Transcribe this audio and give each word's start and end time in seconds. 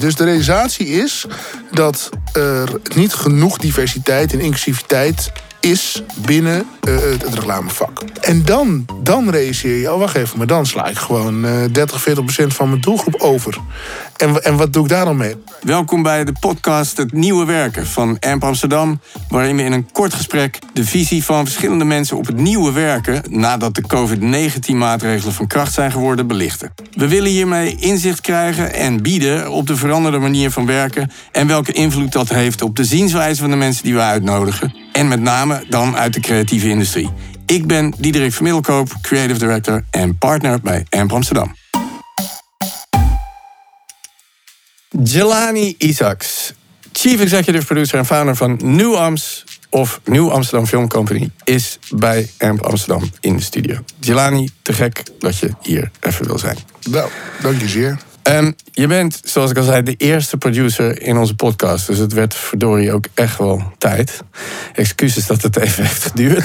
Dus 0.00 0.14
de 0.14 0.24
realisatie 0.24 0.86
is 0.86 1.26
dat 1.70 2.10
er 2.32 2.68
niet 2.94 3.12
genoeg 3.12 3.58
diversiteit 3.58 4.32
en 4.32 4.40
inclusiviteit 4.40 5.32
is 5.60 6.02
binnen 6.26 6.66
uh, 6.88 7.00
het 7.00 7.34
reclamevak. 7.34 8.02
En 8.20 8.44
dan, 8.44 8.86
dan 9.02 9.30
realiseer 9.30 9.76
je, 9.76 9.92
oh 9.92 9.98
wacht 9.98 10.16
even, 10.16 10.38
maar 10.38 10.46
dan 10.46 10.66
sla 10.66 10.86
ik 10.86 10.96
gewoon 10.96 11.44
uh, 11.44 11.64
30, 11.72 12.02
40 12.02 12.24
procent 12.24 12.54
van 12.54 12.68
mijn 12.68 12.80
doelgroep 12.80 13.20
over. 13.20 13.58
En, 14.16 14.42
en 14.44 14.56
wat 14.56 14.72
doe 14.72 14.82
ik 14.82 14.88
daar 14.88 15.04
dan 15.04 15.16
mee? 15.16 15.34
Welkom 15.60 16.02
bij 16.02 16.24
de 16.24 16.32
podcast 16.40 16.96
Het 16.96 17.12
Nieuwe 17.12 17.44
Werken 17.44 17.86
van 17.86 18.16
AMP 18.20 18.44
Amsterdam... 18.44 19.00
waarin 19.28 19.56
we 19.56 19.62
in 19.62 19.72
een 19.72 19.92
kort 19.92 20.14
gesprek 20.14 20.58
de 20.72 20.84
visie 20.84 21.24
van 21.24 21.44
verschillende 21.44 21.84
mensen 21.84 22.16
op 22.16 22.26
het 22.26 22.36
nieuwe 22.36 22.72
werken... 22.72 23.22
nadat 23.28 23.74
de 23.74 23.82
COVID-19-maatregelen 23.86 25.34
van 25.34 25.46
kracht 25.46 25.72
zijn 25.72 25.92
geworden, 25.92 26.26
belichten. 26.26 26.72
We 26.92 27.08
willen 27.08 27.30
hiermee 27.30 27.76
inzicht 27.76 28.20
krijgen 28.20 28.74
en 28.74 29.02
bieden 29.02 29.50
op 29.50 29.66
de 29.66 29.76
veranderde 29.76 30.18
manier 30.18 30.50
van 30.50 30.66
werken... 30.66 31.10
en 31.32 31.46
welke 31.46 31.72
invloed 31.72 32.12
dat 32.12 32.28
heeft 32.28 32.62
op 32.62 32.76
de 32.76 32.84
zienswijze 32.84 33.40
van 33.40 33.50
de 33.50 33.56
mensen 33.56 33.84
die 33.84 33.94
we 33.94 34.00
uitnodigen... 34.00 34.74
en 35.00 35.08
met 35.08 35.20
name 35.20 35.64
dan 35.68 35.96
uit 35.96 36.12
de 36.12 36.20
creatieve 36.20 36.68
industrie. 36.68 37.10
Ik 37.46 37.66
ben 37.66 37.94
Diederik 37.98 38.32
Vermiddelkoop, 38.32 38.92
Creative 39.02 39.38
Director 39.38 39.84
en 39.90 40.18
partner 40.18 40.60
bij 40.60 40.86
AMP 40.88 41.12
Amsterdam. 41.12 41.56
Jelani 45.04 45.74
Isaacs, 45.78 46.52
Chief 46.92 47.20
Executive 47.20 47.66
Producer 47.66 47.98
en 47.98 48.06
founder 48.06 48.36
van 48.36 48.58
New 48.62 48.94
Ams 48.94 49.44
of 49.68 50.00
Nieuw 50.04 50.30
Amsterdam 50.30 50.66
Film 50.66 50.88
Company, 50.88 51.30
is 51.44 51.78
bij 51.90 52.30
AMP 52.38 52.60
Amsterdam 52.62 53.10
in 53.20 53.36
de 53.36 53.42
studio. 53.42 53.78
Jelani, 54.00 54.48
te 54.62 54.72
gek 54.72 55.02
dat 55.18 55.38
je 55.38 55.50
hier 55.62 55.90
even 56.00 56.26
wil 56.26 56.38
zijn. 56.38 56.56
Nou, 56.90 57.10
dank 57.42 57.60
je 57.60 57.68
zeer. 57.68 57.98
Je 58.72 58.86
bent, 58.86 59.20
zoals 59.24 59.50
ik 59.50 59.56
al 59.56 59.62
zei, 59.62 59.82
de 59.82 59.94
eerste 59.96 60.36
producer 60.36 61.02
in 61.02 61.16
onze 61.16 61.34
podcast. 61.34 61.86
Dus 61.86 61.98
het 61.98 62.12
werd 62.12 62.34
verdorie 62.34 62.92
ook 62.92 63.04
echt 63.14 63.38
wel 63.38 63.72
tijd. 63.78 64.22
Excuses 64.74 65.26
dat 65.26 65.42
het 65.42 65.56
even 65.56 65.84
heeft 65.84 66.02
geduurd. 66.02 66.44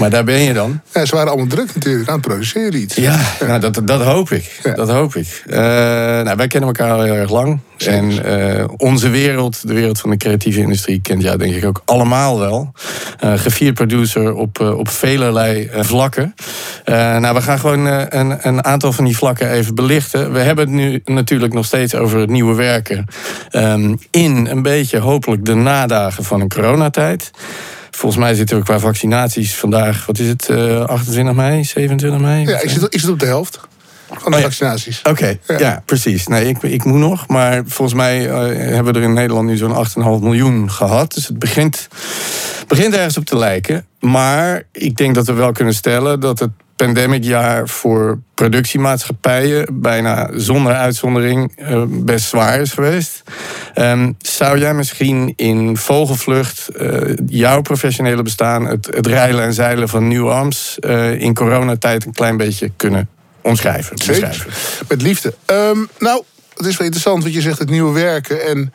Maar 0.00 0.10
daar 0.10 0.24
ben 0.24 0.40
je 0.40 0.52
dan. 0.52 0.80
Ja, 0.94 1.04
ze 1.04 1.14
waren 1.14 1.28
allemaal 1.28 1.48
druk 1.48 1.74
natuurlijk 1.74 2.08
aan 2.08 2.14
het 2.14 2.26
produceren 2.26 2.80
iets. 2.80 2.94
Ja, 2.94 3.20
Nou, 3.46 3.60
dat, 3.60 3.80
dat 3.84 4.02
hoop 4.02 4.30
ik. 4.30 4.60
Dat 4.74 4.90
hoop 4.90 5.14
ik. 5.14 5.42
Uh, 5.46 5.56
nou, 5.56 6.36
wij 6.36 6.46
kennen 6.46 6.68
elkaar 6.68 6.92
al 6.92 7.02
heel 7.02 7.14
erg 7.14 7.30
lang. 7.30 7.60
En 7.76 8.10
uh, 8.10 8.64
onze 8.76 9.08
wereld, 9.08 9.68
de 9.68 9.74
wereld 9.74 10.00
van 10.00 10.10
de 10.10 10.16
creatieve 10.16 10.60
industrie, 10.60 11.00
kent 11.00 11.22
jou 11.22 11.38
denk 11.38 11.54
ik 11.54 11.64
ook 11.64 11.82
allemaal 11.84 12.38
wel. 12.38 12.72
Uh, 13.24 13.32
gevierd 13.36 13.74
producer 13.74 14.34
op, 14.34 14.60
op 14.60 14.88
velerlei 14.88 15.70
vlakken. 15.72 16.34
nou, 16.84 17.34
we 17.34 17.42
gaan 17.42 17.58
gewoon 17.58 17.84
een, 17.86 18.38
een 18.48 18.64
aantal 18.64 18.92
van 18.92 19.04
die 19.04 19.16
vlakken 19.16 19.50
even 19.50 19.74
belichten. 19.74 20.32
We 20.32 20.38
hebben 20.38 20.66
het 20.66 20.74
nu 20.74 21.00
natuurlijk 21.04 21.52
nog 21.52 21.64
steeds 21.64 21.94
over 21.94 22.18
het 22.18 22.30
nieuwe 22.30 22.54
werken. 22.54 23.06
Um, 23.50 23.98
in 24.10 24.46
een 24.46 24.62
beetje 24.62 24.98
hopelijk 24.98 25.44
de 25.44 25.54
nadagen 25.54 26.24
van 26.24 26.40
een 26.40 26.48
coronatijd. 26.48 27.30
Volgens 27.90 28.22
mij 28.22 28.34
zitten 28.34 28.56
we 28.56 28.62
qua 28.62 28.78
vaccinaties 28.78 29.54
vandaag, 29.54 30.06
wat 30.06 30.18
is 30.18 30.28
het, 30.28 30.48
uh, 30.50 30.84
28 30.84 31.34
mei, 31.34 31.64
27 31.64 32.20
mei? 32.20 32.46
Ja, 32.46 32.60
ik 32.60 32.70
zit, 32.70 32.82
ik 32.82 33.00
zit 33.00 33.10
op 33.10 33.18
de 33.18 33.26
helft 33.26 33.60
van 34.18 34.30
de 34.30 34.36
oh, 34.36 34.42
ja. 34.42 34.48
vaccinaties. 34.48 34.98
Oké, 34.98 35.10
okay, 35.10 35.40
ja. 35.46 35.58
ja. 35.58 35.82
precies. 35.84 36.26
Nee, 36.26 36.48
ik, 36.48 36.62
ik 36.62 36.84
moet 36.84 36.98
nog, 36.98 37.28
maar 37.28 37.62
volgens 37.66 37.96
mij 37.96 38.26
uh, 38.26 38.74
hebben 38.74 38.92
we 38.92 38.98
er 38.98 39.04
in 39.04 39.12
Nederland 39.12 39.48
nu 39.48 39.56
zo'n 39.56 39.86
8,5 39.88 40.02
miljoen 40.02 40.70
gehad. 40.70 41.14
Dus 41.14 41.26
het 41.26 41.38
begint, 41.38 41.88
begint 42.66 42.94
ergens 42.94 43.16
op 43.16 43.24
te 43.24 43.36
lijken. 43.36 43.86
Maar 44.00 44.62
ik 44.72 44.96
denk 44.96 45.14
dat 45.14 45.26
we 45.26 45.32
wel 45.32 45.52
kunnen 45.52 45.74
stellen 45.74 46.20
dat 46.20 46.38
het 46.38 46.50
pandemicjaar 46.86 47.68
voor 47.68 48.18
productiemaatschappijen 48.34 49.80
bijna 49.80 50.30
zonder 50.34 50.74
uitzondering 50.74 51.52
uh, 51.58 51.82
best 51.88 52.28
zwaar 52.28 52.60
is 52.60 52.72
geweest. 52.72 53.22
Um, 53.74 54.16
zou 54.18 54.58
jij 54.58 54.74
misschien 54.74 55.32
in 55.36 55.76
vogelvlucht 55.76 56.68
uh, 56.80 57.16
jouw 57.26 57.60
professionele 57.60 58.22
bestaan, 58.22 58.66
het, 58.66 58.86
het 58.94 59.06
rijlen 59.06 59.44
en 59.44 59.52
zeilen 59.52 59.88
van 59.88 60.08
Nieuw 60.08 60.30
Ams, 60.30 60.76
uh, 60.80 61.20
in 61.20 61.34
coronatijd 61.34 62.06
een 62.06 62.12
klein 62.12 62.36
beetje 62.36 62.70
kunnen 62.76 63.08
omschrijven? 63.40 63.98
Zeker. 63.98 64.46
Met 64.88 65.02
liefde. 65.02 65.34
Um, 65.46 65.88
nou, 65.98 66.22
het 66.60 66.68
is 66.68 66.76
wel 66.76 66.86
interessant 66.86 67.22
wat 67.22 67.32
je 67.32 67.40
zegt, 67.40 67.58
het 67.58 67.70
nieuwe 67.70 67.92
werken. 67.92 68.46
En 68.46 68.72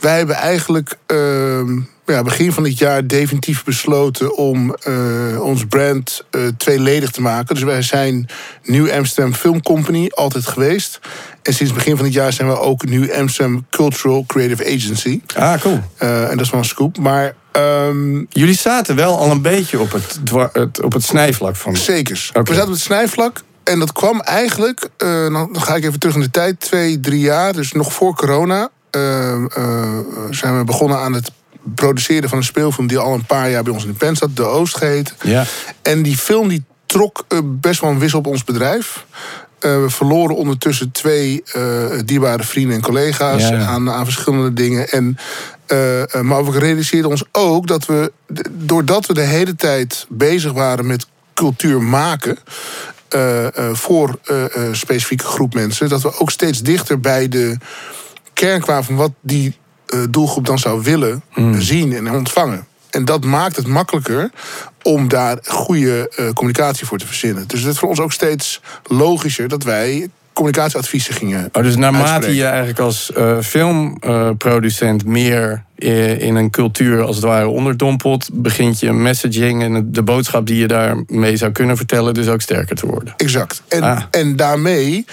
wij 0.00 0.16
hebben 0.16 0.36
eigenlijk 0.36 0.96
uh, 1.06 1.60
ja, 2.06 2.22
begin 2.22 2.52
van 2.52 2.62
dit 2.62 2.78
jaar 2.78 3.06
definitief 3.06 3.64
besloten 3.64 4.36
om 4.36 4.76
uh, 4.88 5.40
ons 5.40 5.66
brand 5.66 6.24
uh, 6.30 6.42
tweeledig 6.56 7.10
te 7.10 7.20
maken. 7.20 7.54
Dus 7.54 7.64
wij 7.64 7.82
zijn 7.82 8.28
Nieuw 8.64 8.92
Amsterdam 8.92 9.34
Film 9.34 9.62
Company 9.62 10.10
altijd 10.14 10.46
geweest. 10.46 11.00
En 11.42 11.54
sinds 11.54 11.72
begin 11.72 11.96
van 11.96 12.04
dit 12.04 12.14
jaar 12.14 12.32
zijn 12.32 12.48
we 12.48 12.58
ook 12.58 12.84
Nieuw 12.84 13.14
Amsterdam 13.14 13.66
Cultural 13.70 14.24
Creative 14.26 14.64
Agency. 14.64 15.20
Ah, 15.36 15.60
cool. 15.60 15.80
Uh, 16.02 16.30
en 16.30 16.36
dat 16.36 16.46
is 16.46 16.50
wel 16.50 16.60
een 16.60 16.66
scoop. 16.66 16.98
Maar 16.98 17.34
Um, 17.56 18.26
Jullie 18.28 18.56
zaten 18.56 18.96
wel 18.96 19.18
al 19.18 19.30
een 19.30 19.42
beetje 19.42 19.80
op 19.80 19.92
het, 19.92 20.20
het 20.52 20.82
op 20.82 20.92
het 20.92 21.04
snijvlak 21.04 21.56
van. 21.56 21.76
Zeker. 21.76 22.26
Okay. 22.30 22.42
We 22.42 22.48
zaten 22.48 22.68
op 22.68 22.74
het 22.74 22.82
snijvlak. 22.82 23.42
En 23.64 23.78
dat 23.78 23.92
kwam 23.92 24.20
eigenlijk, 24.20 24.88
uh, 24.98 25.32
dan 25.32 25.48
ga 25.52 25.74
ik 25.74 25.84
even 25.84 25.98
terug 25.98 26.14
in 26.14 26.20
de 26.20 26.30
tijd, 26.30 26.60
twee, 26.60 27.00
drie 27.00 27.20
jaar, 27.20 27.52
dus 27.52 27.72
nog 27.72 27.92
voor 27.92 28.14
corona, 28.14 28.68
uh, 28.96 29.34
uh, 29.58 29.98
zijn 30.30 30.58
we 30.58 30.64
begonnen 30.64 30.98
aan 30.98 31.12
het 31.12 31.30
produceren 31.74 32.28
van 32.28 32.38
een 32.38 32.44
speelfilm 32.44 32.86
die 32.86 32.98
al 32.98 33.14
een 33.14 33.26
paar 33.26 33.50
jaar 33.50 33.62
bij 33.62 33.72
ons 33.72 33.84
in 33.84 33.90
de 33.90 33.96
pen 33.96 34.16
zat, 34.16 34.36
De 34.36 34.42
Oost 34.42 34.76
geheten. 34.76 35.14
Ja. 35.22 35.44
En 35.82 36.02
die 36.02 36.16
film 36.16 36.48
die 36.48 36.64
trok 36.86 37.26
best 37.44 37.80
wel 37.80 37.90
een 37.90 37.98
wissel 37.98 38.18
op 38.18 38.26
ons 38.26 38.44
bedrijf. 38.44 39.06
we 39.58 39.86
verloren 39.88 40.36
ondertussen 40.36 40.92
twee 40.92 41.42
dierbare 42.04 42.42
vrienden 42.42 42.76
en 42.76 42.82
collega's 42.82 43.48
ja, 43.48 43.58
ja. 43.58 43.66
Aan, 43.66 43.90
aan 43.90 44.04
verschillende 44.04 44.52
dingen. 44.52 44.88
En, 44.88 45.16
maar 46.22 46.44
we 46.44 46.58
realiseerden 46.58 47.10
ons 47.10 47.24
ook 47.32 47.66
dat 47.66 47.86
we, 47.86 48.12
doordat 48.50 49.06
we 49.06 49.14
de 49.14 49.20
hele 49.20 49.54
tijd 49.54 50.06
bezig 50.08 50.52
waren 50.52 50.86
met 50.86 51.06
cultuur 51.34 51.82
maken, 51.82 52.38
uh, 53.14 53.42
uh, 53.42 53.74
voor 53.74 54.18
uh, 54.30 54.44
specifieke 54.72 55.24
groep 55.24 55.54
mensen. 55.54 55.88
Dat 55.88 56.02
we 56.02 56.18
ook 56.18 56.30
steeds 56.30 56.62
dichter 56.62 57.00
bij 57.00 57.28
de 57.28 57.56
kern 58.32 58.60
kwamen 58.60 58.84
van 58.84 58.96
wat 58.96 59.12
die 59.20 59.56
doelgroep 60.10 60.46
dan 60.46 60.58
zou 60.58 60.82
willen 60.82 61.22
mm. 61.34 61.60
zien 61.60 61.92
en 61.92 62.10
ontvangen. 62.10 62.66
En 62.90 63.04
dat 63.04 63.24
maakt 63.24 63.56
het 63.56 63.66
makkelijker 63.66 64.30
om 64.82 65.08
daar 65.08 65.38
goede 65.44 66.12
communicatie 66.34 66.86
voor 66.86 66.98
te 66.98 67.06
verzinnen. 67.06 67.46
Dus 67.46 67.60
het 67.60 67.72
is 67.72 67.78
voor 67.78 67.88
ons 67.88 68.00
ook 68.00 68.12
steeds 68.12 68.60
logischer 68.86 69.48
dat 69.48 69.62
wij 69.62 70.10
communicatieadviezen 70.32 71.14
gingen. 71.14 71.48
Oh, 71.52 71.62
dus 71.62 71.76
naarmate 71.76 72.34
je 72.34 72.44
eigenlijk 72.44 72.78
als 72.78 73.10
uh, 73.16 73.38
filmproducent 73.40 75.04
meer 75.04 75.64
in 76.18 76.34
een 76.34 76.50
cultuur 76.50 77.02
als 77.02 77.16
het 77.16 77.24
ware 77.24 77.46
onderdompelt, 77.46 78.28
begint 78.32 78.80
je 78.80 78.92
messaging 78.92 79.62
en 79.62 79.92
de 79.92 80.02
boodschap 80.02 80.46
die 80.46 80.56
je 80.56 80.66
daarmee 80.66 81.36
zou 81.36 81.52
kunnen 81.52 81.76
vertellen, 81.76 82.14
dus 82.14 82.28
ook 82.28 82.40
sterker 82.40 82.76
te 82.76 82.86
worden. 82.86 83.14
Exact. 83.16 83.62
En, 83.68 83.82
ah. 83.82 84.02
en 84.10 84.36
daarmee 84.36 85.04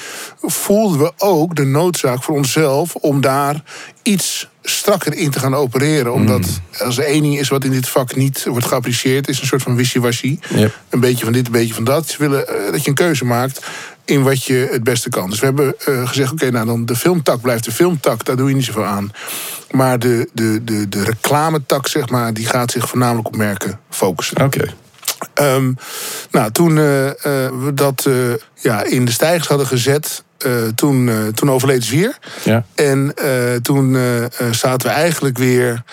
voelden 0.41 0.99
we 0.99 1.11
ook 1.17 1.55
de 1.55 1.65
noodzaak 1.65 2.23
voor 2.23 2.35
onszelf 2.35 2.95
om 2.95 3.21
daar 3.21 3.63
iets 4.03 4.49
strakker 4.63 5.13
in 5.13 5.31
te 5.31 5.39
gaan 5.39 5.55
opereren. 5.55 6.13
Omdat 6.13 6.39
mm. 6.39 6.85
als 6.85 6.97
er 6.97 7.03
één 7.03 7.21
ding 7.21 7.39
is 7.39 7.49
wat 7.49 7.63
in 7.63 7.71
dit 7.71 7.89
vak 7.89 8.15
niet 8.15 8.45
wordt 8.45 8.65
geapprecieerd, 8.65 9.27
is 9.27 9.41
een 9.41 9.47
soort 9.47 9.61
van 9.61 9.75
wishy-washy. 9.75 10.39
Yep. 10.55 10.77
Een 10.89 10.99
beetje 10.99 11.23
van 11.23 11.33
dit, 11.33 11.45
een 11.45 11.51
beetje 11.51 11.73
van 11.73 11.83
dat. 11.83 12.07
Ze 12.07 12.17
willen 12.17 12.45
uh, 12.49 12.71
dat 12.71 12.83
je 12.83 12.89
een 12.89 12.95
keuze 12.95 13.25
maakt 13.25 13.67
in 14.09 14.23
wat 14.23 14.43
je 14.43 14.67
het 14.71 14.83
beste 14.83 15.09
kan. 15.09 15.29
Dus 15.29 15.39
we 15.39 15.45
hebben 15.45 15.75
uh, 15.89 16.07
gezegd, 16.07 16.31
oké, 16.31 16.45
okay, 16.45 16.53
nou 16.53 16.65
dan 16.65 16.85
de 16.85 16.95
filmtak 16.95 17.41
blijft 17.41 17.63
de 17.63 17.71
filmtak, 17.71 18.25
daar 18.25 18.35
doe 18.35 18.49
je 18.49 18.55
niet 18.55 18.65
zoveel 18.65 18.85
aan. 18.85 19.11
Maar 19.71 19.99
de, 19.99 20.29
de, 20.33 20.63
de, 20.63 20.89
de 20.89 21.03
reclametak, 21.03 21.87
zeg 21.87 22.09
maar, 22.09 22.33
die 22.33 22.45
gaat 22.45 22.71
zich 22.71 22.89
voornamelijk 22.89 23.27
op 23.27 23.35
merken 23.35 23.79
focussen. 23.89 24.43
Oké. 24.43 24.57
Okay. 25.33 25.55
Um, 25.55 25.77
nou, 26.31 26.51
toen 26.51 26.77
uh, 26.77 27.05
uh, 27.05 27.11
we 27.23 27.71
dat 27.73 28.09
ja, 28.55 28.83
in 28.83 29.05
de 29.05 29.11
stijgers 29.11 29.47
hadden 29.47 29.67
gezet, 29.67 30.23
toen, 30.75 31.31
toen 31.33 31.51
overleed 31.51 31.83
Zwier. 31.83 32.17
Ja. 32.43 32.65
En 32.75 33.13
toen 33.61 33.97
zaten 34.51 34.87
we 34.87 34.93
eigenlijk 34.93 35.37
weer 35.37 35.83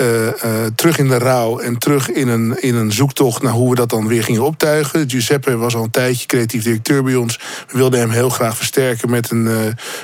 uh, 0.00 0.26
uh, 0.26 0.32
terug 0.74 0.98
in 0.98 1.08
de 1.08 1.18
rouw 1.18 1.58
en 1.58 1.78
terug 1.78 2.10
in 2.10 2.28
een, 2.28 2.62
in 2.62 2.74
een 2.74 2.92
zoektocht 2.92 3.42
naar 3.42 3.52
hoe 3.52 3.70
we 3.70 3.76
dat 3.76 3.90
dan 3.90 4.08
weer 4.08 4.24
gingen 4.24 4.44
optuigen. 4.44 5.10
Giuseppe 5.10 5.56
was 5.56 5.74
al 5.74 5.82
een 5.82 5.90
tijdje 5.90 6.26
creatief 6.26 6.62
directeur 6.62 7.02
bij 7.02 7.14
ons. 7.14 7.40
We 7.68 7.78
wilden 7.78 8.00
hem 8.00 8.10
heel 8.10 8.28
graag 8.28 8.56
versterken 8.56 9.10
met 9.10 9.30
een, 9.30 9.44
uh, 9.44 9.58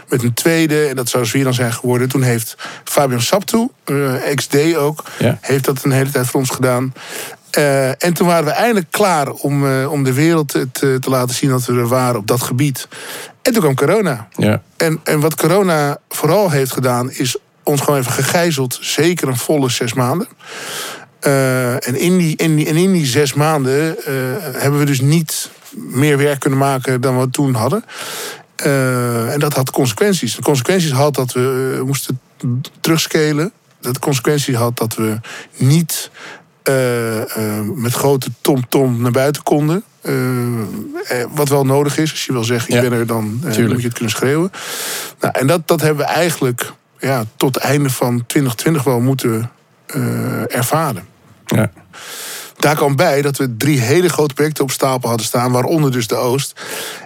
met 0.09 0.23
een 0.23 0.35
tweede. 0.35 0.87
En 0.87 0.97
dat 0.97 1.09
zou 1.09 1.29
weer 1.33 1.45
dan 1.45 1.55
zijn 1.55 1.73
geworden. 1.73 2.09
Toen 2.09 2.23
heeft 2.23 2.57
Fabian 2.85 3.21
Saptu, 3.21 3.69
XD 4.35 4.77
ook, 4.77 5.05
ja. 5.19 5.39
heeft 5.41 5.65
dat 5.65 5.85
een 5.85 5.93
hele 5.93 6.11
tijd 6.11 6.27
voor 6.27 6.41
ons 6.41 6.51
gedaan. 6.51 6.93
en 7.99 8.15
toen 8.15 8.27
waren 8.27 8.45
we 8.45 8.51
eindelijk 8.51 8.91
klaar 8.91 9.31
om, 9.31 9.85
om 9.85 10.05
de 10.05 10.13
wereld 10.13 10.49
te, 10.49 10.99
te 10.99 11.11
laten 11.11 11.35
zien 11.35 11.51
dat 11.51 11.65
we 11.65 11.73
er 11.73 11.89
waren 11.89 12.17
op 12.17 12.27
dat 12.27 12.43
gebied. 12.43 12.89
En 13.43 13.53
toen 13.53 13.63
kwam 13.63 13.75
corona. 13.75 14.29
Ja. 14.37 14.63
En, 14.77 15.01
en 15.05 15.21
wat 15.21 15.35
corona 15.35 15.99
vooral 16.09 16.51
heeft 16.51 16.73
gedaan, 16.73 17.11
is 17.11 17.37
ons 17.63 17.81
gewoon 17.81 18.01
even 18.01 18.13
gegijzeld. 18.13 18.79
Zeker 18.81 19.29
een 19.29 19.37
volle 19.37 19.71
zes 19.71 19.93
maanden. 19.93 20.29
Uh, 21.27 21.87
en, 21.87 21.97
in 21.97 22.19
die, 22.19 22.37
in 22.37 22.57
die, 22.57 22.67
en 22.67 22.77
in 22.77 22.93
die 22.93 23.07
zes 23.07 23.35
maanden 23.35 23.97
uh, 23.99 24.05
hebben 24.41 24.79
we 24.79 24.85
dus 24.85 25.01
niet 25.01 25.51
meer 25.73 26.19
werk 26.19 26.41
kunnen 26.41 26.59
maken 26.59 27.01
dan 27.01 27.21
we 27.21 27.31
toen 27.31 27.55
hadden. 27.55 27.85
en 28.57 29.37
dat 29.39 29.55
had 29.55 29.71
consequenties. 29.71 30.37
De 30.37 30.43
consequenties 30.43 30.91
had 30.91 31.15
dat 31.15 31.33
we 31.33 31.83
moesten 31.87 32.21
terugscalen. 32.81 33.53
Dat 33.81 33.95
de 33.95 34.01
consequenties 34.01 34.55
had 34.55 34.77
dat 34.77 34.95
we 34.95 35.21
niet 35.57 36.11
met 37.75 37.93
grote 37.93 38.29
tom 38.41 38.69
-tom 38.69 39.03
naar 39.03 39.11
buiten 39.11 39.43
konden. 39.43 39.85
wat 41.35 41.49
wel 41.49 41.65
nodig 41.65 41.99
is. 41.99 42.11
Als 42.11 42.27
je 42.27 42.33
wil 42.33 42.45
zeggen, 42.45 42.75
ik 42.75 42.91
ben 42.91 42.99
er, 42.99 43.07
dan 43.07 43.41
moet 43.43 43.55
je 43.55 43.63
het 43.63 43.93
kunnen 43.93 44.13
schreeuwen. 44.13 44.51
Nou, 45.21 45.39
en 45.39 45.47
dat, 45.47 45.69
dat 45.69 45.81
hebben 45.81 46.07
we 46.07 46.13
eigenlijk 46.13 46.73
ja, 47.03 47.25
tot 47.37 47.55
het 47.55 47.65
einde 47.65 47.91
van 47.91 48.25
2020 48.27 48.85
wel 48.85 49.01
moeten 49.01 49.51
uh, 49.97 50.57
ervaren. 50.57 51.05
Ja. 51.47 51.71
Daar 52.57 52.77
kwam 52.77 52.97
bij 52.97 53.23
dat 53.23 53.37
we 53.37 53.57
drie 53.57 53.81
hele 53.81 54.09
grote 54.09 54.35
projecten 54.35 54.65
op 54.65 54.71
stapel 54.71 55.09
hadden 55.09 55.27
staan, 55.27 55.53
waaronder 55.53 55.93
dus 55.93 56.07
de 56.07 56.15
Oost. 56.15 56.61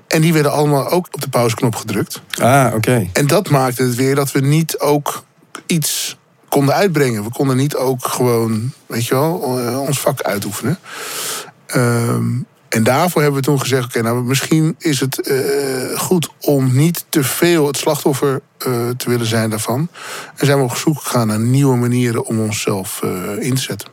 En 0.08 0.20
die 0.20 0.32
werden 0.32 0.52
allemaal 0.52 0.88
ook 0.88 1.08
op 1.10 1.20
de 1.20 1.28
pauzeknop 1.28 1.74
gedrukt. 1.74 2.22
Ah, 2.40 2.72
oké. 2.74 3.08
En 3.12 3.26
dat 3.26 3.50
maakte 3.50 3.82
het 3.82 3.94
weer 3.94 4.14
dat 4.14 4.32
we 4.32 4.40
niet 4.40 4.78
ook 4.78 5.24
iets 5.66 6.16
konden 6.48 6.74
uitbrengen. 6.74 7.24
We 7.24 7.30
konden 7.30 7.56
niet 7.56 7.76
ook 7.76 8.06
gewoon, 8.06 8.72
weet 8.86 9.06
je 9.06 9.14
wel, 9.14 9.58
eh, 9.58 9.80
ons 9.80 10.00
vak 10.00 10.22
uitoefenen. 10.22 10.78
Um, 11.74 12.46
en 12.76 12.82
daarvoor 12.82 13.22
hebben 13.22 13.40
we 13.40 13.46
toen 13.46 13.60
gezegd: 13.60 13.84
oké, 13.84 14.02
nou 14.02 14.22
misschien 14.22 14.74
is 14.78 15.00
het 15.00 15.28
uh, 15.28 15.98
goed 15.98 16.30
om 16.40 16.76
niet 16.76 17.04
te 17.08 17.24
veel 17.24 17.66
het 17.66 17.76
slachtoffer 17.76 18.40
uh, 18.66 18.88
te 18.88 19.10
willen 19.10 19.26
zijn 19.26 19.50
daarvan. 19.50 19.88
En 20.36 20.46
zijn 20.46 20.58
we 20.58 20.64
op 20.64 20.76
zoek 20.76 21.00
gegaan 21.00 21.26
naar 21.26 21.40
nieuwe 21.40 21.76
manieren 21.76 22.24
om 22.24 22.40
onszelf 22.40 23.00
uh, 23.04 23.10
in 23.38 23.54
te 23.54 23.60
zetten. 23.60 23.88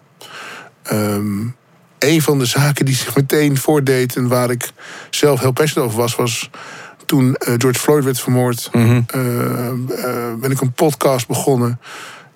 Um, 0.91 1.56
een 2.00 2.21
van 2.21 2.39
de 2.39 2.45
zaken 2.45 2.85
die 2.85 2.95
zich 2.95 3.15
meteen 3.15 3.57
voordeed 3.57 4.15
en 4.15 4.27
waar 4.27 4.51
ik 4.51 4.71
zelf 5.09 5.39
heel 5.39 5.51
passionate 5.51 5.89
over 5.89 6.01
was, 6.01 6.15
was 6.15 6.50
toen 7.06 7.36
George 7.57 7.79
Floyd 7.79 8.03
werd 8.03 8.19
vermoord. 8.19 8.69
Mm 8.71 9.06
-hmm. 9.07 9.86
ben 10.39 10.51
ik 10.51 10.62
een 10.62 10.74
podcast 10.74 11.27
begonnen 11.27 11.79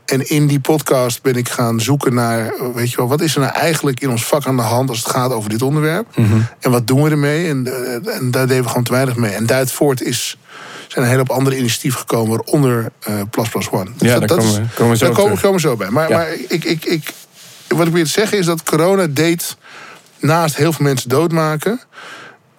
en 0.07 0.29
in 0.29 0.47
die 0.47 0.59
podcast 0.59 1.21
ben 1.21 1.35
ik 1.35 1.49
gaan 1.49 1.79
zoeken 1.79 2.13
naar, 2.13 2.53
weet 2.73 2.91
je 2.91 2.97
wel, 2.97 3.07
wat 3.07 3.21
is 3.21 3.35
er 3.35 3.41
nou 3.41 3.53
eigenlijk 3.53 3.99
in 3.99 4.09
ons 4.09 4.25
vak 4.25 4.45
aan 4.45 4.55
de 4.55 4.61
hand 4.61 4.89
als 4.89 4.97
het 4.97 5.09
gaat 5.09 5.31
over 5.31 5.49
dit 5.49 5.61
onderwerp? 5.61 6.17
Mhm. 6.17 6.39
En 6.59 6.71
wat 6.71 6.87
doen 6.87 7.03
we 7.03 7.09
ermee? 7.09 7.47
En, 7.47 7.67
eh, 7.67 8.15
en 8.15 8.31
daar 8.31 8.47
deden 8.47 8.63
we 8.63 8.69
gewoon 8.69 8.83
te 8.83 8.91
weinig 8.91 9.15
mee. 9.15 9.31
En 9.31 9.67
voort 9.67 10.01
is 10.01 10.37
zijn 10.87 11.03
een 11.03 11.11
hele 11.11 11.23
hoop 11.27 11.37
andere 11.37 11.57
initiatieven 11.57 11.99
gekomen, 11.99 12.29
waaronder 12.29 12.91
uh, 13.09 13.21
Plus 13.29 13.49
Plus 13.49 13.69
One. 13.69 13.89
Dus 13.97 14.09
ja, 14.09 14.19
daar 14.19 14.27
komen, 14.27 14.53
we, 14.53 14.67
komen 14.75 14.91
we 14.91 14.97
zo, 14.97 15.05
daar 15.05 15.15
komen, 15.15 15.39
komen 15.39 15.55
we 15.55 15.67
zo 15.67 15.75
bij. 15.75 15.89
Maar, 15.89 16.09
maar 16.09 16.27
ik, 16.47 16.63
ik, 16.63 16.85
ik, 16.85 17.13
wat 17.67 17.87
ik 17.87 17.93
wil 17.93 18.05
zeggen 18.05 18.37
is 18.37 18.45
dat 18.45 18.63
corona 18.63 19.07
deed 19.09 19.57
naast 20.19 20.55
heel 20.55 20.73
veel 20.73 20.85
mensen 20.85 21.09
doodmaken, 21.09 21.81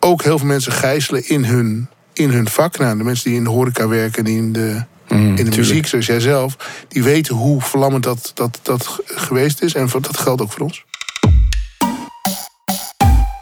ook 0.01 0.23
heel 0.23 0.39
veel 0.39 0.47
mensen 0.47 0.73
gijzelen 0.73 1.29
in 1.29 1.45
hun, 1.45 1.89
in 2.13 2.31
hun 2.31 2.49
vak. 2.49 2.79
Nou, 2.79 2.99
de 2.99 3.05
mensen 3.05 3.29
die 3.29 3.39
in 3.39 3.45
de 3.45 3.51
horeca 3.51 3.89
werken, 3.89 4.25
die 4.25 4.37
in 4.37 4.53
de 4.53 4.85
Mm, 5.09 5.37
in 5.37 5.51
de 5.51 5.57
muziek, 5.57 5.87
zoals 5.87 6.07
jij 6.07 6.21
zelf, 6.21 6.57
die 6.89 7.03
weten 7.03 7.35
hoe 7.35 7.61
verlammend 7.61 8.03
dat, 8.03 8.31
dat, 8.35 8.61
dat 8.63 8.99
geweest 9.05 9.63
is. 9.63 9.75
En 9.75 9.89
dat 10.01 10.19
geldt 10.19 10.43
ook 10.43 10.53
voor 10.53 10.63
ons. 10.63 10.85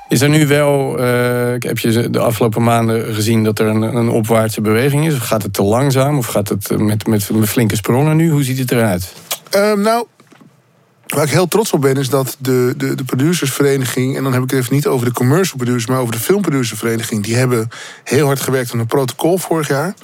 Is 0.09 0.21
er 0.21 0.29
nu 0.29 0.47
wel, 0.47 1.01
uh, 1.01 1.55
heb 1.59 1.79
je 1.79 2.11
de 2.11 2.19
afgelopen 2.19 2.63
maanden 2.63 3.15
gezien 3.15 3.45
dat 3.45 3.59
er 3.59 3.67
een, 3.67 3.83
een 3.83 4.09
opwaartse 4.09 4.61
beweging 4.61 5.07
is? 5.07 5.15
Of 5.15 5.27
gaat 5.27 5.43
het 5.43 5.53
te 5.53 5.63
langzaam? 5.63 6.19
Of 6.19 6.27
gaat 6.27 6.49
het 6.49 6.79
met, 6.79 7.07
met, 7.07 7.31
met 7.31 7.49
flinke 7.49 7.77
sprongen 7.77 8.17
nu? 8.17 8.31
Hoe 8.31 8.43
ziet 8.43 8.59
het 8.59 8.73
eruit? 8.73 9.13
Uh, 9.57 9.73
nou, 9.73 10.07
Waar 11.17 11.25
ik 11.25 11.31
heel 11.31 11.49
trots 11.49 11.73
op 11.73 11.81
ben, 11.81 11.97
is 11.97 12.09
dat 12.09 12.37
de, 12.39 12.75
de, 12.77 12.95
de 12.95 13.05
producersvereniging... 13.05 14.17
en 14.17 14.23
dan 14.23 14.33
heb 14.33 14.43
ik 14.43 14.51
het 14.51 14.59
even 14.59 14.75
niet 14.75 14.87
over 14.87 15.07
de 15.07 15.13
commercial 15.13 15.57
producers... 15.57 15.87
maar 15.87 16.01
over 16.01 16.13
de 16.13 16.19
filmproducervereniging... 16.19 17.25
die 17.25 17.37
hebben 17.37 17.69
heel 18.05 18.27
hard 18.27 18.41
gewerkt 18.41 18.73
aan 18.73 18.79
een 18.79 18.87
protocol 18.87 19.39
vorig 19.39 19.69
jaar. 19.69 19.95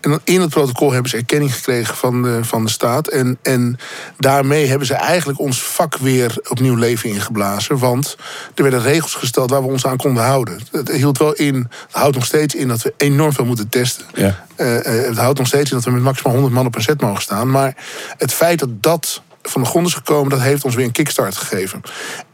En 0.00 0.10
dan 0.10 0.20
in 0.24 0.40
het 0.40 0.50
protocol 0.50 0.92
hebben 0.92 1.10
ze 1.10 1.16
erkenning 1.16 1.54
gekregen 1.54 1.96
van 1.96 2.22
de, 2.22 2.44
van 2.44 2.64
de 2.64 2.70
staat. 2.70 3.08
En, 3.08 3.38
en 3.42 3.78
daarmee 4.18 4.66
hebben 4.66 4.86
ze 4.86 4.94
eigenlijk 4.94 5.38
ons 5.38 5.62
vak 5.62 5.96
weer 5.96 6.36
opnieuw 6.48 6.74
leven 6.74 7.08
ingeblazen. 7.08 7.78
Want 7.78 8.16
er 8.54 8.62
werden 8.62 8.82
regels 8.82 9.14
gesteld 9.14 9.50
waar 9.50 9.62
we 9.62 9.68
ons 9.68 9.86
aan 9.86 9.96
konden 9.96 10.24
houden. 10.24 10.60
Het 10.70 10.90
hield 10.92 11.18
wel 11.18 11.32
in, 11.32 11.54
het 11.54 11.68
houdt 11.90 12.14
nog 12.14 12.24
steeds 12.24 12.54
in 12.54 12.68
dat 12.68 12.82
we 12.82 12.94
enorm 12.96 13.32
veel 13.32 13.44
moeten 13.44 13.68
testen. 13.68 14.04
Ja. 14.14 14.44
Uh, 14.56 14.78
het 14.82 15.16
houdt 15.16 15.38
nog 15.38 15.46
steeds 15.46 15.70
in 15.70 15.76
dat 15.76 15.84
we 15.84 15.90
met 15.90 16.02
maximaal 16.02 16.32
100 16.32 16.54
man 16.54 16.66
op 16.66 16.74
een 16.74 16.82
set 16.82 17.00
mogen 17.00 17.22
staan. 17.22 17.50
Maar 17.50 17.76
het 18.16 18.32
feit 18.32 18.58
dat 18.58 18.82
dat 18.82 19.22
van 19.42 19.62
de 19.62 19.68
grond 19.68 19.86
is 19.86 19.94
gekomen, 19.94 20.30
dat 20.30 20.40
heeft 20.40 20.64
ons 20.64 20.74
weer 20.74 20.84
een 20.84 20.92
kickstart 20.92 21.36
gegeven. 21.36 21.80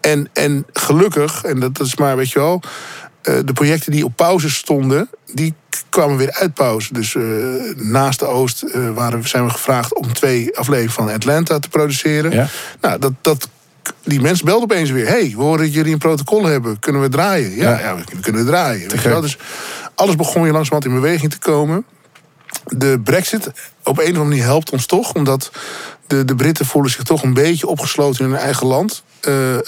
En, 0.00 0.28
en 0.32 0.66
gelukkig, 0.72 1.44
en 1.44 1.60
dat, 1.60 1.80
is 1.80 1.96
maar, 1.96 2.16
weet 2.16 2.30
je 2.30 2.38
wel, 2.38 2.60
uh, 3.22 3.38
de 3.44 3.52
projecten 3.52 3.92
die 3.92 4.04
op 4.04 4.16
pauze 4.16 4.50
stonden, 4.50 5.10
die 5.34 5.54
kwamen 5.88 6.16
weer 6.16 6.32
uit 6.32 6.54
pauze. 6.54 6.92
Dus 6.92 7.14
uh, 7.14 7.74
naast 7.76 8.18
de 8.18 8.26
Oost 8.26 8.62
uh, 8.62 8.90
waren, 8.90 9.28
zijn 9.28 9.44
we 9.44 9.50
gevraagd 9.50 9.94
om 9.94 10.12
twee 10.12 10.58
afleveringen 10.58 10.94
van 10.94 11.10
Atlanta 11.10 11.58
te 11.58 11.68
produceren. 11.68 12.30
Ja. 12.30 12.48
Nou, 12.80 12.98
dat, 12.98 13.12
dat, 13.20 13.48
die 14.04 14.20
mensen 14.20 14.44
belden 14.44 14.62
opeens 14.62 14.90
weer. 14.90 15.06
hey, 15.06 15.34
we 15.36 15.42
horen 15.42 15.64
dat 15.64 15.74
jullie 15.74 15.92
een 15.92 15.98
protocol 15.98 16.44
hebben. 16.44 16.78
Kunnen 16.78 17.02
we 17.02 17.08
draaien? 17.08 17.56
Ja, 17.56 17.70
ja. 17.70 17.78
ja 17.78 17.96
we 17.96 18.20
kunnen 18.20 18.46
draaien. 18.46 18.88
Weet 18.90 19.02
je 19.02 19.08
wel? 19.08 19.20
Dus 19.20 19.38
alles 19.94 20.16
begon 20.16 20.42
weer 20.42 20.52
langzamerhand 20.52 20.94
in 20.94 21.00
beweging 21.00 21.30
te 21.30 21.38
komen. 21.38 21.84
De 22.64 23.00
brexit 23.04 23.46
op 23.82 23.98
een 23.98 24.02
of 24.02 24.06
andere 24.06 24.24
manier 24.24 24.42
helpt 24.42 24.70
ons 24.70 24.86
toch. 24.86 25.14
Omdat 25.14 25.50
de, 26.08 26.24
de 26.24 26.34
Britten 26.34 26.66
voelen 26.66 26.90
zich 26.90 27.02
toch 27.02 27.22
een 27.22 27.34
beetje 27.34 27.66
opgesloten 27.66 28.24
in 28.24 28.30
hun 28.30 28.40
eigen 28.40 28.66
land. 28.66 29.02
Uh, 29.28 29.52
uh, 29.54 29.60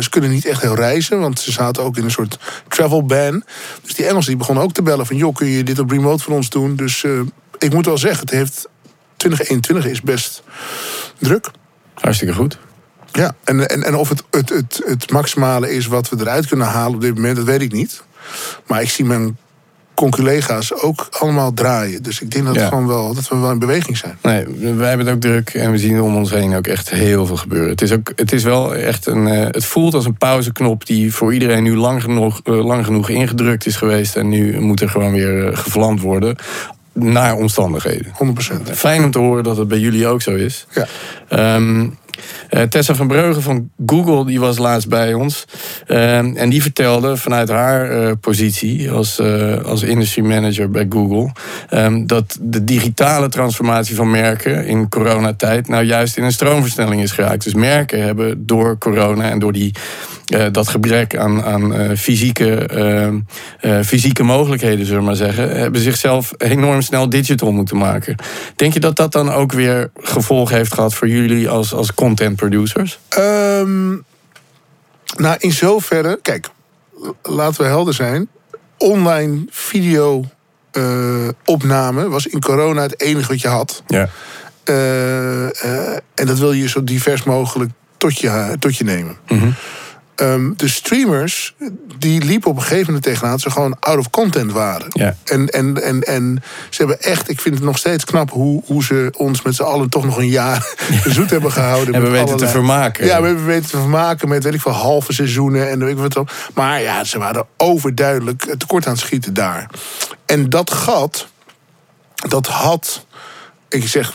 ze 0.00 0.08
kunnen 0.10 0.30
niet 0.30 0.44
echt 0.44 0.60
heel 0.60 0.74
reizen, 0.74 1.20
want 1.20 1.40
ze 1.40 1.52
zaten 1.52 1.82
ook 1.82 1.96
in 1.96 2.04
een 2.04 2.10
soort 2.10 2.38
travel 2.68 3.04
ban. 3.04 3.44
Dus 3.82 3.94
die 3.94 4.06
Engelsen 4.06 4.30
die 4.30 4.38
begonnen 4.38 4.64
ook 4.64 4.72
te 4.72 4.82
bellen 4.82 5.06
van... 5.06 5.16
joh, 5.16 5.34
kun 5.34 5.46
je 5.46 5.64
dit 5.64 5.78
op 5.78 5.90
remote 5.90 6.22
voor 6.22 6.34
ons 6.34 6.50
doen? 6.50 6.76
Dus 6.76 7.02
uh, 7.02 7.20
ik 7.58 7.72
moet 7.72 7.86
wel 7.86 7.98
zeggen, 7.98 8.20
het 8.20 8.30
heeft 8.30 8.68
2021 9.16 9.86
is 9.86 10.00
best 10.00 10.42
druk. 11.18 11.50
Hartstikke 11.94 12.34
goed. 12.34 12.58
Ja, 13.12 13.34
en, 13.44 13.68
en, 13.68 13.82
en 13.82 13.94
of 13.94 14.08
het, 14.08 14.22
het, 14.30 14.48
het, 14.48 14.82
het 14.84 15.10
maximale 15.10 15.74
is 15.74 15.86
wat 15.86 16.08
we 16.08 16.16
eruit 16.20 16.46
kunnen 16.46 16.66
halen 16.66 16.94
op 16.94 17.00
dit 17.00 17.14
moment, 17.14 17.36
dat 17.36 17.44
weet 17.44 17.62
ik 17.62 17.72
niet. 17.72 18.02
Maar 18.66 18.82
ik 18.82 18.90
zie 18.90 19.04
mijn 19.04 19.36
collega's 19.94 20.74
ook 20.82 21.08
allemaal 21.10 21.54
draaien. 21.54 22.02
Dus 22.02 22.20
ik 22.20 22.30
denk 22.30 22.44
dat, 22.44 22.60
gewoon 22.60 22.86
wel, 22.86 23.14
dat 23.14 23.28
we 23.28 23.36
wel 23.36 23.50
in 23.50 23.58
beweging 23.58 23.96
zijn. 23.96 24.16
Nee, 24.22 24.46
wij 24.76 24.88
hebben 24.88 25.06
het 25.06 25.14
ook 25.14 25.20
druk 25.20 25.48
en 25.48 25.70
we 25.70 25.78
zien 25.78 26.00
om 26.00 26.16
ons 26.16 26.30
heen 26.30 26.54
ook 26.54 26.66
echt 26.66 26.90
heel 26.90 27.26
veel 27.26 27.36
gebeuren. 27.36 27.68
Het 27.70 27.82
is, 27.82 27.92
ook, 27.92 28.12
het 28.16 28.32
is 28.32 28.42
wel 28.42 28.74
echt 28.74 29.06
een. 29.06 29.26
Uh, 29.26 29.46
het 29.50 29.64
voelt 29.64 29.94
als 29.94 30.04
een 30.04 30.16
pauzeknop 30.16 30.86
die 30.86 31.14
voor 31.14 31.34
iedereen 31.34 31.62
nu 31.62 31.76
lang 31.76 32.02
genoeg, 32.02 32.40
uh, 32.44 32.64
lang 32.64 32.84
genoeg 32.84 33.08
ingedrukt 33.08 33.66
is 33.66 33.76
geweest. 33.76 34.16
En 34.16 34.28
nu 34.28 34.60
moet 34.60 34.80
er 34.80 34.88
gewoon 34.88 35.12
weer 35.12 35.50
uh, 35.50 35.56
gevlamd 35.56 36.00
worden. 36.00 36.36
Naar 36.94 37.36
omstandigheden. 37.36 38.12
100%. 38.68 38.72
Fijn 38.72 39.04
om 39.04 39.10
te 39.10 39.18
horen 39.18 39.44
dat 39.44 39.56
het 39.56 39.68
bij 39.68 39.78
jullie 39.78 40.06
ook 40.06 40.22
zo 40.22 40.34
is. 40.34 40.66
Ja. 41.28 41.54
Um, 41.54 41.98
uh, 42.50 42.62
Tessa 42.62 42.94
van 42.94 43.06
Breugen 43.06 43.42
van 43.42 43.70
Google 43.86 44.26
die 44.26 44.40
was 44.40 44.58
laatst 44.58 44.88
bij 44.88 45.14
ons. 45.14 45.44
Uh, 45.88 46.16
en 46.16 46.48
die 46.50 46.62
vertelde 46.62 47.16
vanuit 47.16 47.48
haar 47.48 48.02
uh, 48.02 48.10
positie 48.20 48.90
als, 48.90 49.20
als 49.64 49.82
industry 49.82 50.22
manager 50.22 50.70
bij 50.70 50.86
Google. 50.88 51.32
Um, 51.70 52.06
dat 52.06 52.38
de 52.40 52.64
digitale 52.64 53.28
transformatie 53.28 53.94
van 53.94 54.10
merken 54.10 54.66
in 54.66 54.88
coronatijd 54.88 55.68
nou 55.68 55.84
juist 55.84 56.16
in 56.16 56.24
een 56.24 56.32
stroomversnelling 56.32 57.02
is 57.02 57.12
geraakt. 57.12 57.44
Dus 57.44 57.54
merken 57.54 58.02
hebben 58.02 58.46
door 58.46 58.78
corona 58.78 59.30
en 59.30 59.38
door 59.38 59.52
die 59.52 59.74
uh, 60.34 60.46
dat 60.52 60.68
gebrek 60.68 61.16
aan, 61.16 61.44
aan 61.44 61.80
uh, 61.80 61.96
fysieke, 61.96 62.68
uh, 63.60 63.80
fysieke 63.82 64.22
mogelijkheden, 64.22 64.86
zullen 64.86 65.00
we 65.00 65.06
maar 65.06 65.16
zeggen, 65.16 65.56
hebben 65.56 65.80
zichzelf 65.80 66.32
enorm 66.36 66.82
snel 66.82 67.08
digital 67.08 67.52
moeten 67.52 67.76
maken. 67.76 68.16
Denk 68.56 68.72
je 68.72 68.80
dat 68.80 68.96
dat 68.96 69.12
dan 69.12 69.32
ook 69.32 69.52
weer 69.52 69.90
gevolgen 69.96 70.56
heeft 70.56 70.74
gehad 70.74 70.94
voor 70.94 71.08
jullie 71.08 71.48
als, 71.48 71.74
als 71.74 71.94
content 71.94 72.36
producers? 72.36 72.98
Um, 73.18 74.04
nou, 75.16 75.36
in 75.38 75.52
zoverre, 75.52 76.18
kijk, 76.22 76.48
laten 77.22 77.62
we 77.62 77.68
helder 77.68 77.94
zijn. 77.94 78.28
Online 78.78 79.44
video 79.50 80.24
opname 81.44 82.08
was 82.08 82.26
in 82.26 82.40
corona 82.40 82.82
het 82.82 83.00
enige 83.00 83.28
wat 83.28 83.40
je 83.40 83.48
had. 83.48 83.82
Ja. 83.86 84.08
en 86.14 86.26
dat 86.26 86.38
wil 86.38 86.52
je 86.52 86.68
zo 86.68 86.84
divers 86.84 87.22
mogelijk 87.22 87.70
tot 87.96 88.18
je, 88.18 88.56
tot 88.58 88.76
je 88.76 88.84
nemen. 88.84 89.16
Mm 89.28 89.54
Um, 90.16 90.54
de 90.56 90.68
streamers, 90.68 91.54
die 91.98 92.24
liepen 92.24 92.50
op 92.50 92.56
een 92.56 92.62
gegeven 92.62 92.86
moment 92.86 93.04
tegenaan 93.04 93.30
dat 93.30 93.40
ze 93.40 93.50
gewoon 93.50 93.76
out 93.80 93.98
of 93.98 94.10
content 94.10 94.52
waren. 94.52 94.86
Ja. 94.88 95.16
En, 95.24 95.48
en, 95.48 95.82
en, 95.82 96.02
en 96.02 96.42
ze 96.70 96.78
hebben 96.78 97.02
echt, 97.02 97.30
ik 97.30 97.40
vind 97.40 97.54
het 97.54 97.64
nog 97.64 97.78
steeds 97.78 98.04
knap 98.04 98.30
hoe, 98.30 98.62
hoe 98.66 98.84
ze 98.84 99.12
ons 99.16 99.42
met 99.42 99.54
z'n 99.54 99.62
allen 99.62 99.88
toch 99.88 100.04
nog 100.04 100.16
een 100.16 100.28
jaar 100.28 100.74
zoet 101.04 101.30
hebben 101.30 101.52
gehouden. 101.52 101.94
En 101.94 102.02
we 102.02 102.08
weten 102.08 102.36
te 102.36 102.48
vermaken. 102.48 103.06
Ja, 103.06 103.20
we 103.20 103.26
hebben 103.26 103.46
weten 103.46 103.70
te 103.70 103.78
vermaken 103.78 104.28
met 104.28 104.44
weet 104.44 104.54
ik 104.54 104.60
veel 104.60 104.72
halve 104.72 105.12
seizoenen 105.12 105.70
en 105.70 105.78
weet 105.78 105.98
ik 105.98 106.14
wat. 106.14 106.30
Maar 106.54 106.82
ja, 106.82 107.04
ze 107.04 107.18
waren 107.18 107.46
overduidelijk 107.56 108.54
tekort 108.58 108.86
aan 108.86 108.92
het 108.92 109.02
schieten 109.02 109.34
daar. 109.34 109.70
En 110.26 110.50
dat 110.50 110.70
gat, 110.70 111.28
dat 112.28 112.46
had, 112.46 113.06
ik 113.68 113.88
zeg 113.88 114.14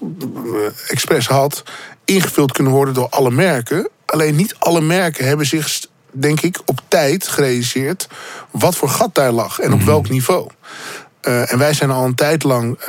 expres 0.88 1.28
had, 1.28 1.64
ingevuld 2.06 2.52
kunnen 2.52 2.74
worden 2.74 2.94
door 2.94 3.10
alle 3.10 3.32
merken. 3.32 3.90
Alleen 4.08 4.36
niet 4.36 4.56
alle 4.60 4.82
merken 4.82 5.26
hebben 5.26 5.46
zich 5.46 5.86
denk 6.12 6.42
ik, 6.42 6.60
op 6.66 6.82
tijd 6.88 7.28
gerealiseerd 7.28 8.08
wat 8.52 8.76
voor 8.76 8.90
gat 8.90 9.16
daar 9.16 9.32
lag 9.32 9.60
en 9.60 9.74
op 9.74 9.78
mhm. 9.80 9.88
welk 9.88 10.10
niveau. 10.10 10.50
en 11.22 11.58
wij 11.58 11.74
zijn 11.74 11.92
al 11.92 12.06
een 12.06 12.16
tijd 12.16 12.44
lang 12.44 12.80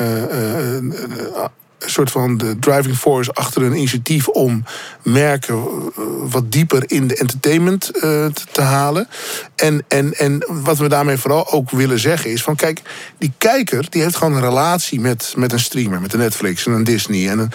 een 1.78 1.90
soort 1.90 2.10
van 2.10 2.36
de 2.36 2.58
driving 2.58 2.96
force 2.96 3.32
achter 3.32 3.62
een 3.62 3.76
initiatief 3.76 4.28
om 4.28 4.64
merken 5.02 5.54
eh, 5.54 6.02
wat 6.22 6.52
dieper 6.52 6.82
in 6.86 7.06
de 7.06 7.16
entertainment 7.16 7.90
uh, 7.94 8.26
te, 8.52 8.60
halen. 8.60 9.08
En, 9.54 9.84
en, 9.88 10.14
en 10.14 10.44
wat 10.48 10.78
we 10.78 10.88
daarmee 10.88 11.16
vooral 11.16 11.52
ook 11.52 11.70
willen 11.70 11.98
zeggen 11.98 12.30
is 12.30 12.42
van 12.42 12.56
kijk, 12.56 12.82
die 13.18 13.32
kijker 13.38 13.86
die 13.90 14.02
heeft 14.02 14.16
gewoon 14.16 14.34
een 14.34 14.40
relatie 14.40 15.00
met, 15.00 15.32
met 15.36 15.52
een 15.52 15.60
streamer, 15.60 16.00
met 16.00 16.12
een 16.12 16.18
Netflix 16.18 16.66
en 16.66 16.72
een 16.72 16.84
Disney. 16.84 17.28
En, 17.28 17.50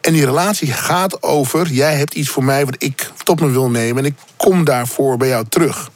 en 0.00 0.12
die 0.12 0.24
relatie 0.24 0.72
gaat 0.72 1.22
over 1.22 1.66
jij 1.66 1.94
hebt 1.94 2.14
iets 2.14 2.28
voor 2.28 2.44
mij 2.44 2.64
wat 2.64 2.76
ik 2.78 3.10
tot 3.22 3.40
me 3.40 3.50
wil 3.50 3.70
nemen 3.70 4.04
en 4.04 4.10
ik 4.10 4.16
kom 4.36 4.64
daarvoor 4.64 5.16
bij 5.16 5.28
jou 5.28 5.44
terug. 5.48 5.90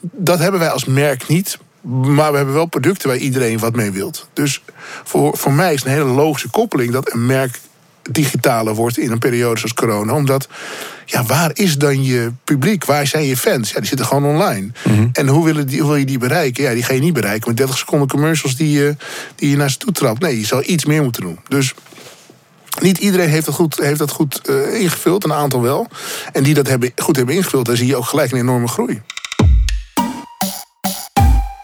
Dat 0.00 0.38
hebben 0.38 0.60
wij 0.60 0.70
als 0.70 0.84
merk 0.84 1.28
niet. 1.28 1.58
Maar 1.84 2.30
we 2.30 2.36
hebben 2.36 2.54
wel 2.54 2.66
producten 2.66 3.08
waar 3.08 3.16
iedereen 3.16 3.58
wat 3.58 3.74
mee 3.74 3.90
wilt. 3.90 4.28
Dus 4.32 4.62
voor, 5.04 5.36
voor 5.36 5.52
mij 5.52 5.72
is 5.74 5.78
het 5.80 5.88
een 5.88 5.96
hele 5.96 6.12
logische 6.12 6.50
koppeling 6.50 6.92
dat 6.92 7.12
een 7.12 7.26
merk 7.26 7.60
digitaler 8.10 8.74
wordt 8.74 8.98
in 8.98 9.10
een 9.10 9.18
periode 9.18 9.56
zoals 9.56 9.74
corona. 9.74 10.14
Omdat, 10.14 10.48
ja, 11.04 11.24
waar 11.24 11.50
is 11.54 11.78
dan 11.78 12.04
je 12.04 12.32
publiek? 12.44 12.84
Waar 12.84 13.06
zijn 13.06 13.24
je 13.24 13.36
fans? 13.36 13.70
Ja, 13.70 13.78
die 13.78 13.88
zitten 13.88 14.06
gewoon 14.06 14.24
online. 14.24 14.70
Mhm. 14.84 15.08
En 15.12 15.28
hoe, 15.28 15.44
willen 15.44 15.66
die, 15.66 15.80
hoe 15.80 15.88
wil 15.88 15.98
je 15.98 16.04
die 16.04 16.18
bereiken? 16.18 16.64
Ja, 16.64 16.72
die 16.72 16.82
ga 16.82 16.92
je 16.92 17.00
niet 17.00 17.12
bereiken 17.12 17.48
met 17.48 17.56
30 17.56 17.78
seconden 17.78 18.08
commercials 18.08 18.56
die 18.56 18.70
je, 18.70 18.96
die 19.34 19.50
je 19.50 19.56
naar 19.56 19.70
ze 19.70 19.76
toe 19.76 19.92
trapt. 19.92 20.20
Nee, 20.20 20.38
je 20.38 20.46
zal 20.46 20.62
iets 20.64 20.84
meer 20.84 21.02
moeten 21.02 21.22
doen. 21.22 21.38
Dus 21.48 21.74
niet 22.80 22.98
iedereen 22.98 23.28
heeft 23.28 23.46
dat 23.46 23.54
goed, 23.54 23.76
heeft 23.76 23.98
dat 23.98 24.10
goed 24.10 24.40
uh, 24.50 24.80
ingevuld, 24.80 25.24
een 25.24 25.32
aantal 25.32 25.62
wel. 25.62 25.88
En 26.32 26.42
die 26.42 26.54
dat 26.54 26.68
hebben, 26.68 26.92
goed 26.96 27.16
hebben 27.16 27.34
ingevuld, 27.34 27.66
daar 27.66 27.76
zie 27.76 27.86
je 27.86 27.96
ook 27.96 28.06
gelijk 28.06 28.32
een 28.32 28.38
enorme 28.38 28.68
groei. 28.68 29.02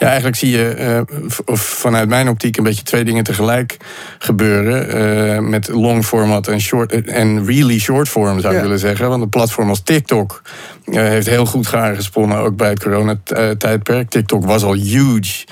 Ja, 0.01 0.07
eigenlijk 0.07 0.37
zie 0.37 0.51
je 0.51 0.77
uh, 0.79 1.57
vanuit 1.57 2.09
mijn 2.09 2.29
optiek 2.29 2.57
een 2.57 2.65
beetje 2.65 2.83
twee 2.83 3.05
dingen 3.05 3.25
tegelijk 3.25 3.77
gebeuren. 4.19 4.97
Uh, 4.97 5.49
met 5.49 5.69
long 5.69 6.05
format 6.05 6.49
en, 6.49 6.61
short, 6.61 7.05
en 7.05 7.47
really 7.47 7.79
short 7.79 8.09
form 8.09 8.41
zou 8.41 8.55
ik 8.55 8.61
willen 8.61 8.79
zeggen. 8.79 9.09
Want 9.09 9.23
een 9.23 9.29
platform 9.29 9.69
als 9.69 9.83
TikTok 9.83 10.43
uh, 10.85 10.95
heeft 10.97 11.27
heel 11.27 11.47
goed 11.47 11.67
gesponnen, 11.67 12.39
ook 12.39 12.57
bij 12.57 12.69
het 12.69 12.83
coronatijdperk. 12.83 14.11
TikTok 14.11 14.45
was 14.45 14.63
al 14.63 14.75
huge, 14.75 15.47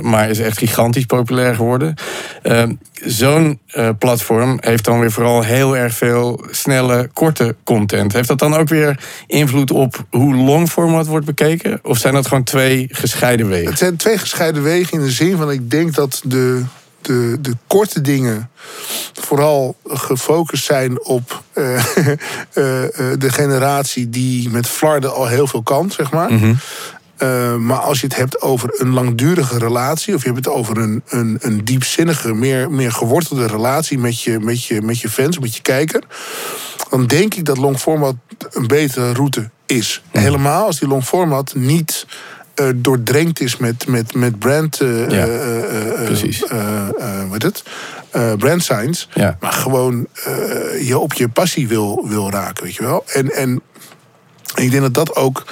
maar 0.00 0.30
is 0.30 0.38
echt 0.38 0.58
gigantisch 0.58 1.04
populair 1.04 1.54
geworden. 1.54 1.94
Zo'n 3.04 3.60
platform 3.98 4.58
heeft 4.60 4.84
dan 4.84 5.00
weer 5.00 5.10
vooral 5.10 5.42
heel 5.42 5.76
erg 5.76 5.94
veel 5.94 6.44
snelle, 6.50 7.10
korte 7.12 7.56
content. 7.64 8.12
Heeft 8.12 8.28
dat 8.28 8.38
dan 8.38 8.54
ook 8.54 8.68
weer 8.68 9.00
invloed 9.26 9.70
op 9.70 10.04
hoe 10.10 10.34
long 10.34 10.68
format 10.68 11.06
wordt 11.06 11.26
bekeken? 11.26 11.78
Of 11.82 11.98
zijn 11.98 12.14
dat 12.14 12.26
gewoon 12.26 12.44
twee 12.44 12.88
gescheiden 12.90 13.48
het 13.62 13.78
zijn 13.78 13.96
twee 13.96 14.18
gescheiden 14.18 14.62
wegen 14.62 14.92
in 14.92 15.04
de 15.04 15.10
zin 15.10 15.36
van 15.36 15.50
ik 15.50 15.70
denk 15.70 15.94
dat 15.94 16.20
de, 16.24 16.62
de, 17.00 17.36
de 17.40 17.56
korte 17.66 18.00
dingen 18.00 18.50
vooral 19.12 19.76
gefocust 19.86 20.64
zijn 20.64 21.04
op 21.04 21.42
uh, 21.54 21.74
uh, 21.74 21.82
de 23.24 23.30
generatie 23.32 24.10
die 24.10 24.50
met 24.50 24.66
flarden 24.66 25.14
al 25.14 25.26
heel 25.26 25.46
veel 25.46 25.62
kan, 25.62 25.90
zeg 25.90 26.10
maar. 26.10 26.32
Mm 26.32 26.58
maar 27.58 27.78
als 27.78 28.00
je 28.00 28.06
het 28.06 28.16
hebt 28.16 28.40
over 28.40 28.80
een 28.80 28.90
langdurige 28.90 29.58
relatie, 29.58 30.14
of 30.14 30.20
je 30.20 30.32
hebt 30.32 30.44
het 30.44 30.54
over 30.54 30.78
een, 30.78 31.02
een, 31.08 31.38
een 31.40 31.64
diepzinnige, 31.64 32.34
meer, 32.34 32.70
meer 32.70 32.92
gewortelde 32.92 33.46
relatie 33.46 33.98
met 33.98 34.22
je, 34.22 34.38
met, 34.40 34.64
je, 34.64 34.82
met 34.82 35.00
je 35.00 35.08
fans, 35.08 35.38
met 35.38 35.56
je 35.56 35.62
kijker, 35.62 36.02
dan 36.90 37.06
denk 37.06 37.34
ik 37.34 37.44
dat 37.44 37.58
long 37.58 37.78
format 37.78 38.14
een 38.50 38.66
betere 38.66 39.12
route 39.12 39.50
is. 39.66 40.02
Mhm. 40.12 40.22
Helemaal 40.22 40.66
als 40.66 40.78
die 40.78 40.88
long 40.88 41.04
format 41.04 41.54
niet 41.54 42.06
uh, 42.60 42.68
doordrenkt 42.74 43.40
is 43.40 43.56
met, 43.56 43.86
met, 43.86 44.14
met 44.14 44.38
brand. 44.38 44.80
Uh, 44.82 45.10
ja, 45.10 45.26
uh, 45.26 46.04
precies. 46.04 46.44
wat 47.28 47.42
het? 47.42 47.62
brand 48.38 48.64
signs. 48.64 49.08
Ja. 49.14 49.36
Maar 49.40 49.52
gewoon 49.52 50.06
je 50.80 50.98
op 50.98 51.12
je 51.12 51.28
passie 51.28 51.68
wil, 51.68 52.06
wil 52.08 52.30
raken, 52.30 52.64
weet 52.64 52.74
je 52.74 52.82
wel. 52.82 53.04
En, 53.12 53.30
en 53.30 53.62
ik 54.54 54.70
denk 54.70 54.82
dat 54.82 54.94
dat 54.94 55.16
ook. 55.16 55.44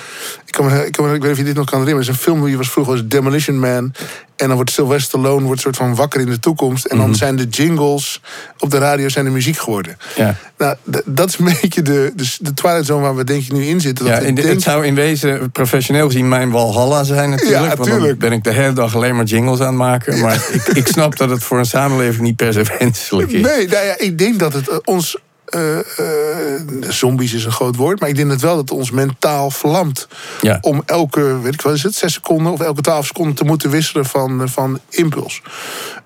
Ik, 0.46 0.52
kan 0.52 0.66
me, 0.66 0.86
ik, 0.86 0.92
kan 0.92 1.08
me, 1.08 1.14
ik 1.14 1.20
weet 1.20 1.30
niet 1.30 1.32
of 1.32 1.38
je 1.38 1.44
dit 1.44 1.54
nog 1.54 1.70
kan 1.70 1.78
herinneren. 1.78 2.08
Er 2.08 2.14
is 2.14 2.18
een 2.18 2.32
film 2.32 2.44
die 2.44 2.56
was 2.56 2.70
vroeger 2.70 2.92
als 2.92 3.02
Demolition 3.06 3.58
Man. 3.58 3.92
En 4.36 4.46
dan 4.48 4.56
wordt 4.56 4.70
Sylvester 4.70 5.08
Stallone 5.20 5.46
wordt 5.46 5.60
soort 5.60 5.76
van 5.76 5.94
wakker 5.94 6.20
in 6.20 6.26
de 6.26 6.38
toekomst. 6.38 6.84
En 6.84 6.96
dan 6.96 7.08
mhm. 7.08 7.16
zijn 7.16 7.36
de 7.36 7.44
jingles 7.44 8.20
op 8.58 8.70
de 8.70 8.78
radio 8.78 9.08
zijn 9.08 9.24
de 9.24 9.30
muziek 9.30 9.58
geworden. 9.58 9.96
Ja. 10.16 10.36
Nou, 10.58 10.76
dat 11.04 11.28
is 11.28 11.38
een 11.38 11.44
beetje 11.60 11.82
de, 11.82 12.12
de, 12.16 12.36
de 12.40 12.54
Twilight 12.54 12.86
Zone 12.86 13.02
waar 13.02 13.16
we 13.16 13.24
denk 13.24 13.42
ik 13.42 13.52
nu 13.52 13.64
in 13.64 13.80
zitten. 13.80 14.04
Dat 14.04 14.14
ja, 14.14 14.20
in, 14.20 14.38
Het 14.38 14.62
zou 14.62 14.86
in 14.86 14.94
wezen 14.94 15.50
professioneel 15.50 16.06
gezien 16.06 16.28
mijn 16.28 16.50
Walhalla 16.50 17.04
zijn 17.04 17.30
natuurlijk. 17.30 17.60
Ja, 17.62 17.76
want 17.76 17.90
dan 17.90 18.16
ben 18.18 18.32
ik 18.32 18.44
de 18.44 18.52
hele 18.52 18.72
dag 18.72 18.94
alleen 18.94 19.16
maar 19.16 19.24
jingles 19.24 19.60
aan 19.60 19.66
het 19.66 19.76
maken. 19.76 20.20
Maar 20.20 20.46
ik, 20.52 20.66
ik 20.66 20.86
snap 20.86 21.16
dat 21.16 21.30
het 21.30 21.42
voor 21.42 21.58
een 21.58 21.64
samenleving 21.64 22.22
niet 22.22 22.36
per 22.36 22.52
se 22.52 22.62
wenselijk 22.78 23.30
is. 23.30 23.42
Nee, 23.42 23.68
nou 23.68 23.84
ja, 23.84 23.98
ik 23.98 24.18
denk 24.18 24.38
dat 24.38 24.52
het 24.52 24.68
eh, 24.68 24.76
ons 24.84 25.16
uh, 25.56 25.76
uh, 25.76 26.90
zombies 26.90 27.32
is 27.32 27.44
een 27.44 27.52
groot 27.52 27.76
woord, 27.76 28.00
maar 28.00 28.08
ik 28.08 28.16
denk 28.16 28.30
het 28.30 28.40
wel 28.40 28.56
dat 28.56 28.68
het 28.68 28.78
ons 28.78 28.90
mentaal 28.90 29.50
verlamt. 29.50 30.08
Ja. 30.40 30.58
Om 30.60 30.82
elke, 30.86 31.40
weet 31.40 31.54
ik 31.54 31.62
wat 31.62 31.74
is 31.74 31.82
het, 31.82 31.94
zes 31.94 32.12
seconden 32.12 32.52
of 32.52 32.60
elke 32.60 32.80
twaalf 32.80 33.06
seconden 33.06 33.34
te 33.34 33.44
moeten 33.44 33.70
wisselen 33.70 34.04
van, 34.04 34.48
van 34.48 34.80
impuls. 34.88 35.42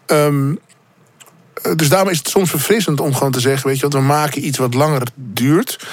Um, 0.06 0.58
dus 1.76 1.88
daarom 1.88 2.08
is 2.08 2.18
het 2.18 2.28
soms 2.28 2.50
verfrissend 2.50 3.00
om 3.00 3.14
gewoon 3.14 3.32
te 3.32 3.40
zeggen: 3.40 3.68
weet 3.68 3.76
je 3.76 3.82
wat, 3.82 3.92
we 3.92 4.00
maken 4.00 4.46
iets 4.46 4.58
wat 4.58 4.74
langer 4.74 5.02
duurt. 5.14 5.86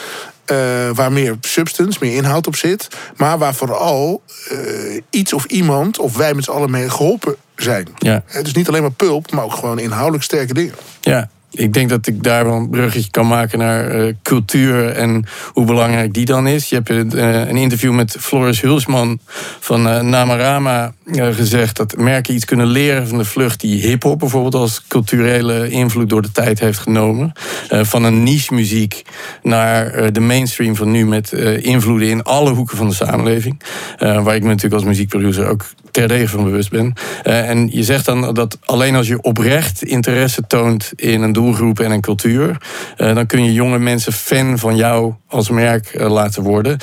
Uh, 0.52 0.90
waar 0.94 1.12
meer 1.12 1.38
substance, 1.42 2.00
meer 2.02 2.16
inhoud 2.16 2.48
op 2.48 2.56
zit. 2.56 2.88
Maar 3.16 3.38
waar 3.38 3.56
vooral 3.56 4.24
uh, 4.52 5.02
iets 5.10 5.34
of 5.34 5.46
iemand, 5.46 6.00
of 6.00 6.18
wij 6.18 6.34
met 6.34 6.44
z'n 6.44 6.52
allen 6.52 6.72
mee 6.72 6.90
geholpen 6.90 7.36
zijn. 7.56 7.88
Ja. 7.98 8.24
Dus 8.42 8.54
niet 8.54 8.68
alleen 8.68 8.82
maar 8.82 8.92
pulp, 8.92 9.32
maar 9.32 9.44
ook 9.44 9.54
gewoon 9.54 9.80
inhoudelijk 9.80 10.24
sterke 10.24 10.54
dingen. 10.54 10.74
Ja, 11.02 11.30
ik 11.54 11.74
denk 11.74 11.90
dat 11.90 12.08
ik 12.08 12.24
daar 12.24 12.46
wel 12.46 12.56
een 12.56 12.70
bruggetje 12.70 13.12
kan 13.12 13.28
maken 13.28 13.60
naar 13.60 13.96
uh, 13.96 14.14
cultuur 14.24 14.90
en 14.90 15.26
hoe 15.54 15.66
belangrijk 15.66 16.14
die 16.14 16.26
dan 16.26 16.48
is. 16.48 16.70
Je 16.70 16.76
hebt 16.76 16.90
uh, 16.90 17.48
een 17.48 17.58
interview 17.58 17.94
met 17.94 18.16
Floris 18.20 18.62
Hulsman 18.62 19.20
van 19.60 19.88
uh, 19.88 20.02
Namarama 20.02 20.94
gezegd 21.12 21.78
dat 21.78 21.98
merken 21.98 22.34
iets 22.34 22.46
kunnen 22.46 22.68
leren 22.68 23.08
van 23.08 23.18
de 23.18 23.26
vlucht 23.26 23.60
die 23.60 23.82
hip-hop 23.82 24.20
bijvoorbeeld 24.20 24.56
als 24.56 24.88
culturele 24.88 25.70
invloed 25.70 26.10
door 26.10 26.22
de 26.22 26.32
tijd 26.32 26.60
heeft 26.60 26.80
genomen. 26.80 27.32
van 27.70 28.04
een 28.04 28.24
niche 28.24 28.54
muziek 28.54 29.02
naar 29.44 30.14
de 30.14 30.20
mainstream 30.20 30.76
van 30.76 30.92
nu 30.92 31.06
met 31.06 31.32
invloeden 31.62 32.10
in 32.10 32.24
alle 32.24 32.52
hoeken 32.52 32.78
van 32.78 32.88
de 32.88 32.94
samenleving. 32.94 33.62
waar 33.98 34.36
ik 34.36 34.42
me 34.42 34.48
natuurlijk 34.48 34.74
als 34.74 34.84
muziekproducer 34.84 35.48
ook 35.48 35.66
terdege 35.92 36.28
van 36.28 36.44
bewust 36.44 36.70
ben. 36.70 36.94
en 37.24 37.70
je 37.72 37.84
zegt 37.84 38.06
dan 38.06 38.34
dat 38.34 38.58
alleen 38.62 38.96
als 38.96 39.08
je 39.08 39.22
oprecht 39.22 39.84
interesse 39.84 40.42
toont 40.48 40.92
in 40.96 41.22
een 41.22 41.34
doelgroep 41.44 41.80
en 41.80 41.92
een 41.92 42.02
cultuur, 42.02 42.58
uh, 42.98 43.16
dan 43.16 43.26
kun 43.26 43.44
je 43.44 43.54
jonge 43.54 43.80
mensen 43.80 44.14
fan 44.14 44.60
van 44.60 44.76
jou 44.76 45.14
als 45.28 45.50
merk 45.50 45.94
uh, 45.94 46.12
laten 46.12 46.44
worden. 46.44 46.78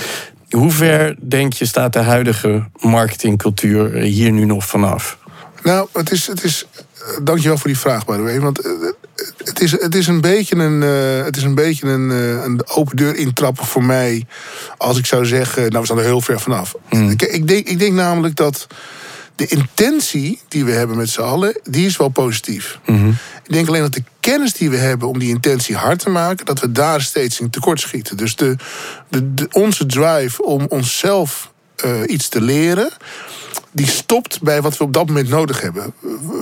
Hoe 0.50 0.70
ver 0.70 1.16
denk 1.20 1.52
je 1.52 1.64
staat 1.64 1.92
de 1.92 1.98
huidige 1.98 2.64
marketingcultuur 2.80 3.92
hier 3.94 4.32
nu 4.32 4.44
nog 4.44 4.66
vanaf? 4.66 5.18
Nou, 5.62 5.88
het 5.92 6.10
is, 6.10 6.26
het 6.26 6.44
is 6.44 6.66
dankjewel 7.22 7.56
voor 7.56 7.70
die 7.70 7.78
vraag, 7.78 8.04
by 8.04 8.16
the 8.16 8.22
way. 8.22 8.40
Want 8.40 8.60
het 9.44 9.60
is, 9.60 9.70
het 9.70 9.94
is 9.94 10.06
een 10.06 10.20
beetje 10.20 10.56
een, 10.56 10.82
uh, 10.82 11.24
het 11.24 11.36
is 11.36 11.42
een, 11.42 11.54
beetje 11.54 11.86
een, 11.86 12.10
uh, 12.10 12.44
een 12.44 12.60
open 12.68 12.96
deur 12.96 13.16
intrappen 13.16 13.64
voor 13.64 13.84
mij. 13.84 14.26
Als 14.76 14.98
ik 14.98 15.06
zou 15.06 15.26
zeggen, 15.26 15.62
nou, 15.62 15.78
we 15.78 15.84
staan 15.84 15.98
er 15.98 16.04
heel 16.04 16.20
ver 16.20 16.40
vanaf. 16.40 16.74
Mm. 16.90 17.10
Ik, 17.10 17.22
ik, 17.22 17.48
denk, 17.48 17.68
ik 17.68 17.78
denk 17.78 17.94
namelijk 17.94 18.36
dat 18.36 18.66
de 19.40 19.46
intentie 19.46 20.40
die 20.48 20.64
we 20.64 20.70
hebben 20.70 20.96
met 20.96 21.10
z'n 21.10 21.20
allen, 21.20 21.60
die 21.62 21.86
is 21.86 21.96
wel 21.96 22.08
positief. 22.08 22.78
Mhm. 22.86 23.08
Ik 23.44 23.52
denk 23.52 23.68
alleen 23.68 23.80
dat 23.80 23.92
de 23.92 24.02
kennis 24.20 24.52
die 24.52 24.70
we 24.70 24.76
hebben 24.76 25.08
om 25.08 25.18
die 25.18 25.28
intentie 25.28 25.76
hard 25.76 25.98
te 25.98 26.10
maken, 26.10 26.46
dat 26.46 26.60
we 26.60 26.72
daar 26.72 27.00
steeds 27.00 27.40
in 27.40 27.50
tekort 27.50 27.80
schieten. 27.80 28.16
Dus 28.16 28.36
de, 28.36 28.56
de, 29.08 29.48
onze 29.52 29.86
drive 29.86 30.42
om 30.42 30.66
onszelf 30.68 31.52
uh, 31.84 32.00
iets 32.06 32.28
te 32.28 32.40
leren, 32.40 32.90
die 33.72 33.86
stopt 33.86 34.42
bij 34.42 34.62
wat 34.62 34.76
we 34.76 34.84
op 34.84 34.92
dat 34.92 35.06
moment 35.06 35.28
nodig 35.28 35.60
hebben. 35.60 35.94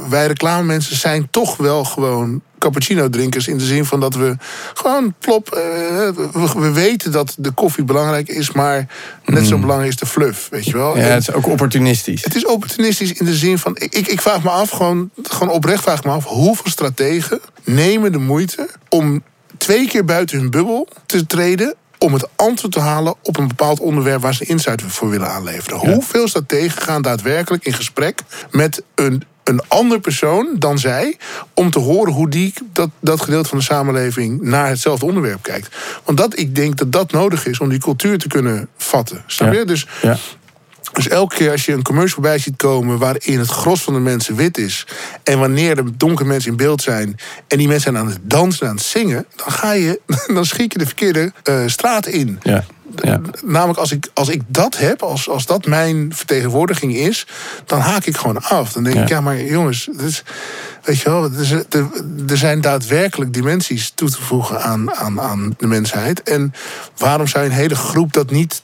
Wij 0.08 0.26
reclamemensen 0.26 0.96
zijn 0.96 1.28
toch 1.30 1.56
wel 1.56 1.84
gewoon 1.84 2.42
cappuccino 2.58 3.08
drinkers. 3.08 3.48
In 3.48 3.58
de 3.58 3.64
zin 3.64 3.84
van 3.84 4.00
dat 4.00 4.14
we 4.14 4.36
gewoon 4.74 5.14
plop. 5.18 5.54
Uh, 5.54 6.52
we, 6.54 6.70
weten 6.72 7.12
dat 7.12 7.34
de 7.38 7.50
koffie 7.50 7.84
belangrijk 7.84 8.28
is, 8.28 8.52
maar 8.52 8.86
net 9.24 9.46
zo 9.46 9.54
mm. 9.54 9.60
belangrijk 9.60 9.92
is 9.92 9.98
de 9.98 10.06
fluff. 10.06 10.48
Weet 10.50 10.64
je 10.64 10.72
wel? 10.72 10.96
Ja, 10.96 11.02
het 11.02 11.22
is 11.22 11.32
ook 11.32 11.46
opportunistisch. 11.46 12.24
Het 12.24 12.34
is 12.34 12.46
opportunistisch 12.46 13.12
in 13.12 13.26
de 13.26 13.34
zin 13.34 13.58
van. 13.58 13.76
Ik, 13.78 14.08
ik 14.08 14.20
vraag 14.20 14.42
me 14.42 14.50
af, 14.50 14.70
gewoon, 14.70 15.10
gewoon 15.22 15.54
oprecht 15.54 15.82
vraag 15.82 16.04
me 16.04 16.10
af, 16.10 16.24
hoeveel 16.24 16.70
strategen 16.70 17.40
nemen 17.64 18.12
de 18.12 18.18
moeite 18.18 18.68
om 18.88 19.22
twee 19.56 19.88
keer 19.88 20.04
buiten 20.04 20.38
hun 20.38 20.50
bubbel 20.50 20.88
te 21.06 21.26
treden 21.26 21.74
om 21.98 22.12
het 22.12 22.28
antwoord 22.36 22.72
te 22.72 22.80
halen 22.80 23.14
op 23.22 23.38
een 23.38 23.48
bepaald 23.48 23.80
onderwerp 23.80 24.22
waar 24.22 24.34
ze 24.34 24.44
insight 24.44 24.82
voor 24.82 25.10
willen 25.10 25.28
aanleveren. 25.28 25.78
Hoeveel 25.78 26.28
strategen 26.28 26.82
gaan 26.82 27.02
daadwerkelijk 27.02 27.64
in 27.64 27.72
gesprek 27.72 28.20
met 28.50 28.82
een, 28.94 29.24
een 29.44 29.60
ander 29.68 30.00
persoon 30.00 30.48
dan 30.58 30.78
zij, 30.78 31.16
om 31.54 31.70
te 31.70 31.78
horen 31.78 32.12
hoe 32.12 32.28
die 32.28 32.52
dat, 32.72 32.90
dat 33.00 33.20
gedeelte 33.20 33.48
van 33.48 33.58
de 33.58 33.64
samenleving 33.64 34.40
naar 34.40 34.68
hetzelfde 34.68 35.06
onderwerp 35.06 35.42
kijkt. 35.42 35.76
Want 36.04 36.18
dat, 36.18 36.38
ik 36.38 36.54
denk 36.54 36.76
dat 36.76 36.92
dat 36.92 37.12
nodig 37.12 37.46
is 37.46 37.58
om 37.58 37.68
die 37.68 37.78
cultuur 37.78 38.18
te 38.18 38.28
kunnen 38.28 38.68
vatten. 38.76 39.22
Snap 39.26 39.52
je? 39.52 39.64
Dus 39.64 39.86
ja. 40.02 40.16
Dus 40.92 41.08
elke 41.08 41.34
keer 41.34 41.50
als 41.50 41.64
je 41.64 41.72
een 41.72 41.82
commercial 41.82 42.20
bij 42.22 42.38
ziet 42.38 42.56
komen 42.56 42.98
waarin 42.98 43.38
het 43.38 43.48
gros 43.48 43.82
van 43.82 43.94
de 43.94 44.00
mensen 44.00 44.36
wit 44.36 44.58
is. 44.58 44.86
En 45.22 45.38
wanneer 45.38 45.78
er 45.78 45.98
donkere 45.98 46.28
mensen 46.28 46.50
in 46.50 46.56
beeld 46.56 46.82
zijn 46.82 47.16
en 47.48 47.58
die 47.58 47.68
mensen 47.68 47.92
zijn 47.92 48.04
aan 48.04 48.10
het 48.10 48.20
dansen 48.22 48.62
en 48.62 48.68
aan 48.68 48.76
het 48.76 48.84
zingen, 48.84 49.26
dan 49.36 49.52
ga 49.52 49.72
je, 49.72 50.00
dan 50.34 50.44
schiet 50.44 50.72
je 50.72 50.78
de 50.78 50.86
verkeerde 50.86 51.32
uh, 51.44 51.62
straat 51.66 52.06
in. 52.06 52.38
Ja. 52.42 52.64
Ja. 53.02 53.20
Namelijk, 53.44 53.78
als 53.78 53.92
ik, 53.92 54.08
als 54.14 54.28
ik 54.28 54.42
dat 54.46 54.76
heb, 54.78 55.02
als, 55.02 55.28
als 55.28 55.46
dat 55.46 55.66
mijn 55.66 56.14
vertegenwoordiging 56.14 56.96
is, 56.96 57.26
dan 57.66 57.80
haak 57.80 58.04
ik 58.04 58.16
gewoon 58.16 58.42
af. 58.42 58.72
Dan 58.72 58.82
denk 58.82 58.96
ik, 58.96 59.08
ja, 59.08 59.20
maar 59.20 59.44
jongens, 59.44 59.88
is, 59.88 60.22
weet 60.82 61.00
je 61.00 61.10
wel, 61.10 61.30
er, 61.68 61.88
er 62.28 62.36
zijn 62.36 62.60
daadwerkelijk 62.60 63.32
dimensies 63.32 63.90
toe 63.94 64.10
te 64.10 64.22
voegen 64.22 64.62
aan, 64.62 64.94
aan, 64.94 65.20
aan 65.20 65.54
de 65.58 65.66
mensheid. 65.66 66.22
En 66.22 66.54
waarom 66.96 67.26
zou 67.26 67.44
een 67.44 67.50
hele 67.50 67.76
groep 67.76 68.12
dat 68.12 68.30
niet 68.30 68.62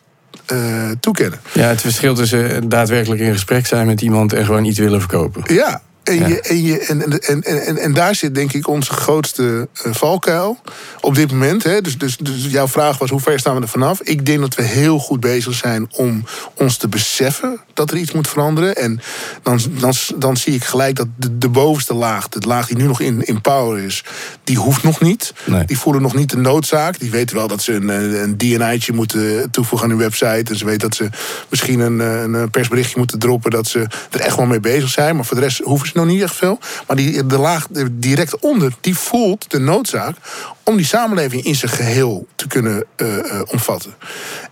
uh, 0.53 0.91
toekennen. 1.01 1.41
Ja, 1.53 1.69
het 1.69 1.81
verschil 1.81 2.15
tussen 2.15 2.69
daadwerkelijk 2.69 3.21
in 3.21 3.33
gesprek 3.33 3.67
zijn 3.67 3.87
met 3.87 4.01
iemand 4.03 4.33
en 4.33 4.45
gewoon 4.45 4.65
iets 4.65 4.79
willen 4.79 5.01
verkopen. 5.01 5.55
Ja, 5.55 5.83
en, 6.05 6.29
je, 6.29 6.41
en, 6.41 6.63
je, 6.63 6.79
en, 6.79 7.21
en, 7.21 7.43
en, 7.43 7.79
en, 7.79 7.93
daar 7.93 8.15
zit 8.15 8.35
denk 8.35 8.53
ik 8.53 8.69
onze 8.69 8.93
grootste 8.93 9.69
uh, 9.87 9.95
valkuil 9.95 10.59
op 11.01 11.15
dit 11.15 11.31
moment. 11.31 11.63
Hè. 11.63 11.81
Dus, 11.81 11.99
dus, 11.99 12.17
dus 12.17 12.47
jouw 12.47 12.69
vraag 12.69 12.99
was 12.99 13.11
hoe 13.11 13.21
ver 13.21 13.39
staan 13.39 13.55
we 13.55 13.63
er 13.63 13.69
vanaf? 13.69 14.01
Ik 14.01 14.27
denk 14.27 14.41
dat 14.41 14.55
we 14.55 14.63
heel 14.63 14.99
goed 14.99 15.21
bezig 15.21 15.55
zijn 15.55 15.89
om 15.91 16.25
ons 16.55 16.77
te 16.77 16.89
beseffen 16.89 17.61
dat 17.75 17.91
er 17.91 17.97
iets 17.97 18.13
moet 18.13 18.29
veranderen. 18.29 18.77
En 18.77 19.01
dan, 19.43 19.61
dan, 19.71 19.93
dan 20.17 20.37
zie 20.37 20.55
ik 20.55 20.65
gelijk 20.65 20.97
dat 20.97 21.07
de, 21.17 21.39
de 21.39 21.49
bovenste 21.49 21.95
laag, 21.95 22.29
de 22.29 22.47
laag 22.47 22.67
die 22.67 22.77
nu 22.77 22.87
nog 22.87 23.01
in, 23.01 23.23
in 23.23 23.41
power 23.41 23.79
is, 23.79 24.05
die 24.45 24.57
hoeft 24.57 24.83
nog 24.83 25.01
niet. 25.01 25.33
Die 25.67 25.79
voelen 25.79 26.03
nog 26.03 26.15
niet 26.15 26.31
de 26.31 26.37
noodzaak. 26.37 26.99
Die 26.99 27.11
weten 27.11 27.37
wel 27.37 27.49
dat 27.49 27.63
ze 27.63 27.73
een, 27.73 27.89
een 28.23 28.37
DNI'tje 28.37 28.93
moeten 28.93 29.51
toevoegen 29.51 29.89
aan 29.89 29.95
hun 29.95 30.03
website. 30.03 30.51
En 30.51 30.57
ze 30.57 30.65
weten 30.65 30.89
dat 30.89 30.95
ze 30.95 31.09
misschien 31.49 31.81
een, 31.81 31.99
een 31.99 32.51
persberichtje 32.51 32.99
moeten 32.99 33.19
droppen. 33.19 33.51
Dat 33.51 33.67
ze 33.67 33.87
er 34.11 34.21
echt 34.21 34.37
wel 34.37 34.47
mee 34.47 34.61
bezig 34.61 34.89
zijn. 34.89 35.17
Maar 35.17 35.25
voor 35.25 35.37
de 35.37 35.43
rest 35.43 35.59
hoeven 35.59 35.89
ze 35.89 35.94
nog 35.95 36.07
niet 36.07 36.23
echt 36.23 36.35
veel. 36.35 36.59
Maar 36.87 36.97
die, 36.97 37.27
de 37.27 37.39
laag 37.39 37.67
direct 37.93 38.39
onder, 38.39 38.73
die 38.81 38.97
voelt 38.97 39.51
de 39.51 39.59
noodzaak 39.59 40.17
om 40.63 40.77
die 40.77 40.87
samenleving 40.87 41.45
in 41.45 41.55
zijn 41.55 41.71
geheel 41.71 42.27
te 42.35 42.47
kunnen 42.47 42.85
uh, 42.97 43.17
uh, 43.17 43.41
omvatten. 43.47 43.95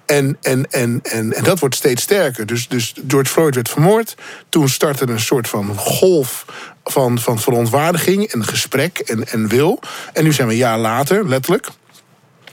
En, 0.07 0.37
en, 0.43 0.71
en, 0.71 1.01
en, 1.03 1.33
en 1.33 1.45
dat 1.45 1.59
wordt 1.59 1.75
steeds 1.75 2.03
sterker. 2.03 2.47
Dus, 2.47 2.69
dus 2.69 2.95
George 3.09 3.31
Floyd 3.31 3.55
werd 3.55 3.69
vermoord. 3.69 4.15
Toen 4.49 4.69
startte 4.69 5.09
een 5.09 5.21
soort 5.21 5.49
van 5.49 5.77
golf 5.77 6.45
van, 6.85 7.19
van 7.19 7.39
verontwaardiging 7.39 8.33
en 8.33 8.45
gesprek 8.45 8.99
en, 8.99 9.29
en 9.29 9.49
wil. 9.49 9.81
En 10.13 10.25
nu 10.25 10.33
zijn 10.33 10.47
we 10.47 10.53
een 10.53 10.59
jaar 10.59 10.79
later, 10.79 11.29
letterlijk. 11.29 11.69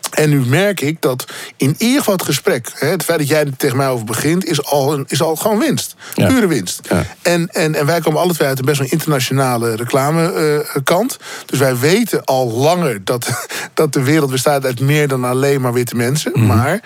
En 0.10 0.30
nu 0.30 0.46
merk 0.46 0.82
ik 0.82 1.02
dat 1.02 1.26
in 1.58 1.76
ieder 1.78 1.98
geval 1.98 2.14
het 2.14 2.24
gesprek, 2.24 2.72
hè, 2.74 2.88
het 2.88 3.04
feit 3.04 3.20
dat 3.20 3.28
jij 3.28 3.40
er 3.40 3.58
tegen 3.58 3.78
mij 3.78 3.88
over 3.88 4.06
begint, 4.06 4.46
is 4.46 4.66
al, 4.66 4.94
een, 4.94 5.06
is 5.08 5.22
al 5.22 5.36
gewoon 5.36 5.60
winst. 5.60 5.96
Pure 6.14 6.48
winst. 6.48 6.80
Ja. 6.90 7.06
En, 7.22 7.48
en, 7.48 7.76
en 7.76 7.86
wij 7.86 8.00
komen 8.00 8.22
alle 8.22 8.34
twee 8.34 8.48
uit 8.48 8.60
een 8.60 8.66
best 8.66 8.80
wel 8.80 8.88
internationale 8.90 9.76
reclamekant. 9.76 11.18
Uh, 11.22 11.28
dus 11.46 11.60
wij 11.60 11.78
weten 11.78 12.24
al 12.26 12.52
langer 12.52 13.04
dat, 13.04 13.48
dat 13.74 13.94
de 13.94 14.04
wereld 14.04 14.32
bestaat 14.32 14.66
uit 14.66 14.80
meer 14.80 15.08
dan 15.08 15.24
alleen 15.24 15.62
maar 15.62 15.74
witte 15.74 15.96
mensen. 15.96 16.32
Mm. 16.36 16.46
Maar 16.46 16.82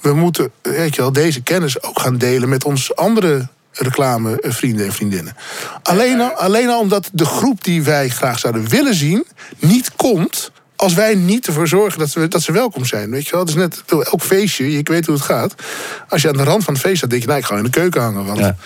we 0.00 0.12
moeten 0.14 0.50
weet 0.62 0.94
je 0.94 1.00
wel, 1.00 1.12
deze 1.12 1.42
kennis 1.42 1.82
ook 1.82 2.00
gaan 2.00 2.18
delen 2.18 2.48
met 2.48 2.64
ons 2.64 2.96
andere 2.96 3.48
reclamevrienden 3.72 4.86
en 4.86 4.92
vriendinnen. 4.92 5.36
Alleen 5.82 6.20
al, 6.20 6.30
alleen 6.30 6.68
al 6.68 6.80
omdat 6.80 7.10
de 7.12 7.24
groep 7.24 7.64
die 7.64 7.82
wij 7.82 8.08
graag 8.08 8.38
zouden 8.38 8.68
willen 8.68 8.94
zien, 8.94 9.26
niet 9.58 9.92
komt 9.96 10.50
als 10.78 10.94
wij 10.94 11.14
niet 11.14 11.46
ervoor 11.46 11.68
zorgen 11.68 11.98
dat, 11.98 12.12
we, 12.12 12.28
dat 12.28 12.42
ze 12.42 12.52
welkom 12.52 12.84
zijn. 12.84 13.10
Weet 13.10 13.24
je 13.24 13.30
wel? 13.30 13.40
Het 13.40 13.48
is 13.48 13.54
net 13.54 13.82
elk 13.88 14.22
feestje, 14.22 14.70
je 14.70 14.80
weet 14.82 15.06
hoe 15.06 15.14
het 15.14 15.24
gaat. 15.24 15.54
Als 16.08 16.22
je 16.22 16.28
aan 16.28 16.36
de 16.36 16.42
rand 16.42 16.64
van 16.64 16.74
het 16.74 16.82
feest 16.82 16.96
staat, 16.96 17.10
denk 17.10 17.22
je, 17.22 17.28
nou, 17.28 17.40
ik 17.40 17.46
ga 17.46 17.56
in 17.56 17.62
de 17.62 17.70
keuken 17.70 18.00
hangen. 18.00 18.24
Want, 18.24 18.38
ja. 18.38 18.56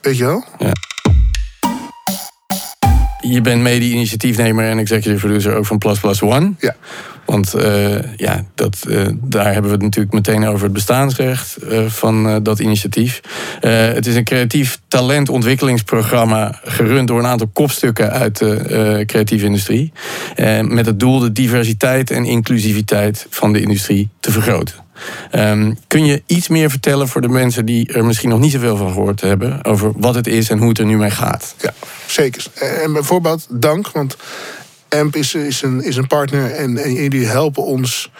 Weet 0.00 0.16
je 0.16 0.24
wel? 0.24 0.44
Ja. 0.58 0.72
Je 3.20 3.40
bent 3.40 3.62
mede-initiatiefnemer 3.62 4.70
en 4.70 4.78
executive 4.78 5.26
producer 5.26 5.56
ook 5.56 5.66
van 5.66 5.78
Plus 5.78 5.98
Plus 5.98 6.22
One. 6.22 6.52
Ja. 6.58 6.76
Want 7.32 7.54
uh, 7.56 8.16
ja, 8.16 8.44
dat, 8.54 8.84
uh, 8.88 9.06
daar 9.22 9.52
hebben 9.52 9.70
we 9.70 9.76
het 9.76 9.82
natuurlijk 9.82 10.14
meteen 10.14 10.46
over 10.46 10.64
het 10.64 10.72
bestaansrecht 10.72 11.56
uh, 11.64 11.86
van 11.86 12.42
dat 12.42 12.58
initiatief. 12.58 13.20
het 13.60 14.06
is 14.06 14.14
een 14.14 14.24
creatief 14.24 14.80
talentontwikkelingsprogramma 14.88 16.60
gerund 16.64 17.08
door 17.08 17.18
een 17.18 17.26
aantal 17.26 17.50
kopstukken 17.52 18.10
uit 18.10 18.38
de 18.38 19.02
creatieve 19.06 19.44
industrie. 19.44 19.92
met 20.62 20.86
het 20.86 21.00
doel 21.00 21.18
de 21.18 21.32
diversiteit 21.32 22.10
en 22.10 22.24
inclusiviteit 22.24 23.26
van 23.30 23.52
de 23.52 23.60
industrie 23.60 24.08
te 24.20 24.30
vergroten. 24.30 24.74
Um, 25.34 25.78
kun 25.86 26.04
je 26.04 26.22
iets 26.26 26.48
meer 26.48 26.70
vertellen 26.70 27.08
voor 27.08 27.20
de 27.20 27.28
mensen 27.28 27.66
die 27.66 27.92
er 27.92 28.04
misschien 28.04 28.28
nog 28.28 28.40
niet 28.40 28.52
zoveel 28.52 28.76
van 28.76 28.92
gehoord 28.92 29.20
hebben 29.20 29.64
over 29.64 29.92
wat 29.96 30.14
het 30.14 30.26
is 30.26 30.50
en 30.50 30.58
hoe 30.58 30.68
het 30.68 30.78
er 30.78 30.84
nu 30.84 30.96
mee 30.96 31.10
gaat? 31.10 31.54
Ja, 31.60 31.72
zeker. 32.06 32.46
En 32.54 32.92
bijvoorbeeld 32.92 33.46
dank, 33.50 33.90
want 33.90 34.16
AMP 34.92 35.16
is, 35.16 35.34
is, 35.34 35.62
een, 35.62 35.82
is 35.82 35.96
een 35.96 36.06
partner 36.06 36.50
en, 36.50 36.78
en 36.78 36.92
jullie 36.92 37.26
helpen 37.26 37.64
ons 37.64 38.10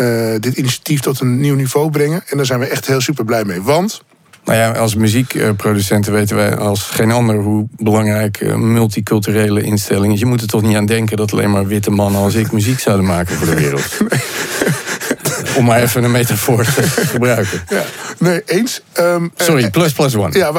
uh, 0.00 0.34
dit 0.40 0.56
initiatief 0.56 1.00
tot 1.00 1.20
een 1.20 1.40
nieuw 1.40 1.54
niveau 1.54 1.90
brengen. 1.90 2.22
En 2.26 2.36
daar 2.36 2.46
zijn 2.46 2.60
we 2.60 2.66
echt 2.66 2.86
heel 2.86 3.00
super 3.00 3.24
blij 3.24 3.44
mee. 3.44 3.62
Want 3.62 4.02
nou 4.44 4.58
ja, 4.58 4.70
als 4.70 4.94
muziekproducenten 4.94 6.12
weten 6.12 6.36
wij 6.36 6.56
als 6.56 6.82
geen 6.82 7.10
ander 7.10 7.36
hoe 7.36 7.66
belangrijk 7.76 8.40
eh, 8.40 8.54
multiculturele 8.54 9.62
instellingen 9.62 10.14
is. 10.14 10.20
Je 10.20 10.26
moet 10.26 10.40
er 10.40 10.46
toch 10.46 10.62
niet 10.62 10.76
aan 10.76 10.86
denken 10.86 11.16
dat 11.16 11.32
alleen 11.32 11.50
maar 11.50 11.66
witte 11.66 11.90
mannen 11.90 12.20
als 12.20 12.34
ik 12.34 12.52
muziek 12.52 12.80
zouden 12.80 13.06
maken 13.06 13.36
voor 13.36 13.46
de 13.46 13.54
wereld. 13.54 13.96
Om 15.58 15.64
maar 15.64 15.82
even 15.82 16.04
een 16.04 16.10
metafoor 16.10 16.64
te 16.64 16.82
gebruiken. 17.12 17.62
Ja, 17.68 17.84
nee, 18.18 18.42
eens. 18.46 18.80
Um, 18.98 19.32
Sorry, 19.36 19.70
plus 19.70 19.92
plus 19.92 20.14
one. 20.14 20.38
Ja, 20.38 20.52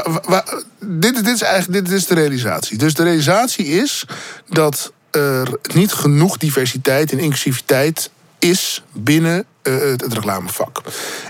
dit, 0.80 1.16
dit 1.16 1.28
is 1.28 1.42
eigenlijk 1.42 1.86
dit 1.86 1.96
is 1.96 2.06
de 2.06 2.14
realisatie. 2.14 2.78
Dus 2.78 2.94
de 2.94 3.04
realisatie 3.04 3.66
is 3.66 4.06
dat 4.50 4.94
er 5.14 5.58
niet 5.74 5.94
genoeg 5.94 6.38
diversiteit 6.38 7.12
en 7.12 7.20
inclusiviteit 7.20 8.10
is 8.40 8.84
binnen 8.92 9.46
uh, 9.64 9.80
het 9.80 10.14
reclamevak. 10.14 10.82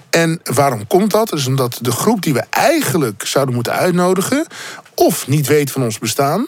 En 0.10 0.40
waarom 0.44 0.88
komt 0.88 1.12
dat? 1.12 1.30
Dat 1.30 1.40
is 1.40 1.48
omdat 1.48 1.80
de 1.82 1.92
groep 1.92 2.22
die 2.22 2.34
we 2.34 2.44
eigenlijk 2.50 3.26
zouden 3.26 3.56
moeten 3.56 3.74
uitnodigen, 3.74 4.48
of 4.96 5.28
niet 5.28 5.48
weet 5.48 5.72
van 5.72 5.84
ons 5.84 6.00
bestaan, 6.00 6.48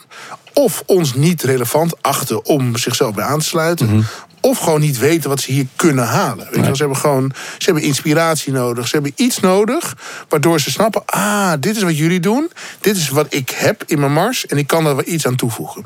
of 0.54 0.84
ons 0.86 1.14
niet 1.14 1.44
relevant 1.44 2.02
achten 2.02 2.46
om 2.46 2.78
zichzelf 2.78 3.14
bij 3.14 3.26
aan 3.26 3.40
te 3.40 3.46
sluiten. 3.46 3.88
Mhm. 3.90 4.02
Of 4.42 4.58
gewoon 4.58 4.80
niet 4.80 4.98
weten 4.98 5.30
wat 5.30 5.40
ze 5.40 5.52
hier 5.52 5.68
kunnen 5.76 6.06
halen. 6.06 6.48
Weet 6.52 6.66
je, 6.66 6.76
ze 6.76 6.82
hebben 6.82 6.98
gewoon 6.98 7.32
ze 7.58 7.66
hebben 7.66 7.84
inspiratie 7.84 8.54
nodig. 8.54 8.88
Ze 8.88 8.94
hebben 8.94 9.14
iets 9.16 9.40
nodig 9.40 9.98
waardoor 10.30 10.60
ze 10.60 10.72
snappen: 10.72 11.02
ah, 11.06 11.54
dit 11.60 11.76
is 11.76 11.84
wat 11.84 11.98
jullie 11.98 12.20
doen. 12.20 12.52
Dit 12.80 12.98
is 12.98 13.10
wat 13.10 13.26
ik 13.30 13.50
heb 13.50 13.84
in 13.86 14.00
mijn 14.00 14.14
mars. 14.14 14.46
En 14.46 14.58
ik 14.58 14.68
kan 14.68 14.86
er 14.86 14.96
wel 14.96 15.08
iets 15.08 15.28
aan 15.28 15.36
toevoegen. 15.36 15.86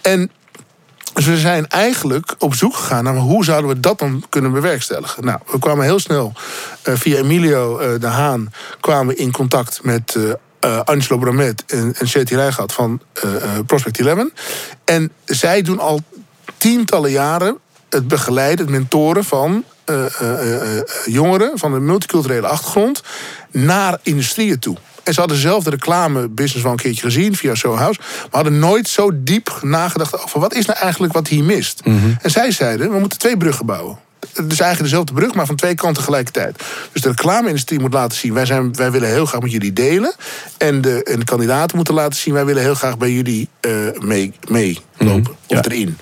En 0.00 0.30
dus 1.18 1.26
we 1.26 1.38
zijn 1.38 1.66
eigenlijk 1.68 2.34
op 2.38 2.54
zoek 2.54 2.74
gegaan 2.74 3.04
naar 3.04 3.16
hoe 3.16 3.44
zouden 3.44 3.70
we 3.70 3.80
dat 3.80 3.98
dan 3.98 4.24
kunnen 4.28 4.52
bewerkstelligen. 4.52 5.24
Nou, 5.24 5.38
we 5.50 5.58
kwamen 5.58 5.84
heel 5.84 5.98
snel 5.98 6.32
uh, 6.88 6.94
via 6.94 7.16
Emilio 7.16 7.80
uh, 7.80 8.00
de 8.00 8.06
Haan 8.06 8.52
kwamen 8.80 9.16
in 9.16 9.32
contact 9.32 9.80
met 9.82 10.14
uh, 10.14 10.80
Angelo 10.84 11.18
Bramet 11.18 11.64
en, 11.66 11.94
Shetty 12.06 12.34
Rijgat 12.34 12.72
van 12.72 13.00
Prospect 13.66 14.00
11. 14.00 14.26
En 14.84 15.12
zij 15.24 15.62
doen 15.62 15.78
al 15.78 16.00
tientallen 16.56 17.10
jaren 17.10 17.58
het 17.88 18.08
begeleiden, 18.08 18.66
het 18.66 18.74
mentoren 18.74 19.24
van 19.24 19.64
jongeren 21.06 21.58
van 21.58 21.72
een 21.72 21.84
multiculturele 21.84 22.46
achtergrond 22.46 23.02
naar 23.50 23.98
industrieën 24.02 24.58
toe. 24.58 24.76
En 25.08 25.14
ze 25.14 25.20
hadden 25.20 25.38
zelf 25.38 25.64
de 25.64 25.70
reclamebusiness 25.70 26.62
wel 26.62 26.72
een 26.72 26.78
keertje 26.78 27.02
gezien 27.02 27.36
via 27.36 27.54
House, 27.54 28.00
Maar 28.00 28.28
hadden 28.30 28.58
nooit 28.58 28.88
zo 28.88 29.10
diep 29.14 29.58
nagedacht 29.62 30.22
over 30.22 30.40
wat 30.40 30.54
is 30.54 30.66
nou 30.66 30.78
eigenlijk 30.78 31.12
wat 31.12 31.28
hier 31.28 31.44
mist. 31.44 31.80
Mm 31.84 32.16
En 32.22 32.30
zij 32.30 32.50
zeiden, 32.50 32.90
we 32.90 32.98
moeten 32.98 33.18
twee 33.18 33.36
bruggen 33.36 33.66
bouwen. 33.66 33.98
Dus 34.20 34.60
eigenlijk 34.60 34.78
dezelfde 34.78 35.12
brug, 35.12 35.34
maar 35.34 35.46
van 35.46 35.56
twee 35.56 35.74
kanten 35.74 36.02
tegelijkertijd. 36.02 36.62
Dus 36.92 37.02
de 37.02 37.08
reclame-industrie 37.08 37.80
moet 37.80 37.92
laten 37.92 38.18
zien: 38.18 38.34
wij, 38.34 38.46
zijn, 38.46 38.74
wij 38.74 38.90
willen 38.90 39.08
heel 39.08 39.26
graag 39.26 39.40
met 39.40 39.52
jullie 39.52 39.72
delen. 39.72 40.14
En 40.58 40.80
de, 40.80 41.02
en 41.02 41.18
de 41.18 41.24
kandidaten 41.24 41.76
moeten 41.76 41.94
laten 41.94 42.18
zien: 42.18 42.34
wij 42.34 42.44
willen 42.44 42.62
heel 42.62 42.74
graag 42.74 42.98
bij 42.98 43.12
jullie 43.12 43.48
uh, 43.60 43.72
mee, 44.00 44.32
meelopen. 44.48 45.36
Mm 45.48 45.58
Of 45.58 45.64
erin. 45.64 45.98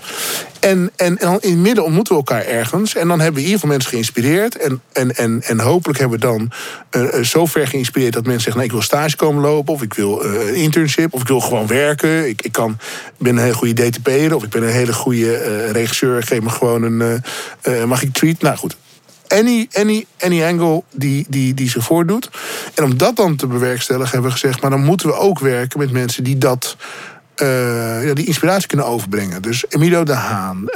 En, 0.67 0.91
en, 0.97 1.19
in 1.19 1.51
het 1.51 1.59
midden 1.59 1.85
ontmoeten 1.85 2.13
we 2.13 2.19
elkaar 2.19 2.45
ergens. 2.45 2.95
En 2.95 3.09
dan 3.09 3.21
hebben 3.21 3.35
we 3.35 3.41
in 3.41 3.53
ieder 3.53 3.61
geval 3.61 3.71
mensen 3.71 3.91
geïnspireerd. 3.91 4.57
En, 4.57 4.81
en, 4.93 5.17
en, 5.17 5.43
en 5.43 5.61
hopelijk 5.61 5.99
hebben 5.99 6.21
we 6.21 6.27
dan 6.27 6.51
uh, 6.91 7.23
zo 7.23 7.47
ver 7.47 7.67
geïnspireerd 7.67 8.13
dat 8.13 8.25
mensen 8.25 8.43
zeggen: 8.43 8.63
nou, 8.63 8.75
ik 8.75 8.79
wil 8.79 8.99
stage 8.99 9.17
komen 9.17 9.43
lopen. 9.43 9.75
Of 9.75 9.83
ik 9.83 9.95
wil 9.95 10.27
uh, 10.27 10.49
een 10.49 10.55
internship. 10.55 11.15
Of 11.15 11.21
ik 11.21 11.29
wil 11.29 11.41
gewoon 11.41 11.67
werken. 11.67 12.29
Ik, 12.29 12.43
ik 12.43 12.53
kan, 12.53 12.79
ben 13.19 13.37
een 13.37 13.43
hele 13.43 13.55
goede 13.55 13.91
DTP'er. 13.91 14.35
Of 14.35 14.43
ik 14.43 14.51
ben 14.51 14.63
een 14.63 14.69
hele 14.69 14.93
goede 14.93 15.45
uh, 15.47 15.71
regisseur. 15.71 16.23
Geef 16.23 16.41
me 16.41 16.51
gewoon 16.51 16.83
een. 16.83 17.23
mag 17.89 18.03
ik 18.03 18.13
tweet? 18.13 18.43
Nou 18.43 18.57
goed. 18.57 18.77
Any, 19.29 19.69
any, 19.73 20.07
any 20.21 20.45
angle 20.45 20.83
die, 20.93 21.27
die, 21.29 21.55
die 21.55 21.71
zich 21.71 21.85
voordoet. 21.85 22.31
En 22.75 22.85
om 22.85 22.97
dat 22.97 23.17
dan 23.17 23.37
te 23.37 23.47
bewerkstelligen 23.47 24.11
hebben 24.11 24.31
we 24.31 24.39
gezegd... 24.39 24.61
maar 24.61 24.71
dan 24.71 24.85
moeten 24.85 25.07
we 25.07 25.15
ook 25.15 25.39
werken 25.39 25.79
met 25.79 25.91
mensen 25.91 26.25
die 26.25 26.39
dat 26.39 26.77
ja, 28.05 28.15
die 28.15 28.27
inspiratie 28.27 28.69
kunnen 28.69 28.87
overbrengen. 28.87 29.43
Dus 29.43 29.65
Emilio 29.69 30.05
de 30.05 30.13
Haan, 30.13 30.73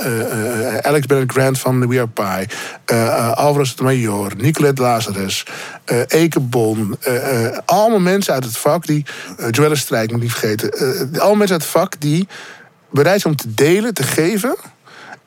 Alex 0.80 1.06
Bennett 1.06 1.32
Grant 1.32 1.58
van 1.58 1.88
We 1.88 1.96
Are 1.96 2.06
Pie, 2.06 2.96
Alvaro 3.34 3.64
Sotomayor, 3.64 4.32
Nicolette 4.36 4.82
Lazarus, 4.82 5.46
Eke 6.06 6.40
Bon. 6.40 6.98
allemaal 7.64 8.00
mensen 8.00 8.34
uit 8.34 8.44
het 8.44 8.56
vak 8.56 8.86
die, 8.86 9.06
Joelle 9.50 9.76
Strijk 9.76 10.10
moet 10.10 10.20
niet 10.20 10.32
vergeten, 10.32 10.70
allemaal 11.12 11.34
mensen 11.34 11.56
uit 11.56 11.62
het 11.62 11.72
vak 11.72 12.00
die 12.00 12.28
bereid 12.90 13.20
zijn 13.20 13.32
om 13.32 13.38
te 13.38 13.54
delen, 13.54 13.94
te 13.94 14.02
geven. 14.02 14.56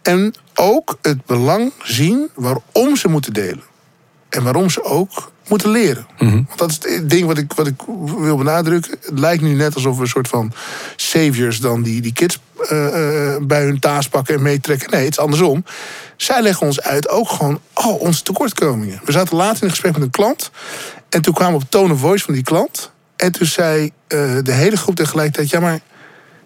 En 0.01 0.33
ook 0.55 0.97
het 1.01 1.25
belang 1.25 1.71
zien 1.83 2.29
waarom 2.33 2.95
ze 2.95 3.07
moeten 3.07 3.33
delen. 3.33 3.63
En 4.29 4.43
waarom 4.43 4.69
ze 4.69 4.83
ook 4.83 5.31
moeten 5.47 5.69
leren. 5.69 6.07
Mhm. 6.19 6.31
Want 6.33 6.57
dat 6.57 6.69
is 6.69 6.95
het 6.95 7.09
ding 7.09 7.27
wat 7.27 7.37
ik, 7.37 7.53
wat 7.53 7.67
ik 7.67 7.81
wil 8.17 8.37
benadrukken. 8.37 8.97
Het 9.01 9.19
lijkt 9.19 9.43
nu 9.43 9.53
net 9.53 9.75
alsof 9.75 9.95
we 9.95 10.01
een 10.01 10.07
soort 10.07 10.27
van 10.27 10.53
saviors 10.95 11.59
dan 11.59 11.81
die, 11.83 12.01
die 12.01 12.13
kids 12.13 12.39
uh, 12.61 13.35
bij 13.41 13.63
hun 13.63 13.79
taas 13.79 14.07
pakken 14.07 14.35
en 14.35 14.41
meetrekken. 14.41 14.89
Nee, 14.91 15.03
het 15.03 15.11
is 15.11 15.19
andersom. 15.19 15.65
Zij 16.17 16.41
leggen 16.41 16.67
ons 16.67 16.81
uit 16.81 17.09
ook 17.09 17.29
gewoon 17.29 17.59
al 17.73 17.95
onze 17.95 18.23
tekortkomingen. 18.23 19.01
We 19.05 19.11
zaten 19.11 19.35
later 19.35 19.57
in 19.57 19.63
een 19.63 19.69
gesprek 19.69 19.93
met 19.93 20.01
een 20.01 20.09
klant. 20.09 20.51
En 21.09 21.21
toen 21.21 21.33
kwamen 21.33 21.57
we 21.57 21.63
op 21.63 21.71
tone 21.71 21.93
of 21.93 21.99
voice 21.99 22.25
van 22.25 22.33
die 22.33 22.43
klant. 22.43 22.91
En 23.15 23.31
toen 23.31 23.47
zei 23.47 23.83
uh, 23.83 24.37
de 24.43 24.51
hele 24.51 24.77
groep 24.77 24.95
tegelijkertijd: 24.95 25.49
ja, 25.49 25.59
maar 25.59 25.79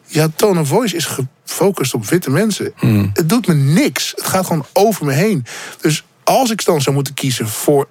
ja, 0.06 0.28
tone 0.36 0.60
of 0.60 0.68
voice 0.68 0.96
is 0.96 1.06
gefocust 1.46 1.94
op 1.94 2.06
witte 2.06 2.30
mensen. 2.30 2.72
Hmm. 2.76 3.10
Het 3.14 3.30
doet 3.30 3.48
me 3.48 3.54
niks. 3.54 4.14
Het 4.16 4.26
gaat 4.26 4.46
gewoon 4.46 4.66
over 4.74 5.06
me 5.06 5.14
heen. 5.14 5.46
Dus 5.82 6.04
als 6.24 6.52
ik 6.52 6.66
dan 6.66 6.82
zou 6.82 6.96
moeten 6.96 7.14
kiezen 7.14 7.48
voor 7.48 7.88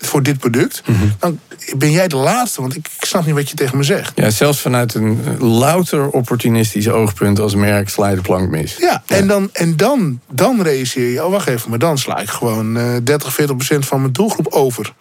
voor 0.00 0.22
dit 0.22 0.38
product, 0.38 0.82
mhm. 0.86 1.06
dan 1.18 1.40
ben 1.76 1.90
jij 1.90 2.08
de 2.08 2.16
laatste. 2.16 2.60
Want 2.60 2.76
ik, 2.76 2.88
snap 3.00 3.26
niet 3.26 3.34
wat 3.34 3.50
je 3.50 3.56
tegen 3.56 3.76
me 3.76 3.82
zegt. 3.82 4.12
Ja, 4.14 4.30
zelfs 4.30 4.60
vanuit 4.60 4.94
een 4.94 5.38
louter 5.38 6.10
opportunistisch 6.10 6.88
oogpunt 6.88 7.40
als 7.40 7.54
merk 7.54 7.88
sla 7.88 8.08
je 8.08 8.16
de 8.16 8.22
plank 8.22 8.50
mis. 8.50 8.76
Ja, 8.78 9.02
en, 9.06 9.26
dan, 9.26 9.50
en 9.52 9.76
dan, 9.76 10.20
dan 10.30 10.62
realiseer 10.62 11.10
je, 11.10 11.24
oh 11.24 11.30
wacht 11.30 11.48
even, 11.48 11.70
maar 11.70 11.78
dan 11.78 11.98
sla 11.98 12.18
ik 12.18 12.28
gewoon 12.28 12.76
uh, 12.76 12.96
30, 13.02 13.32
40 13.32 13.56
procent 13.56 13.86
van 13.86 14.00
mijn 14.00 14.12
doelgroep 14.12 14.46
over. 14.46 14.94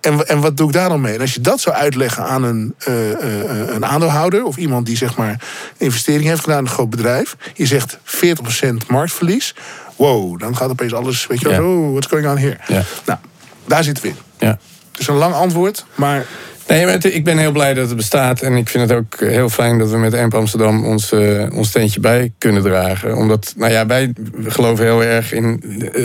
En, 0.00 0.26
en 0.28 0.40
wat 0.40 0.56
doe 0.56 0.66
ik 0.66 0.72
daar 0.72 0.88
dan 0.88 1.00
mee? 1.00 1.14
En 1.14 1.20
als 1.20 1.34
je 1.34 1.40
dat 1.40 1.60
zou 1.60 1.76
uitleggen 1.76 2.24
aan 2.24 2.42
een, 2.42 2.74
uh, 2.88 3.10
uh, 3.10 3.74
een 3.74 3.84
aandeelhouder 3.84 4.44
of 4.44 4.56
iemand 4.56 4.86
die 4.86 4.96
zeg 4.96 5.16
maar 5.16 5.40
investering 5.76 6.24
heeft 6.24 6.40
gedaan 6.40 6.58
in 6.58 6.64
een 6.64 6.70
groot 6.70 6.90
bedrijf, 6.90 7.36
je 7.54 7.66
zegt 7.66 7.98
40 8.04 8.42
procent 8.42 8.88
marktverlies. 8.88 9.54
Wow, 9.96 10.40
dan 10.40 10.56
gaat 10.56 10.70
opeens 10.70 10.94
alles, 10.94 11.26
weet 11.26 11.40
je 11.40 11.48
wel, 11.48 11.62
ja. 11.62 11.68
oh, 11.68 11.90
what's 11.90 12.06
going 12.06 12.28
on 12.28 12.38
here? 12.38 12.56
Ja. 12.68 12.82
Nou, 13.04 13.18
daar 13.66 13.84
zitten 13.84 14.02
we 14.02 14.08
in. 14.08 14.16
Ja. 14.40 14.58
Dus 14.92 15.08
een 15.08 15.14
lang 15.14 15.34
antwoord, 15.34 15.84
maar 15.94 16.26
Nee, 16.70 16.98
ik 16.98 17.24
ben 17.24 17.38
heel 17.38 17.52
blij 17.52 17.74
dat 17.74 17.86
het 17.86 17.96
bestaat. 17.96 18.42
En 18.42 18.56
ik 18.56 18.68
vind 18.68 18.90
het 18.90 18.98
ook 18.98 19.20
heel 19.20 19.48
fijn 19.48 19.78
dat 19.78 19.90
we 19.90 19.96
met 19.96 20.14
EMP 20.14 20.34
Amsterdam 20.34 20.84
ons, 20.84 21.12
uh, 21.12 21.46
ons 21.52 21.68
steentje 21.68 22.00
bij 22.00 22.32
kunnen 22.38 22.62
dragen. 22.62 23.16
Omdat, 23.16 23.54
nou 23.56 23.72
ja, 23.72 23.86
wij 23.86 24.12
geloven 24.44 24.84
heel 24.84 25.04
erg 25.04 25.32
in 25.32 25.62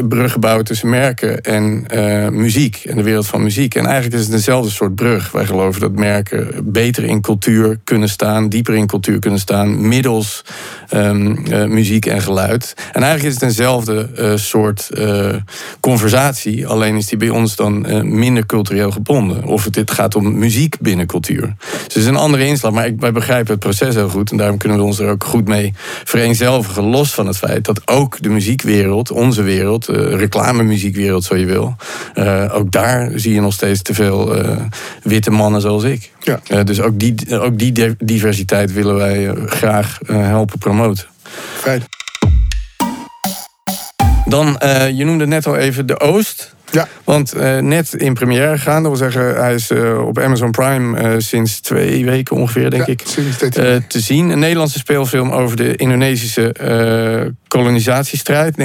bruggen 0.10 0.40
bouwen 0.40 0.66
tussen 0.66 0.90
merken 0.90 1.42
en 1.42 1.86
uh, 1.94 2.30
muziek. 2.30 2.82
En 2.86 2.98
de 2.98 3.04
wereld 3.04 3.28
van 3.28 3.44
muziek. 3.44 3.76
En 3.76 3.86
eigenlijk 3.86 4.16
is 4.16 4.22
het 4.22 4.32
dezelfde 4.32 4.70
soort 4.72 4.96
brug. 4.96 5.32
Wij 5.32 5.46
geloven 5.46 5.82
dat 5.82 5.92
merken 5.92 6.48
beter 6.64 7.04
in 7.04 7.22
cultuur 7.22 7.80
kunnen 7.84 8.10
staan, 8.10 8.50
dieper 8.50 8.76
in 8.76 8.88
cultuur 8.88 9.20
kunnen 9.20 9.40
staan, 9.40 9.88
middels 9.88 10.42
um, 10.94 11.38
uh, 11.50 11.66
muziek 11.66 12.06
en 12.06 12.22
geluid. 12.22 12.74
En 12.92 13.04
eigenlijk 13.04 13.24
is 13.24 13.34
het 13.34 13.44
eenzelfde 13.44 14.10
soort 14.36 14.90
conversatie. 15.80 16.68
Alleen 16.68 16.96
is 16.96 17.08
die 17.08 17.18
bij 17.18 17.30
ons 17.30 17.56
dan 17.56 17.86
minder 18.18 18.46
cultureel 18.46 18.92
gebonden. 18.92 19.44
Of 19.44 19.64
het 19.64 19.74
dit 19.74 19.92
gaat 19.92 20.16
om 20.16 20.38
muziek 20.38 20.54
muziek 20.56 20.80
binnen 20.80 21.06
cultuur. 21.06 21.56
Dus 21.60 21.82
het 21.82 21.96
is 21.96 22.06
een 22.06 22.16
andere 22.16 22.46
inslag, 22.46 22.72
maar 22.72 22.86
ik, 22.86 23.00
wij 23.00 23.12
begrijpen 23.12 23.52
het 23.52 23.60
proces 23.60 23.96
heel 23.96 24.10
goed. 24.10 24.32
En 24.32 24.38
daarom 24.38 24.58
kunnen 24.58 24.78
we 24.78 24.84
ons 24.84 25.00
er 25.00 25.10
ook 25.10 25.24
goed 25.24 25.48
mee 25.48 25.74
vereenzelvigen. 26.04 26.84
Los 26.84 27.14
van 27.14 27.28
het 27.28 27.38
feit 27.38 27.66
dat 27.66 27.88
ook 27.88 28.22
de 28.22 28.30
muziekwereld, 28.30 29.12
onze 29.12 29.42
wereld, 29.42 29.90
uh, 29.90 30.14
reclamemuziekwereld 30.14 31.24
zo 31.24 31.36
je 31.36 31.46
wil. 31.46 31.76
Uh, 32.16 32.56
ook 32.56 32.72
daar 32.72 33.12
zie 33.16 33.34
je 33.34 33.42
nog 33.42 33.54
steeds 33.54 33.82
te 33.82 33.94
veel 33.94 34.38
uh, 34.38 34.58
witte 35.04 35.32
mannen 35.32 35.62
zoals 35.62 35.84
ik. 35.84 36.12
Ja. 36.20 36.64
dus 36.64 36.82
ook 36.82 37.00
die, 37.00 37.40
ook 37.40 37.60
die 37.60 37.96
diversiteit 37.98 38.74
willen 38.74 38.96
wij 38.96 39.34
graag 39.46 40.00
helpen 40.08 40.60
promoten. 40.60 41.06
Fijn. 41.58 41.84
Dan, 44.26 44.58
je 44.94 45.06
noemde 45.06 45.28
net 45.28 45.48
al 45.48 45.56
even 45.56 45.86
de 45.86 46.00
Oost. 46.00 46.55
Ja. 46.76 46.88
Want 47.04 47.36
uh, 47.36 47.58
net 47.58 47.94
in 47.94 48.14
première 48.14 48.58
gegaan, 48.58 48.84
dat 48.84 49.00
wil 49.00 49.12
zeggen, 49.12 49.44
hij 49.44 49.54
is 49.54 49.72
uh, 49.72 50.08
op 50.08 50.20
Amazon 50.20 50.52
Prime 50.52 51.02
uh, 51.02 51.14
sinds 51.18 51.60
twee 51.60 52.06
weken 52.06 52.36
ongeveer, 52.36 52.70
denk 52.70 52.86
ja, 52.86 52.92
ik, 52.92 53.02
te 53.88 54.00
zien. 54.00 54.30
Een 54.30 54.40
Nederlandse 54.40 54.78
speelfilm 54.78 55.32
over 55.32 55.58
de 55.58 55.76
Indonesische 55.76 57.34
kolonisatiestrijd 57.48 58.56
1945-1949. 58.60 58.64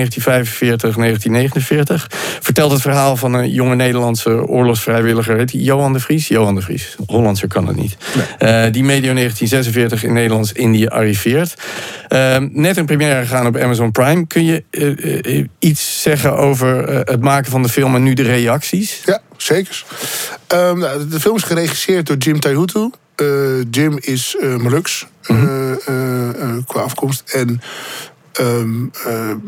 Vertelt 2.41 2.73
het 2.73 2.81
verhaal 2.81 3.17
van 3.17 3.33
een 3.35 3.51
jonge 3.51 3.75
Nederlandse 3.75 4.47
oorlogsvrijwilliger, 4.47 5.37
heet 5.37 5.53
Johan 5.53 5.93
de 5.93 6.01
Vries. 6.01 6.29
Johan 6.29 6.55
de 6.55 6.61
Vries, 6.61 6.97
Hollandser 7.07 7.49
kan 7.49 7.67
het 7.67 7.77
niet. 7.77 7.97
Nee. 8.39 8.71
die 8.71 8.85
medio 8.85 9.13
1946 9.15 10.05
in 10.05 10.13
Nederlands-Indië 10.13 10.87
arriveert. 10.87 11.55
Ehm, 12.09 12.49
net 12.53 12.77
in 12.77 12.87
première 12.87 13.21
gegaan 13.21 13.47
op 13.47 13.57
Amazon 13.57 13.91
Prime. 13.91 14.27
Kun 14.27 14.45
je 14.45 14.65
iets 15.59 16.03
zeggen 16.03 16.37
over 16.37 16.89
het 16.89 17.21
maken 17.21 17.51
van 17.51 17.63
de 17.63 17.69
film 17.69 17.95
nu 18.03 18.15
de 18.15 18.23
reacties? 18.23 19.03
Ja, 19.05 19.21
zeker. 19.37 19.85
Um, 20.55 20.81
de 21.11 21.21
film 21.21 21.37
is 21.37 21.43
geregisseerd 21.43 22.07
door 22.07 22.17
Jim 22.17 22.41
Taihutu. 22.41 22.91
Uh, 23.17 23.63
Jim 23.71 23.99
is 24.01 24.37
uh, 24.41 24.57
Molux 24.57 25.07
mm 25.27 25.49
qua 26.67 26.81
afkomst. 26.81 27.23
En 27.27 27.61
um, 28.41 28.91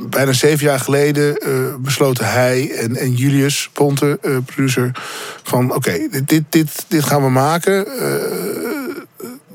bijna 0.08 0.32
zeven 0.32 0.66
jaar 0.66 0.80
geleden 0.80 1.38
besloten 1.78 2.26
hij 2.26 2.70
en, 2.70 2.96
en 2.96 3.12
Julius 3.12 3.70
Ponte, 3.72 4.18
producer, 4.46 4.90
van 5.42 5.74
oké, 5.74 6.08
dit, 6.10 6.28
dit, 6.28 6.44
dit, 6.48 6.84
dit 6.88 7.04
gaan 7.04 7.22
we 7.22 7.30
maken 7.30 7.86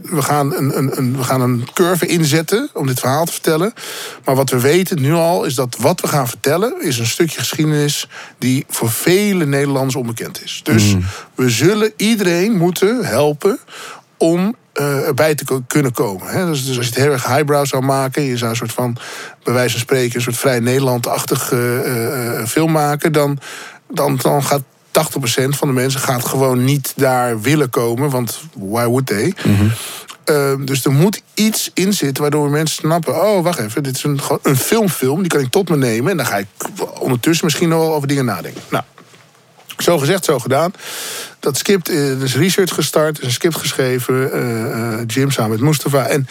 we 0.10 0.22
gaan 0.22 0.54
een, 0.56 0.78
een, 0.78 0.98
een, 0.98 1.18
we 1.18 1.24
gaan 1.24 1.42
een 1.42 1.68
curve 1.74 2.06
inzetten 2.06 2.70
om 2.74 2.88
dit 2.88 3.00
verhaal 3.00 3.26
te 3.26 3.32
vertellen. 3.32 3.74
Maar 4.26 4.36
wat 4.36 4.50
we 4.50 4.60
weten 4.60 5.02
nu 5.02 5.14
al 5.14 5.44
is 5.44 5.56
dat 5.56 5.76
wat 5.80 6.02
we 6.02 6.08
gaan 6.08 6.28
vertellen... 6.28 6.82
is 6.82 6.98
een 7.00 7.06
stukje 7.06 7.40
geschiedenis 7.40 8.10
die 8.38 8.66
voor 8.68 8.92
vele 8.92 9.46
Nederlanders 9.46 9.96
onbekend 9.96 10.44
is. 10.44 10.60
Dus 10.64 10.94
mm. 10.94 11.04
we 11.36 11.50
zullen 11.50 11.94
iedereen 11.96 12.58
moeten 12.58 13.06
helpen 13.06 13.60
om 14.18 14.56
uh, 14.74 15.08
erbij 15.08 15.36
te 15.36 15.62
kunnen 15.68 15.92
komen. 15.92 16.28
Hè? 16.28 16.46
Dus, 16.46 16.66
dus, 16.66 16.78
als 16.78 16.86
je 16.86 16.94
het 16.94 17.02
heel 17.02 17.12
erg 17.12 17.28
highbrow 17.28 17.66
zou 17.66 17.84
maken, 17.84 18.24
je 18.24 18.38
zou 18.38 18.50
een 18.50 18.56
soort 18.58 18.72
van, 18.72 18.98
bij 19.44 19.54
wijze 19.54 19.72
van 19.72 19.80
spreken, 19.80 20.16
een 20.16 20.22
soort 20.22 20.38
vrij 20.38 20.60
Nederland-achtig 20.60 21.52
uh, 21.52 22.46
film 22.46 22.72
maken, 22.72 23.12
dan, 23.12 23.40
dan, 23.90 24.20
dan 24.22 24.44
gaat 24.44 24.64
80% 24.98 25.50
van 25.50 25.68
de 25.68 25.74
mensen 25.74 26.00
gaat 26.00 26.26
gewoon 26.26 26.64
niet 26.64 26.94
daar 26.96 27.42
willen 27.42 27.70
komen. 27.70 28.10
Want 28.10 28.40
why 28.56 28.86
would 28.86 29.06
they? 29.06 29.34
Mm 29.44 29.72
dus 30.66 30.86
er 30.86 30.92
moet 30.92 31.22
iets 31.34 31.72
in 31.74 31.94
zitten 31.94 32.22
waardoor 32.22 32.50
mensen 32.50 32.76
snappen... 32.76 33.24
oh, 33.24 33.44
wacht 33.44 33.60
even, 33.60 33.84
dit 33.84 33.96
is 33.96 34.04
een, 34.04 34.20
een 34.42 34.58
filmfilm, 34.58 35.20
die 35.20 35.32
kan 35.32 35.40
ik 35.40 35.50
tot 35.50 35.70
me 35.70 35.78
nemen... 35.78 36.12
en 36.12 36.18
dan 36.18 36.26
ga 36.26 36.38
ik 36.38 36.48
ondertussen 37.00 37.46
misschien 37.46 37.70
nog 37.70 37.80
wel 37.80 37.94
over 37.94 38.08
dingen 38.08 38.26
nadenken. 38.26 38.62
Nou, 38.70 38.84
zo 39.78 39.98
gezegd, 39.98 40.26
zo 40.26 40.40
gedaan. 40.40 40.74
Dat 41.40 41.58
script 41.58 41.90
is 41.90 42.20
dus 42.20 42.36
research 42.36 42.74
gestart, 42.74 43.20
is 43.20 43.26
een 43.26 43.32
script 43.32 43.56
geschreven... 43.56 44.30
Uh, 44.36 45.00
Jim 45.08 45.32
samen 45.32 45.52
met 45.52 45.60
Mustafa. 45.60 46.06
En 46.06 46.28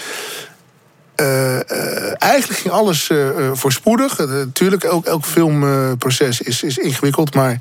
eigenlijk 2.19 2.61
ging 2.61 2.75
alles 2.75 3.11
voorspoedig. 3.53 4.19
Natuurlijk, 4.19 4.85
elk, 4.85 5.07
elk 5.07 5.25
filmproces 5.25 6.41
is, 6.41 6.63
is 6.63 6.79
ingewikkeld, 6.79 7.35
maar 7.35 7.59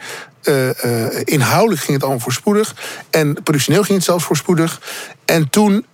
inhoudelijk 1.24 1.82
ging 1.82 1.94
het 1.94 2.02
allemaal 2.02 2.20
voorspoedig. 2.20 2.76
En 3.10 3.44
productioneel 3.44 3.84
ging 3.84 3.98
het 3.98 4.06
zelfs 4.06 4.24
voorspoedig. 4.24 4.82
En 5.26 5.50
toen 5.50 5.86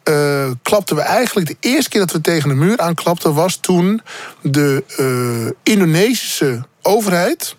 klapten 0.62 0.96
we 0.96 1.02
eigenlijk, 1.02 1.48
de 1.48 1.58
eerste 1.60 1.90
keer 1.90 2.00
dat 2.00 2.12
we 2.12 2.22
tegen 2.22 2.50
de 2.50 2.56
muur 2.56 2.78
aanklapten, 2.78 3.34
was 3.34 3.56
toen 3.56 4.02
de 4.42 5.54
Indonesische 5.64 6.64
overheid 6.82 7.56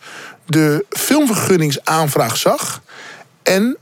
de 0.46 0.84
filmvergunningsaanvraag 0.88 2.36
zag. 2.36 2.82
En 3.42 3.76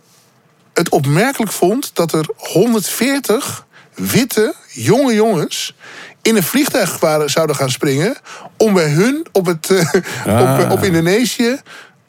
het 0.73 0.89
opmerkelijk 0.89 1.53
vond 1.53 1.91
dat 1.95 2.13
er 2.13 2.29
140 2.37 3.67
witte 3.95 4.55
jonge 4.73 5.15
jongens 5.15 5.75
in 6.23 6.37
een 6.37 6.43
vliegtuig 6.43 6.99
waren, 6.99 7.31
zouden 7.31 7.57
gaan 7.57 7.71
springen. 7.71 8.17
om 8.57 8.75
bij 8.75 8.89
hun 8.89 9.27
op, 9.33 9.47
het, 9.47 9.71
op, 10.25 10.31
ah. 10.31 10.71
op 10.71 10.85
Indonesië 10.85 11.61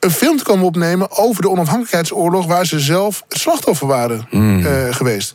een 0.01 0.11
film 0.11 0.37
te 0.37 0.43
komen 0.43 0.65
opnemen 0.65 1.17
over 1.17 1.41
de 1.41 1.49
onafhankelijkheidsoorlog. 1.49 2.45
waar 2.45 2.65
ze 2.65 2.79
zelf 2.79 3.23
slachtoffer 3.29 3.87
waren 3.87 4.27
mm. 4.29 4.59
uh, 4.59 4.67
geweest. 4.89 5.33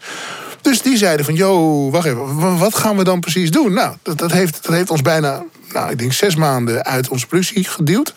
Dus 0.61 0.83
die 0.83 0.97
zeiden 0.97 1.25
van, 1.25 1.35
yo, 1.35 1.91
wacht 1.91 2.07
even, 2.07 2.59
wat 2.59 2.75
gaan 2.75 2.97
we 2.97 3.05
dan 3.05 3.21
precies 3.21 3.51
doen? 3.51 3.73
Nou, 3.73 3.97
dat, 4.03 4.19
dat, 4.19 4.33
heeft, 4.33 4.63
dat 4.63 4.75
heeft 4.75 4.91
ons 4.91 5.03
bijna 5.03 5.43
nou, 5.73 5.91
ik 5.91 5.99
denk 5.99 6.13
zes 6.13 6.35
maanden 6.35 6.85
uit 6.85 7.09
onze 7.09 7.27
productie 7.27 7.65
geduwd. 7.65 8.15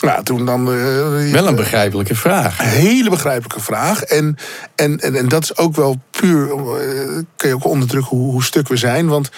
Nou, 0.00 0.22
toen 0.22 0.46
dan... 0.46 0.60
Uh, 0.60 1.32
wel 1.32 1.46
een 1.46 1.54
begrijpelijke 1.54 2.14
vraag. 2.14 2.58
Een 2.58 2.66
hele 2.66 3.10
begrijpelijke 3.10 3.60
vraag. 3.60 4.02
En, 4.02 4.36
en, 4.74 5.00
en, 5.00 5.14
en 5.14 5.28
dat 5.28 5.42
is 5.42 5.56
ook 5.56 5.76
wel 5.76 6.00
puur... 6.10 6.48
Uh, 6.48 7.22
kun 7.36 7.48
je 7.48 7.54
ook 7.54 7.64
onderdrukken 7.64 8.16
hoe, 8.16 8.30
hoe 8.30 8.44
stuk 8.44 8.68
we 8.68 8.76
zijn. 8.76 9.08
Want 9.08 9.30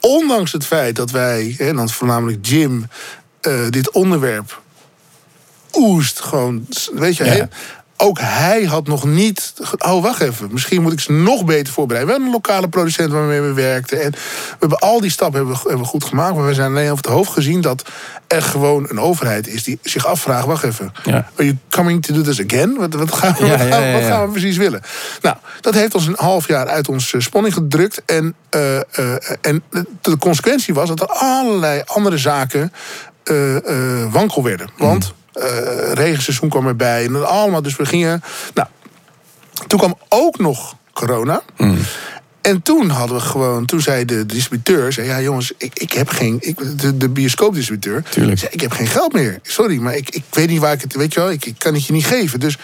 ondanks 0.00 0.52
het 0.52 0.66
feit 0.66 0.96
dat 0.96 1.10
wij, 1.10 1.56
en 1.58 1.76
dan 1.76 1.88
voornamelijk 1.88 2.46
Jim... 2.46 2.86
Uh, 3.48 3.70
dit 3.70 3.90
onderwerp 3.90 4.62
oest 5.76 6.20
gewoon, 6.20 6.66
weet 6.92 7.16
je, 7.16 7.24
ja 7.24 7.48
ook 7.96 8.18
hij 8.20 8.62
had 8.64 8.86
nog 8.86 9.04
niet. 9.04 9.54
Oh, 9.78 10.02
wacht 10.02 10.20
even. 10.20 10.48
Misschien 10.52 10.82
moet 10.82 10.92
ik 10.92 11.00
ze 11.00 11.12
nog 11.12 11.44
beter 11.44 11.72
voorbereiden. 11.72 12.14
We 12.14 12.20
hebben 12.20 12.42
een 12.42 12.42
lokale 12.44 12.68
producent 12.68 13.12
waarmee 13.12 13.40
we 13.40 13.52
werkten. 13.52 14.02
En 14.02 14.10
we 14.10 14.56
hebben 14.58 14.78
al 14.78 15.00
die 15.00 15.10
stappen 15.10 15.38
hebben, 15.38 15.56
hebben 15.56 15.78
we 15.78 15.84
goed 15.84 16.04
gemaakt. 16.04 16.34
Maar 16.36 16.46
we 16.46 16.54
zijn 16.54 16.70
alleen 16.70 16.90
over 16.90 17.04
het 17.04 17.12
hoofd 17.12 17.32
gezien 17.32 17.60
dat 17.60 17.82
er 18.26 18.42
gewoon 18.42 18.86
een 18.90 19.00
overheid 19.00 19.46
is 19.46 19.62
die 19.62 19.78
zich 19.82 20.06
afvraagt: 20.06 20.46
wacht 20.46 20.64
even. 20.64 20.92
Ja. 21.04 21.14
Are 21.14 21.44
you 21.44 21.56
coming 21.68 22.02
to 22.02 22.14
do 22.14 22.20
this 22.20 22.40
again? 22.40 22.74
Wat, 22.74 22.94
wat, 22.94 23.12
gaan, 23.12 23.34
we, 23.38 23.48
wat, 23.92 24.04
gaan, 24.04 24.24
we 24.24 24.30
precies 24.30 24.56
willen? 24.56 24.82
Nou, 25.22 25.36
dat 25.60 25.74
heeft 25.74 25.94
ons 25.94 26.06
een 26.06 26.16
half 26.18 26.48
jaar 26.48 26.66
uit 26.66 26.88
onze 26.88 27.20
spanning 27.20 27.54
gedrukt. 27.54 28.02
En, 28.06 28.34
uh, 28.56 28.74
uh, 28.74 29.14
en 29.40 29.62
de 30.00 30.18
consequentie 30.18 30.74
was 30.74 30.88
dat 30.88 31.00
er 31.00 31.06
allerlei 31.06 31.82
andere 31.86 32.18
zaken 32.18 32.72
uh, 33.24 33.56
wankel 34.12 34.42
werden. 34.42 34.68
Want. 34.76 35.14
Uh, 35.34 35.92
regenseizoen 35.92 36.48
kwam 36.48 36.66
erbij. 36.66 37.04
En 37.04 37.28
allemaal, 37.28 37.62
dus 37.62 37.76
we 37.76 37.86
gingen. 37.86 38.22
Nou, 38.54 38.68
toen 39.66 39.78
kwam 39.78 39.98
ook 40.08 40.38
nog 40.38 40.76
corona. 40.92 41.42
Mm. 41.56 41.78
En 42.44 42.62
toen 42.62 42.88
hadden 42.88 43.16
we 43.16 43.22
gewoon, 43.22 43.64
toen 43.64 43.80
zei 43.80 44.04
de 44.04 44.26
distributeur, 44.26 44.92
zei 44.92 45.06
ja 45.06 45.20
jongens, 45.20 45.52
ik, 45.58 45.78
ik 45.78 45.92
heb 45.92 46.08
geen, 46.08 46.36
ik, 46.40 46.80
de, 46.80 46.96
de 46.96 47.08
bioscoopdistributeur, 47.08 48.02
Tuurlijk. 48.02 48.38
Zei, 48.38 48.50
ik 48.52 48.60
heb 48.60 48.72
geen 48.72 48.86
geld 48.86 49.12
meer. 49.12 49.38
Sorry, 49.42 49.78
maar 49.78 49.96
ik, 49.96 50.10
ik 50.10 50.24
weet 50.30 50.48
niet 50.48 50.60
waar 50.60 50.72
ik 50.72 50.80
het, 50.80 50.94
weet 50.94 51.14
je 51.14 51.20
wel, 51.20 51.30
ik, 51.30 51.44
ik 51.44 51.54
kan 51.58 51.74
het 51.74 51.86
je 51.86 51.92
niet 51.92 52.06
geven. 52.06 52.40
Dus 52.40 52.58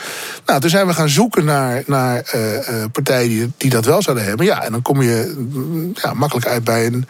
nou, 0.47 0.61
toen 0.61 0.71
zijn 0.71 0.87
we 0.87 0.95
gaan 0.95 1.09
zoeken 1.09 1.45
naar, 1.45 1.83
naar 1.87 2.33
uh, 2.35 2.55
uh, 2.55 2.85
partijen 2.93 3.29
die, 3.29 3.53
die 3.57 3.71
dat 3.71 3.85
wel 3.85 4.03
zouden 4.03 4.25
hebben. 4.25 4.47
Ja, 4.47 4.63
en 4.63 4.73
dan 4.73 4.83
kom 4.83 5.03
je 5.03 5.35
mm, 5.37 5.93
ja, 5.95 6.15
makkelijk 6.15 6.47
uit 6.47 6.65
bij 6.65 6.87
een, 6.87 7.07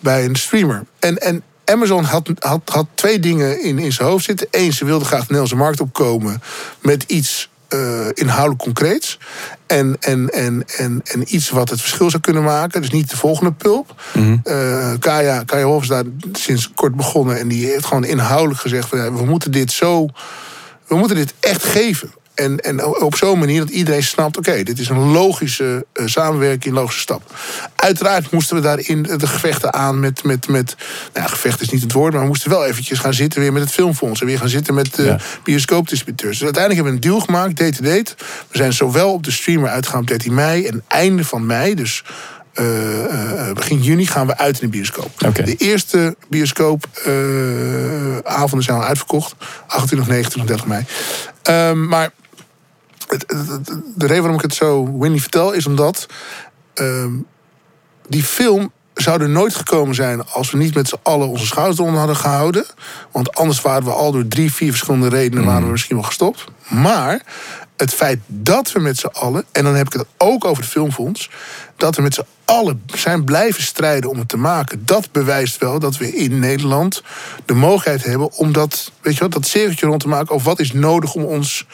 bij 0.00 0.24
een 0.24 0.36
streamer. 0.36 0.84
En, 0.98 1.18
en 1.18 1.42
Amazon 1.66 2.04
had, 2.04 2.30
had, 2.38 2.60
had 2.64 2.86
twee 2.94 3.18
dingen 3.18 3.62
in, 3.62 3.78
in 3.78 3.92
zijn 3.92 4.08
hoofd 4.08 4.24
zitten. 4.24 4.46
Eén, 4.50 4.72
ze 4.72 4.84
wilde 4.84 5.04
graag 5.04 5.20
de 5.20 5.24
Nederlandse 5.24 5.56
markt 5.56 5.80
opkomen 5.80 6.42
met 6.80 7.02
iets 7.02 7.48
uh, 7.68 8.06
inhoudelijk 8.14 8.62
concreets. 8.62 9.18
En, 9.66 9.96
en, 10.00 10.30
en, 10.30 10.64
en, 10.76 11.00
en 11.04 11.34
iets 11.34 11.50
wat 11.50 11.70
het 11.70 11.80
verschil 11.80 12.10
zou 12.10 12.22
kunnen 12.22 12.42
maken. 12.42 12.80
Dus 12.80 12.90
niet 12.90 13.10
de 13.10 13.16
volgende 13.16 13.52
pulp. 13.52 14.02
Mm 14.14 14.40
uh, 14.44 14.92
Kaya, 14.98 15.42
Kaya 15.42 15.64
Hof 15.64 15.82
is 15.82 15.88
daar 15.88 16.04
sinds 16.32 16.70
kort 16.74 16.94
begonnen. 16.94 17.38
En 17.38 17.48
die 17.48 17.66
heeft 17.66 17.86
gewoon 17.86 18.04
inhoudelijk 18.04 18.60
gezegd: 18.60 18.88
van, 18.88 19.16
we 19.16 19.24
moeten 19.24 19.52
dit 19.52 19.72
zo. 19.72 20.06
We 20.86 20.96
moeten 20.96 21.16
dit 21.16 21.34
echt 21.40 21.64
geven. 21.64 22.10
En, 22.36 22.60
en 22.60 22.84
op 22.84 23.16
zo'n 23.16 23.38
manier 23.38 23.60
dat 23.60 23.70
iedereen 23.70 24.02
snapt: 24.02 24.36
oké, 24.36 24.62
dit 24.62 24.78
is 24.78 24.88
een 24.88 25.12
logische 25.12 25.86
uh, 25.94 26.06
samenwerking, 26.06 26.74
een 26.74 26.80
logische 26.80 27.00
stap. 27.00 27.34
Uiteraard 27.76 28.30
moesten 28.30 28.56
we 28.56 28.62
daarin 28.62 29.02
de 29.02 29.26
gevechten 29.26 29.72
aan 29.72 30.00
met. 30.00 30.24
met, 30.24 30.48
met 30.48 30.76
nou, 31.14 31.28
gevecht 31.28 31.60
is 31.60 31.70
niet 31.70 31.82
het 31.82 31.92
woord, 31.92 32.12
maar 32.12 32.22
we 32.22 32.28
moesten 32.28 32.50
wel 32.50 32.66
eventjes 32.66 32.98
gaan 32.98 33.14
zitten 33.14 33.40
weer 33.40 33.52
met 33.52 33.62
het 33.62 33.70
filmfonds. 33.70 34.20
En 34.20 34.26
weer 34.26 34.38
gaan 34.38 34.48
zitten 34.48 34.74
met 34.74 34.94
de 34.94 35.06
uh, 35.06 35.14
bioscoopdistributeurs. 35.44 36.38
Dus 36.38 36.44
uiteindelijk 36.44 36.84
hebben 36.84 37.00
we 37.00 37.06
een 37.06 37.12
deal 37.12 37.26
gemaakt, 37.26 37.56
date 37.56 37.76
to 37.76 37.82
date. 37.82 38.14
We 38.48 38.56
zijn 38.56 38.72
zowel 38.72 39.12
op 39.12 39.22
de 39.22 39.30
streamer 39.30 39.68
uitgegaan 39.68 40.00
op 40.00 40.06
13 40.06 40.34
mei 40.34 40.66
en 40.66 40.82
einde 40.88 41.24
van 41.24 41.46
mei. 41.46 41.74
Dus 41.74 42.04
uh, 42.54 43.04
uh, 43.04 43.52
begin 43.52 43.82
juni 43.82 44.06
gaan 44.06 44.26
we 44.26 44.36
uit 44.36 44.60
in 44.60 44.70
de 44.70 44.76
bioscoop. 44.76 45.10
Okay. 45.26 45.44
De 45.44 45.56
eerste 45.56 46.16
bioscoopavonden 46.28 48.58
uh, 48.58 48.64
zijn 48.64 48.76
al 48.76 48.84
uitverkocht. 48.84 49.34
28, 49.66 50.08
29, 50.08 50.56
30 50.56 50.66
mei. 50.66 50.84
De 53.06 54.06
reden 54.06 54.22
waarom 54.22 54.34
ik 54.34 54.42
het 54.42 54.54
zo 54.54 54.98
Winnie 54.98 55.20
vertel 55.20 55.52
is 55.52 55.66
omdat 55.66 56.06
uh, 56.74 57.04
die 58.08 58.22
film 58.22 58.72
zou 58.94 59.22
er 59.22 59.28
nooit 59.28 59.54
gekomen 59.54 59.94
zijn 59.94 60.28
als 60.28 60.50
we 60.50 60.58
niet 60.58 60.74
met 60.74 60.88
z'n 60.88 60.98
allen 61.02 61.28
onze 61.28 61.46
schouders 61.46 61.80
onder 61.80 61.98
hadden 61.98 62.16
gehouden. 62.16 62.64
Want 63.12 63.34
anders 63.34 63.60
waren 63.60 63.84
we 63.84 63.92
al 63.92 64.12
door 64.12 64.28
drie, 64.28 64.52
vier 64.52 64.70
verschillende 64.70 65.08
redenen 65.08 65.44
waren 65.44 65.64
we 65.64 65.70
misschien 65.70 65.96
wel 65.96 66.04
gestopt. 66.04 66.44
Maar 66.68 67.22
het 67.76 67.94
feit 67.94 68.18
dat 68.26 68.72
we 68.72 68.80
met 68.80 68.98
z'n 68.98 69.06
allen, 69.06 69.44
en 69.52 69.64
dan 69.64 69.74
heb 69.74 69.86
ik 69.86 69.92
het 69.92 70.06
ook 70.16 70.44
over 70.44 70.62
het 70.62 70.72
filmfonds, 70.72 71.30
dat 71.76 71.96
we 71.96 72.02
met 72.02 72.14
z'n 72.14 72.24
allen 72.44 72.82
zijn 72.86 73.24
blijven 73.24 73.62
strijden 73.62 74.10
om 74.10 74.18
het 74.18 74.28
te 74.28 74.36
maken, 74.36 74.82
dat 74.84 75.12
bewijst 75.12 75.58
wel 75.58 75.78
dat 75.78 75.96
we 75.96 76.16
in 76.16 76.38
Nederland 76.38 77.02
de 77.44 77.54
mogelijkheid 77.54 78.04
hebben 78.04 78.32
om 78.32 78.52
dat, 78.52 78.92
weet 79.00 79.14
je 79.14 79.20
wat, 79.20 79.32
dat 79.32 79.46
cirkeltje 79.46 79.86
rond 79.86 80.00
te 80.00 80.08
maken 80.08 80.34
over 80.34 80.46
wat 80.46 80.60
is 80.60 80.72
nodig 80.72 81.14
om 81.14 81.24
ons 81.24 81.66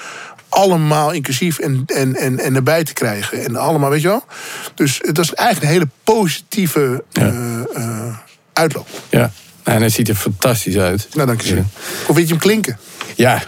allemaal 0.52 1.10
inclusief 1.10 1.58
en, 1.58 1.82
en, 1.86 2.16
en, 2.16 2.38
en 2.38 2.54
erbij 2.54 2.84
te 2.84 2.92
krijgen. 2.92 3.44
En 3.44 3.56
allemaal, 3.56 3.90
weet 3.90 4.02
je 4.02 4.08
wel? 4.08 4.24
Dus 4.74 5.00
dat 5.12 5.18
is 5.18 5.34
eigenlijk 5.34 5.66
een 5.66 5.72
hele 5.72 5.90
positieve 6.04 7.04
ja. 7.10 7.32
uh, 7.76 8.16
uitloop. 8.52 8.88
Ja, 9.08 9.30
en 9.62 9.80
hij 9.80 9.88
ziet 9.88 10.08
er 10.08 10.14
fantastisch 10.14 10.76
uit. 10.76 11.08
Nou, 11.14 11.26
dank 11.26 11.40
je 11.40 11.48
zeer. 11.48 11.64
Of 12.06 12.16
weet 12.16 12.24
je 12.24 12.32
hem 12.32 12.42
klinken? 12.42 12.78
Ja, 13.16 13.42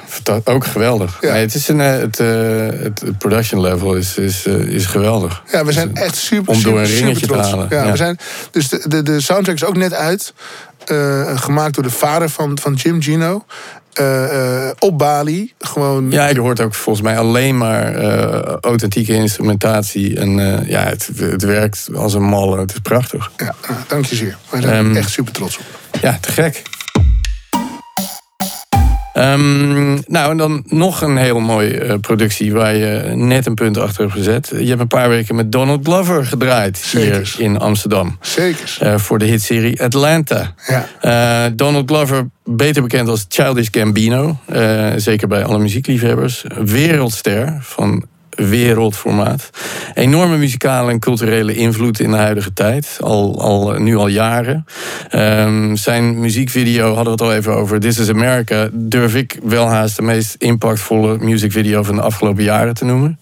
ook 0.44 0.66
geweldig. 0.66 1.20
Nee, 1.20 1.30
het, 1.30 1.54
is 1.54 1.68
een, 1.68 1.80
eh, 1.80 1.90
het, 1.90 2.18
het 2.18 3.18
production 3.18 3.60
level 3.60 3.94
is, 3.94 4.16
is, 4.16 4.46
is 4.46 4.86
geweldig. 4.86 5.42
Ja, 5.52 5.64
we 5.64 5.72
zijn 5.72 5.94
dus, 5.94 6.02
echt 6.02 6.16
super, 6.16 6.54
Om 6.54 6.62
door 6.62 6.78
een 6.78 6.86
ringetje 6.86 7.26
te 7.26 7.36
halen. 7.36 7.66
Ja, 7.70 7.90
We 7.90 7.96
zijn, 7.96 8.18
dus 8.50 8.68
de, 8.68 8.88
de, 8.88 9.02
de 9.02 9.20
soundtrack 9.20 9.56
is 9.56 9.64
ook 9.64 9.76
net 9.76 9.94
uit. 9.94 10.34
Uh, 10.92 11.38
gemaakt 11.38 11.74
door 11.74 11.82
de 11.82 11.90
vader 11.90 12.28
van, 12.28 12.58
van 12.60 12.74
Jim 12.74 13.02
Gino. 13.02 13.44
Uh, 14.00 14.32
uh, 14.32 14.70
op 14.78 14.98
Bali. 14.98 15.52
Gewoon... 15.58 16.10
Ja, 16.10 16.28
je 16.28 16.40
hoort 16.40 16.60
ook 16.60 16.74
volgens 16.74 17.04
mij 17.04 17.18
alleen 17.18 17.58
maar 17.58 18.02
uh, 18.02 18.38
authentieke 18.60 19.12
instrumentatie. 19.14 20.18
En 20.18 20.30
ja, 20.66 20.82
het, 20.82 21.10
het 21.16 21.42
werkt 21.42 21.88
als 21.94 22.14
een 22.14 22.22
malle. 22.22 22.58
Het 22.58 22.72
is 22.72 22.78
prachtig. 22.78 23.30
Ja, 23.36 23.54
dank 23.86 24.04
je 24.04 24.16
zeer. 24.16 24.36
Wij 24.50 24.60
zijn 24.60 24.84
um, 24.84 24.96
echt 24.96 25.10
super 25.10 25.32
trots 25.32 25.58
op. 25.58 25.64
Ja, 26.00 26.18
te 26.20 26.32
gek. 26.32 26.62
Um, 29.16 30.02
nou, 30.06 30.30
en 30.30 30.36
dan 30.36 30.62
nog 30.66 31.00
een 31.00 31.16
heel 31.16 31.40
mooie 31.40 31.84
uh, 31.84 31.94
productie 32.00 32.52
waar 32.52 32.74
je 32.74 33.12
net 33.14 33.46
een 33.46 33.54
punt 33.54 33.78
achter 33.78 34.02
hebt 34.02 34.12
gezet. 34.16 34.52
Je 34.58 34.68
hebt 34.68 34.80
een 34.80 34.86
paar 34.86 35.08
weken 35.08 35.34
met 35.34 35.52
Donald 35.52 35.84
Glover 35.84 36.26
gedraaid 36.26 36.78
Zekers. 36.78 37.36
hier 37.36 37.46
in 37.46 37.58
Amsterdam. 37.58 38.16
Zeker. 38.20 38.78
Uh, 38.82 38.98
voor 38.98 39.18
de 39.18 39.24
hitserie 39.24 39.82
Atlanta. 39.82 40.54
Ja. 40.66 41.46
Uh, 41.46 41.52
Donald 41.56 41.90
Glover, 41.90 42.28
beter 42.44 42.82
bekend 42.82 43.08
als 43.08 43.24
Childish 43.28 43.68
Gambino. 43.70 44.38
zeker 44.96 45.28
bij 45.28 45.44
alle 45.44 45.58
muziekliefhebbers. 45.58 46.44
Wereldster 46.64 47.58
van 47.60 48.04
wereldformaat. 48.36 49.50
Enorme 49.94 50.36
muzikale 50.36 50.90
en 50.90 50.98
culturele 50.98 51.54
invloed 51.54 52.00
in 52.00 52.10
de 52.10 52.16
huidige 52.16 52.52
tijd. 52.52 52.98
Al, 53.00 53.40
al, 53.40 53.72
nu 53.72 53.96
al 53.96 54.08
jaren. 54.08 54.64
Um, 55.14 55.76
zijn 55.76 56.20
muziekvideo, 56.20 56.94
hadden 56.94 57.04
we 57.04 57.10
het 57.10 57.20
al 57.20 57.32
even 57.32 57.54
over. 57.54 57.80
This 57.80 57.98
is 57.98 58.08
America. 58.08 58.68
Durf 58.72 59.14
ik 59.14 59.38
wel 59.42 59.66
haast 59.66 59.96
de 59.96 60.02
meest 60.02 60.34
impactvolle 60.38 61.18
muziekvideo 61.18 61.82
van 61.82 61.94
de 61.94 62.02
afgelopen 62.02 62.42
jaren 62.44 62.74
te 62.74 62.84
noemen. 62.84 63.18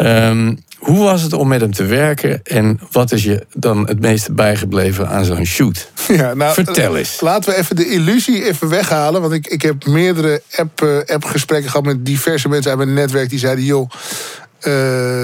Um, 0.00 0.58
hoe 0.82 1.04
was 1.04 1.22
het 1.22 1.32
om 1.32 1.48
met 1.48 1.60
hem 1.60 1.72
te 1.72 1.84
werken 1.84 2.40
en 2.44 2.80
wat 2.90 3.12
is 3.12 3.24
je 3.24 3.46
dan 3.54 3.86
het 3.86 4.00
meeste 4.00 4.32
bijgebleven 4.32 5.08
aan 5.08 5.24
zo'n 5.24 5.44
shoot? 5.44 5.90
Ja, 6.08 6.34
nou, 6.34 6.54
Vertel 6.54 6.96
eens. 6.96 7.20
Laten 7.20 7.50
we 7.50 7.58
even 7.58 7.76
de 7.76 7.88
illusie 7.88 8.44
even 8.44 8.68
weghalen. 8.68 9.20
Want 9.20 9.32
ik, 9.32 9.46
ik 9.46 9.62
heb 9.62 9.86
meerdere 9.86 10.42
app-gesprekken 10.56 11.56
app 11.56 11.66
gehad 11.66 11.82
met 11.82 12.06
diverse 12.06 12.48
mensen 12.48 12.70
uit 12.70 12.78
mijn 12.78 12.94
netwerk 12.94 13.30
die 13.30 13.38
zeiden: 13.38 13.64
joh, 13.64 13.90
uh, 13.90 13.94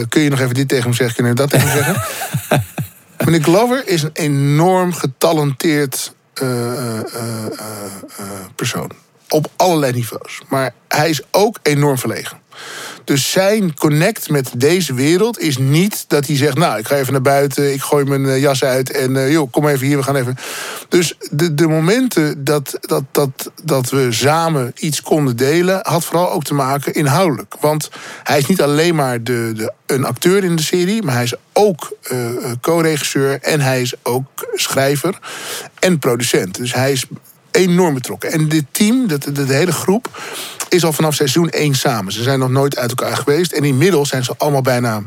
kun 0.09 0.23
je 0.23 0.31
nog 0.31 0.41
even 0.41 0.55
dit 0.55 0.69
tegen 0.69 0.85
hem 0.85 0.93
zeggen? 0.93 1.15
Kunnen 1.15 1.35
we 1.35 1.41
dat 1.41 1.51
tegen 1.51 1.69
hem 1.69 1.85
zeggen? 1.85 2.03
Meneer 3.25 3.43
Glover 3.43 3.89
is 3.89 4.03
een 4.03 4.11
enorm 4.13 4.93
getalenteerd 4.93 6.15
uh, 6.43 6.49
uh, 6.49 7.03
persoon. 8.55 8.91
Op 9.29 9.51
allerlei 9.57 9.93
niveaus. 9.93 10.43
Maar 10.49 10.75
hij 10.89 11.11
is 11.11 11.23
ook 11.31 11.59
enorm 11.63 11.99
verlegen. 11.99 12.39
Dus 13.05 13.31
zijn 13.31 13.75
connect 13.75 14.31
met 14.31 14.51
deze 14.57 14.95
wereld 14.95 15.39
is 15.39 15.59
niet 15.59 16.05
dat 16.09 16.27
hij 16.27 16.37
zegt: 16.37 16.57
Nou, 16.57 16.79
ik 16.79 16.87
ga 16.87 16.97
even 16.97 17.13
naar 17.13 17.23
buiten, 17.23 17.73
ik 17.73 17.83
gooi 17.83 18.05
mijn 18.05 18.27
eh, 18.27 18.41
jas 18.41 18.65
uit 18.65 18.91
en 18.91 19.11
uh, 19.11 19.31
joh, 19.33 19.51
kom 19.51 19.69
even 19.69 19.87
hier, 19.87 19.97
we 19.97 20.03
gaan 20.03 20.17
even. 20.17 20.37
Dus 20.89 21.15
de, 21.31 21.55
de 21.55 21.67
momenten 21.67 22.45
dat, 22.45 22.79
dat, 22.81 23.03
dat, 23.13 23.51
dat 23.65 23.91
we 23.91 24.13
samen 24.13 24.73
iets 24.75 25.03
konden 25.03 25.37
delen, 25.37 25.81
had 25.83 26.05
vooral 26.05 26.31
ook 26.31 26.45
te 26.45 26.55
maken 26.55 26.95
inhoudelijk. 26.95 27.55
Want 27.61 27.91
hij 28.23 28.39
is 28.39 28.47
niet 28.47 28.63
alleen 28.63 28.95
maar 28.95 29.23
de, 29.23 29.53
de, 29.57 29.73
een 29.87 30.05
acteur 30.05 30.45
in 30.45 30.57
de 30.57 30.63
serie, 30.63 31.03
maar 31.03 31.15
hij 31.15 31.25
is 31.25 31.35
ook 31.53 31.93
uh, 32.13 32.19
co-regisseur 32.61 33.39
en 33.41 33.61
hij 33.61 33.81
is 33.81 33.95
ook 34.03 34.49
schrijver 34.55 35.19
en 35.79 35.99
producent. 35.99 36.57
Dus 36.57 36.75
hij 36.75 36.93
is 36.93 37.05
enorm 37.51 37.95
betrokken. 37.95 38.33
En 38.33 38.49
dit 38.49 38.65
team, 38.71 39.07
de, 39.07 39.19
de, 39.19 39.47
de, 39.47 39.55
hele 39.55 39.73
groep, 39.73 40.23
is 40.69 40.85
al 40.85 40.93
vanaf 40.93 41.15
seizoen 41.15 41.51
1 41.51 41.75
samen. 41.75 42.13
Ze 42.13 42.23
zijn 42.23 42.39
nog 42.39 42.51
nooit 42.51 42.79
uit 42.79 42.89
elkaar 42.91 43.17
geweest. 43.17 43.53
En 43.53 43.65
inmiddels 43.65 44.09
zijn 44.09 44.25
ze 44.25 44.35
allemaal 44.37 44.63
bijna 44.63 45.03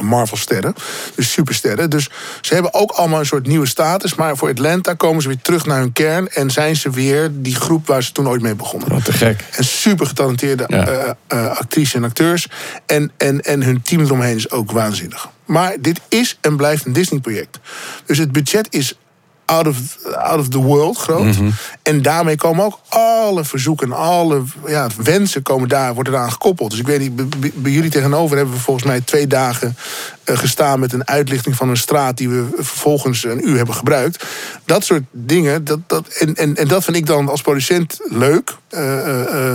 Marvel-sterren. 0.00 0.74
Dus 1.14 1.32
supersterren. 1.32 1.90
Dus 1.90 2.10
ze 2.40 2.54
hebben 2.54 2.74
ook 2.74 2.90
allemaal 2.90 3.20
een 3.20 3.26
soort 3.26 3.46
nieuwe 3.46 3.66
status. 3.66 4.14
Maar 4.14 4.36
voor 4.36 4.48
Atlanta 4.48 4.94
komen 4.94 5.22
ze 5.22 5.28
weer 5.28 5.40
terug 5.42 5.66
naar 5.66 5.78
hun 5.78 5.92
kern. 5.92 6.28
En 6.28 6.50
zijn 6.50 6.76
ze 6.76 6.90
weer 6.90 7.30
die 7.32 7.54
groep 7.54 7.86
waar 7.86 8.02
ze 8.02 8.12
toen 8.12 8.28
ooit 8.28 8.42
mee 8.42 8.54
begonnen. 8.54 8.88
Wat 8.88 9.04
te 9.04 9.12
gek. 9.12 9.44
En 9.50 9.64
super 9.64 10.06
getalenteerde 10.06 10.64
ja. 10.68 11.16
uh, 11.32 11.46
actrices 11.46 11.94
en 11.94 12.04
acteurs. 12.04 12.48
En, 12.86 13.12
en, 13.16 13.40
en 13.40 13.62
hun 13.62 13.82
team 13.82 14.00
eromheen 14.00 14.36
is 14.36 14.50
ook 14.50 14.72
waanzinnig. 14.72 15.28
Maar 15.44 15.76
dit 15.80 16.00
is 16.08 16.38
en 16.40 16.56
blijft 16.56 16.86
een 16.86 16.92
Disney-project. 16.92 17.58
Dus 18.06 18.18
het 18.18 18.32
budget 18.32 18.66
is 18.70 18.98
out 19.46 19.66
of, 19.66 19.76
out 20.14 20.38
of 20.38 20.48
the 20.48 20.58
world 20.58 20.96
groot. 20.96 21.24
Mhm. 21.38 21.50
En 21.82 22.02
daarmee 22.02 22.36
komen 22.36 22.64
ook 22.64 22.80
alle 22.88 23.44
verzoeken, 23.44 23.92
alle 23.92 24.42
ja, 24.66 24.88
wensen 25.02 25.42
komen 25.42 25.68
daar, 25.68 25.94
worden 25.94 26.12
eraan 26.12 26.32
gekoppeld. 26.32 26.70
Dus 26.70 26.78
ik 26.80 26.86
weet 26.86 27.00
niet, 27.00 27.16
bij 27.62 27.72
jullie 27.72 27.90
tegenover 27.90 28.36
hebben 28.36 28.54
we 28.54 28.60
volgens 28.60 28.86
mij 28.86 29.00
twee 29.00 29.26
dagen 29.26 29.76
gestaan 30.34 30.80
met 30.80 30.92
een 30.92 31.08
uitlichting 31.08 31.56
van 31.56 31.68
een 31.68 31.76
straat 31.76 32.16
die 32.16 32.28
we 32.28 32.46
vervolgens 32.56 33.24
een 33.24 33.48
uur 33.48 33.56
hebben 33.56 33.74
gebruikt. 33.74 34.24
Dat 34.64 34.84
soort 34.84 35.02
dingen, 35.10 35.64
dat, 35.64 35.78
dat, 35.86 36.08
en, 36.08 36.34
en, 36.34 36.56
en 36.56 36.68
dat 36.68 36.84
vind 36.84 36.96
ik 36.96 37.06
dan 37.06 37.28
als 37.28 37.42
producent 37.42 38.00
leuk. 38.04 38.56
Uh, 38.70 39.06
uh, 39.06 39.52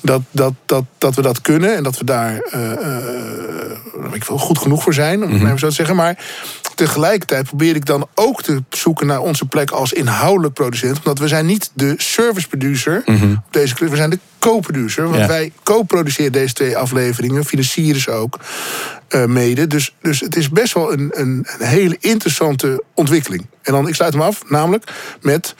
dat, 0.00 0.22
dat, 0.30 0.52
dat, 0.66 0.84
dat 0.98 1.14
we 1.14 1.22
dat 1.22 1.40
kunnen 1.40 1.76
en 1.76 1.82
dat 1.82 1.98
we 1.98 2.04
daar 2.04 2.42
ik 4.14 4.24
wel, 4.24 4.38
goed 4.38 4.58
genoeg 4.58 4.82
voor 4.82 4.94
zijn, 4.94 5.22
om 5.22 5.30
het 5.30 5.40
mm 5.40 5.46
-hmm. 5.46 5.58
zo 5.58 5.68
te 5.68 5.74
zeggen. 5.74 5.96
Maar 5.96 6.18
tegelijkertijd 6.74 7.46
probeer 7.46 7.76
ik 7.76 7.86
dan 7.86 8.08
ook 8.14 8.42
te 8.42 8.62
zoeken 8.70 9.06
naar 9.06 9.20
onze 9.20 9.46
plek 9.46 9.70
als 9.70 9.92
inhoudelijk 9.92 10.54
producent. 10.54 10.98
Omdat 10.98 11.18
we 11.18 11.28
zijn 11.28 11.46
niet 11.46 11.70
de 11.74 11.94
service 11.96 12.48
producer 12.48 13.02
mm 13.06 13.22
op 13.46 13.52
deze 13.52 13.74
club. 13.74 13.90
We 13.90 13.96
zijn 13.96 14.10
de 14.10 14.18
co-producer. 14.38 15.08
Want 15.08 15.26
wij 15.26 15.52
co-produceren 15.62 16.32
deze 16.32 16.54
twee 16.54 16.76
afleveringen. 16.76 17.44
Financieren 17.44 18.00
ze 18.00 18.10
ook 18.10 18.38
uh, 19.08 19.24
mede. 19.24 19.66
Dus, 19.66 19.94
dus 20.02 20.20
het 20.20 20.36
is 20.36 20.48
best 20.48 20.72
wel 20.72 20.92
een, 20.92 21.10
een, 21.14 21.46
een 21.58 21.66
hele 21.66 21.96
interessante 22.00 22.82
ontwikkeling. 22.94 23.46
En 23.62 23.72
dan, 23.72 23.88
ik 23.88 23.94
sluit 23.94 24.12
hem 24.12 24.22
af, 24.22 24.42
namelijk 24.48 24.92
met... 25.20 25.54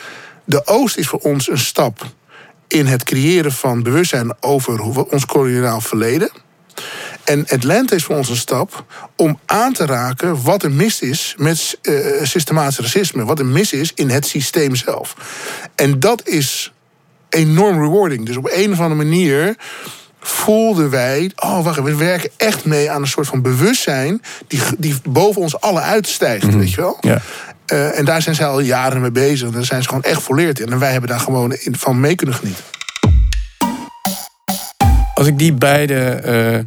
De 0.46 0.66
Oost 0.66 0.96
is 0.96 1.06
voor 1.06 1.18
ons 1.18 1.50
een 1.50 1.58
stap 1.58 2.12
in 2.68 2.86
het 2.86 3.02
creëren 3.02 3.52
van 3.52 3.82
bewustzijn 3.82 4.42
over 4.42 4.80
ons 5.10 5.26
koloniaal 5.26 5.80
verleden. 5.80 6.30
En 7.24 7.46
Atlanta 7.48 7.94
is 7.94 8.04
voor 8.04 8.16
ons 8.16 8.28
een 8.28 8.36
stap 8.36 8.84
om 9.16 9.38
aan 9.46 9.72
te 9.72 9.86
raken 9.86 10.42
wat 10.42 10.62
er 10.62 10.70
mis 10.70 11.00
is 11.00 11.34
met 11.38 11.78
uh, 11.82 12.24
systematisch 12.24 12.78
racisme. 12.78 13.24
Wat 13.24 13.38
er 13.38 13.46
mis 13.46 13.72
is 13.72 13.92
in 13.94 14.10
het 14.10 14.26
systeem 14.26 14.74
zelf. 14.74 15.16
En 15.74 16.00
dat 16.00 16.28
is 16.28 16.72
enorm 17.28 17.82
rewarding. 17.82 18.26
Dus 18.26 18.36
op 18.36 18.50
een 18.52 18.72
of 18.72 18.80
andere 18.80 19.04
manier 19.04 19.56
voelden 20.26 20.90
wij, 20.90 21.30
oh 21.36 21.64
wacht, 21.64 21.82
we 21.82 21.96
werken 21.96 22.30
echt 22.36 22.64
mee 22.64 22.90
aan 22.90 23.00
een 23.00 23.08
soort 23.08 23.26
van 23.26 23.42
bewustzijn 23.42 24.22
die, 24.46 24.60
die 24.78 24.94
boven 25.08 25.40
ons 25.40 25.60
allen 25.60 25.82
uitstijgt, 25.82 26.46
mm 26.46 26.58
weet 26.58 26.70
je 26.70 26.80
wel? 26.80 26.96
Ja. 27.00 27.20
Uh, 27.72 27.98
en 27.98 28.04
daar 28.04 28.22
zijn 28.22 28.34
zij 28.34 28.46
al 28.46 28.60
jaren 28.60 29.00
mee 29.00 29.10
bezig. 29.10 29.50
Daar 29.50 29.64
zijn 29.64 29.82
ze 29.82 29.88
gewoon 29.88 30.02
echt 30.02 30.22
volleerd 30.22 30.60
in. 30.60 30.72
En 30.72 30.78
wij 30.78 30.92
hebben 30.92 31.10
daar 31.10 31.20
gewoon 31.20 31.56
van 31.70 32.00
mee 32.00 32.14
kunnen 32.14 32.34
genieten. 32.34 32.64
Als 35.14 35.26
ik 35.26 35.38
die 35.38 35.52
beide 35.52 36.64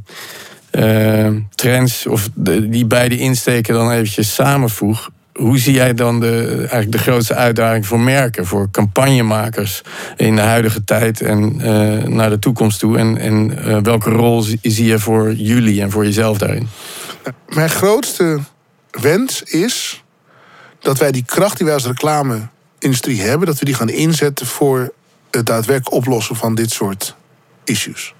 uh, 0.71 1.41
trends 1.55 2.07
of 2.07 2.29
de, 2.33 2.69
die 2.69 2.85
beide 2.85 3.17
insteken 3.17 3.73
dan 3.73 3.91
eventjes 3.91 4.33
samenvoeg. 4.33 5.09
Hoe 5.37 5.57
zie 5.57 5.73
jij 5.73 5.93
dan 5.93 6.19
de, 6.19 6.55
eigenlijk 6.57 6.91
de 6.91 6.97
grootste 6.97 7.33
uitdaging 7.33 7.87
voor 7.87 7.99
merken, 7.99 8.45
voor 8.45 8.71
campagnemakers 8.71 9.81
in 10.15 10.35
de 10.35 10.41
huidige 10.41 10.83
tijd 10.83 11.21
en 11.21 11.55
uh, 11.55 12.03
naar 12.03 12.29
de 12.29 12.39
toekomst 12.39 12.79
toe? 12.79 12.97
En, 12.97 13.51
uh, 13.51 13.77
welke 13.77 14.09
rol 14.09 14.41
zie 14.61 14.85
je 14.85 14.99
voor 14.99 15.33
jullie 15.33 15.81
en 15.81 15.91
voor 15.91 16.05
jezelf 16.05 16.37
daarin? 16.37 16.67
Mijn 17.49 17.69
grootste 17.69 18.39
wens 18.91 19.43
is 19.43 20.03
dat 20.79 20.97
wij 20.97 21.11
die 21.11 21.23
kracht 21.25 21.57
die 21.57 21.65
wij 21.65 21.75
als 21.75 21.85
reclame-industrie 21.85 23.21
hebben, 23.21 23.47
dat 23.47 23.59
we 23.59 23.65
die 23.65 23.73
gaan 23.73 23.89
inzetten 23.89 24.45
voor 24.45 24.93
het 25.31 25.45
daadwerkelijk 25.45 25.95
oplossen 25.95 26.35
van 26.35 26.55
dit 26.55 26.71
soort 26.71 27.15
issues. 27.67 28.13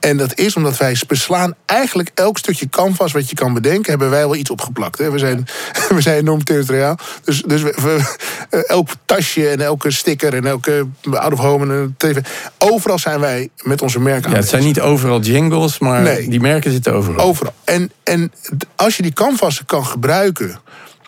En 0.00 0.16
dat 0.16 0.38
is 0.38 0.56
omdat 0.56 0.76
wij 0.76 0.96
beslaan 1.06 1.54
eigenlijk 1.66 2.10
elk 2.14 2.38
stukje 2.38 2.68
canvas 2.68 3.12
wat 3.12 3.30
je 3.30 3.34
kan 3.36 3.54
bedenken, 3.54 3.90
hebben 3.90 4.10
wij 4.10 4.26
wel 4.26 4.36
iets 4.36 4.50
opgeplakt. 4.50 4.98
Hè? 4.98 5.10
We, 5.10 5.18
zijn, 5.18 5.46
we 5.96 6.00
zijn 6.00 6.18
enorm 6.18 6.44
territoriaal. 6.44 6.98
Dus, 7.24 7.42
dus 7.42 7.62
we, 7.62 8.14
eh, 8.50 8.60
elk 8.66 8.88
tasje 9.04 9.48
en 9.48 9.60
elke 9.60 9.90
sticker 9.90 10.34
en 10.34 10.46
elke 10.46 10.86
out 11.10 11.32
of 11.32 11.38
home 11.38 11.74
en 11.74 11.94
tv. 11.96 12.16
Overal 12.58 12.98
zijn 12.98 13.20
wij 13.20 13.48
met 13.62 13.82
onze 13.82 14.00
merken 14.00 14.30
Ja, 14.30 14.36
het 14.36 14.48
zijn 14.48 14.64
niet 14.64 14.80
overal 14.80 15.20
jingles, 15.20 15.78
maar 15.78 16.02
nee, 16.02 16.28
die 16.28 16.40
merken 16.40 16.72
zitten 16.72 16.94
overal. 16.94 17.24
Overal. 17.24 17.54
En, 17.64 17.92
en 18.02 18.32
als 18.76 18.96
je 18.96 19.02
die 19.02 19.12
canvassen 19.12 19.66
kan 19.66 19.86
gebruiken 19.86 20.60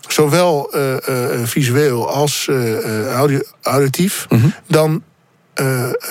zowel 0.09 0.77
uh, 0.77 0.97
uh, 1.09 1.27
visueel 1.45 2.11
als 2.11 2.47
uh, 2.51 3.39
auditief, 3.63 4.27
mm 4.29 4.41
-hmm. 4.41 4.55
dan 4.67 5.03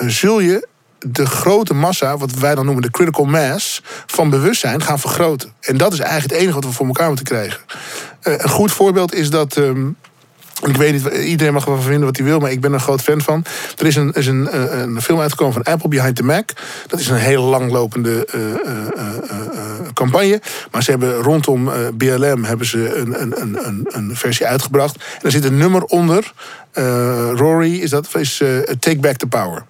zul 0.06 0.40
je 0.40 0.66
de 1.06 1.26
grote 1.26 1.74
massa, 1.74 2.16
wat 2.16 2.32
wij 2.32 2.54
dan 2.54 2.64
noemen 2.64 2.82
de 2.82 2.90
critical 2.90 3.24
mass, 3.24 3.82
van 4.06 4.30
bewustzijn 4.30 4.82
gaan 4.82 4.98
vergroten. 4.98 5.52
En 5.60 5.76
dat 5.76 5.92
is 5.92 5.98
eigenlijk 5.98 6.32
het 6.32 6.40
enige 6.40 6.54
wat 6.54 6.64
we 6.64 6.72
voor 6.76 6.86
elkaar 6.86 7.06
moeten 7.06 7.24
krijgen. 7.24 7.60
Uh, 8.22 8.34
een 8.36 8.48
goed 8.48 8.72
voorbeeld 8.72 9.14
is 9.14 9.30
dat. 9.30 9.56
Um, 9.56 9.96
ik 10.62 10.76
weet 10.76 10.92
niet, 10.92 11.24
iedereen 11.24 11.52
mag 11.52 11.66
ervan 11.66 11.82
vinden 11.82 12.04
wat 12.04 12.16
hij 12.16 12.26
wil, 12.26 12.38
maar 12.38 12.50
ik 12.50 12.60
ben 12.60 12.72
een 12.72 12.80
groot 12.80 13.02
fan 13.02 13.20
van. 13.20 13.44
Er 13.78 13.86
is 13.86 13.96
een, 13.96 14.12
is 14.12 14.26
een, 14.26 14.48
eh, 14.48 14.80
een 14.80 15.02
film 15.02 15.20
uitgekomen 15.20 15.52
van 15.52 15.62
Apple 15.62 15.88
Behind 15.88 16.16
the 16.16 16.22
Mac. 16.22 16.50
Dat 16.86 17.00
is 17.00 17.08
een 17.08 17.16
heel 17.16 17.42
langlopende 17.42 18.28
uh, 18.34 18.42
campagne. 19.92 20.40
Maar 20.70 20.82
ze 20.82 20.90
hebben 20.90 21.14
rondom 21.14 21.70
BLM 21.94 22.44
hebben 22.44 22.66
ze 22.66 22.96
een, 22.96 23.20
een, 23.22 23.66
een, 23.66 23.86
een, 23.88 24.16
versie 24.16 24.46
uitgebracht. 24.46 24.96
En 24.96 25.22
er 25.22 25.30
zit 25.30 25.44
een 25.44 25.56
nummer 25.56 25.82
onder. 25.82 26.32
Rory 27.34 27.74
is 27.74 27.90
dat, 27.90 28.08
is 28.14 28.42
Take 28.78 28.98
Back 28.98 29.16
the 29.16 29.26
Power. 29.26 29.64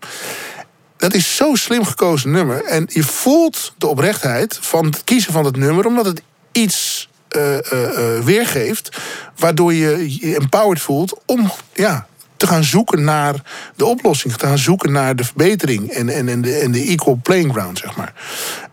Dat 1.04 1.14
is 1.14 1.36
zo 1.36 1.54
slim 1.54 1.84
gekozen 1.84 2.30
nummer. 2.30 2.64
En 2.64 2.86
je 2.92 3.02
voelt 3.02 3.74
de 3.78 3.86
oprechtheid 3.86 4.58
van 4.60 4.84
het 4.84 5.04
kiezen 5.04 5.32
van 5.32 5.44
het 5.44 5.56
nummer, 5.56 5.86
omdat 5.86 6.04
het 6.04 6.22
iets 6.52 7.08
uh, 7.36 7.52
uh, 7.52 8.18
weergeeft, 8.18 8.96
waardoor 9.36 9.74
je 9.74 10.16
je 10.20 10.34
empowered 10.34 10.80
voelt 10.80 11.20
om 11.26 11.52
ja, 11.74 12.06
te 12.36 12.46
gaan 12.46 12.64
zoeken 12.64 13.04
naar 13.04 13.34
de 13.76 13.84
oplossing, 13.84 14.34
te 14.34 14.46
gaan 14.46 14.58
zoeken 14.58 14.92
naar 14.92 15.16
de 15.16 15.24
verbetering 15.24 15.90
en, 15.90 16.08
en, 16.08 16.28
en, 16.28 16.42
de, 16.42 16.54
en 16.54 16.72
de 16.72 16.82
equal 16.82 17.18
playing 17.22 17.52
ground, 17.52 17.78
zeg 17.78 17.96
maar. 17.96 18.12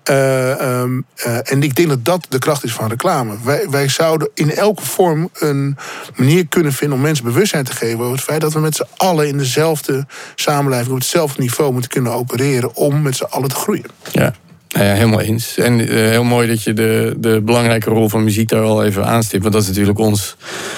Uh, 0.10 0.82
um, 0.82 1.06
uh, 1.26 1.52
en 1.52 1.64
ik 1.64 1.76
denk 1.76 1.90
dat 1.90 2.06
dat 2.06 2.26
de 2.30 2.38
kracht 2.38 2.64
is 2.64 2.74
van 2.74 2.90
reclame. 2.90 3.36
Wij, 3.44 3.70
wij 3.70 3.90
zouden 3.90 4.30
in 4.34 4.52
elke 4.52 4.86
vorm 4.86 5.30
een 5.34 5.78
manier 6.16 6.48
kunnen 6.48 6.74
vinden 6.74 6.98
om 6.98 7.04
mensen 7.04 7.26
bewustzijn 7.26 7.64
te 7.64 7.76
geven 7.76 8.00
over 8.00 8.12
het 8.12 8.24
feit 8.24 8.42
dat 8.42 8.54
we 8.54 8.60
met 8.60 8.76
z'n 8.76 8.88
allen 8.98 9.28
in 9.28 9.38
dezelfde 9.38 10.06
samenleving 10.36 10.92
op 10.92 10.98
hetzelfde 10.98 11.42
niveau 11.42 11.72
moeten 11.72 11.90
kunnen 11.90 12.14
opereren 12.14 12.76
om 12.76 13.02
met 13.02 13.16
z'n 13.16 13.24
allen 13.24 13.50
te 13.50 13.56
groeien. 13.56 13.86
Ja, 14.12 14.34
nou 14.72 14.86
ja, 14.86 14.94
helemaal 14.94 15.22
eens. 15.22 15.58
En 15.58 15.80
uh, 15.80 15.88
heel 15.88 16.24
mooi 16.24 16.48
dat 16.48 16.64
je 16.64 16.74
de, 16.74 17.16
de 17.18 17.42
belangrijke 17.42 17.90
rol 17.90 18.10
van 18.10 18.24
muziek 18.24 18.50
daar 18.50 18.62
al 18.62 18.84
even 18.84 19.06
aanstipt. 19.06 19.42
Want 19.42 19.54
dat 19.54 19.62
is 19.62 19.68
natuurlijk 19.68 20.00
ons 20.00 20.36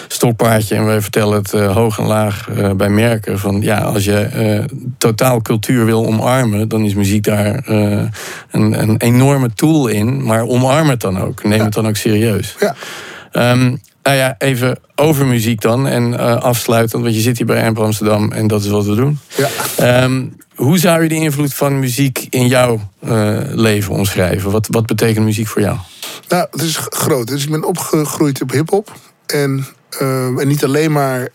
stokpaardje. 0.07 0.75
En 0.75 0.85
wij 0.85 1.01
vertellen 1.01 1.37
het 1.37 1.53
uh, 1.53 1.75
hoog 1.75 1.99
en 1.99 2.05
laag 2.05 2.47
uh, 2.49 2.71
bij 2.71 2.89
merken. 2.89 3.39
Van 3.39 3.61
ja, 3.61 3.77
als 3.77 4.03
je 4.03 4.65
totaal 4.97 5.41
cultuur 5.41 5.85
wil 5.85 6.05
omarmen, 6.05 6.67
dan 6.67 6.85
is 6.85 6.93
muziek 6.93 7.23
daar 7.23 7.61
een, 7.67 8.11
een 8.51 8.97
enorme 8.97 9.53
tool 9.53 9.87
in. 9.87 10.23
Maar 10.23 10.43
omarm 10.43 10.89
het 10.89 11.01
dan 11.01 11.19
ook. 11.19 11.43
Neem 11.43 11.63
het 11.63 11.73
dan 11.73 11.87
ook 11.87 11.95
serieus. 11.95 12.55
Ja. 12.59 12.75
Um, 13.51 13.81
nou 14.03 14.17
ja, 14.17 14.35
even 14.37 14.79
over 14.95 15.25
muziek 15.25 15.61
dan. 15.61 15.87
En 15.87 16.11
uh, 16.11 16.35
afsluitend, 16.35 17.03
want 17.03 17.15
je 17.15 17.21
zit 17.21 17.37
hier 17.37 17.45
bij 17.45 17.65
Amp 17.65 17.79
Amsterdam 17.79 18.31
en 18.31 18.47
dat 18.47 18.63
is 18.63 18.69
wat 18.69 18.85
we 18.85 18.95
doen. 18.95 19.19
Ja. 19.77 20.03
Um, 20.03 20.35
hoe 20.55 20.77
zou 20.77 21.03
je 21.03 21.09
de 21.09 21.15
invloed 21.15 21.53
van 21.53 21.79
muziek 21.79 22.27
in 22.29 22.47
jouw 22.47 22.89
uh, 23.03 23.39
leven 23.49 23.93
omschrijven? 23.93 24.51
Wat, 24.51 24.67
wat 24.71 24.85
betekent 24.85 25.25
muziek 25.25 25.47
voor 25.47 25.61
jou? 25.61 25.77
Nou, 26.27 26.47
het 26.51 26.61
is 26.61 26.77
groot. 26.77 27.27
Dus 27.27 27.43
ik 27.43 27.49
ben 27.49 27.63
opgegroeid 27.63 28.41
op 28.41 28.51
hip-hop. 28.51 28.91
En, 29.25 29.65
uh, 30.01 30.39
en 30.39 30.47
niet 30.47 30.63
alleen 30.63 30.91
maar 30.91 31.29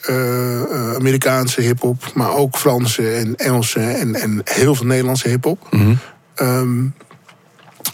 Amerikaanse 0.95 1.61
hip-hop, 1.61 2.11
maar 2.15 2.35
ook 2.35 2.57
Franse 2.57 3.11
en 3.11 3.37
Engelse 3.37 3.81
en, 3.81 4.15
en 4.15 4.41
heel 4.45 4.75
veel 4.75 4.87
Nederlandse 4.87 5.29
hip-hop. 5.29 5.67
Mm 5.71 5.81
-hmm. 5.81 5.99
um, 6.47 6.95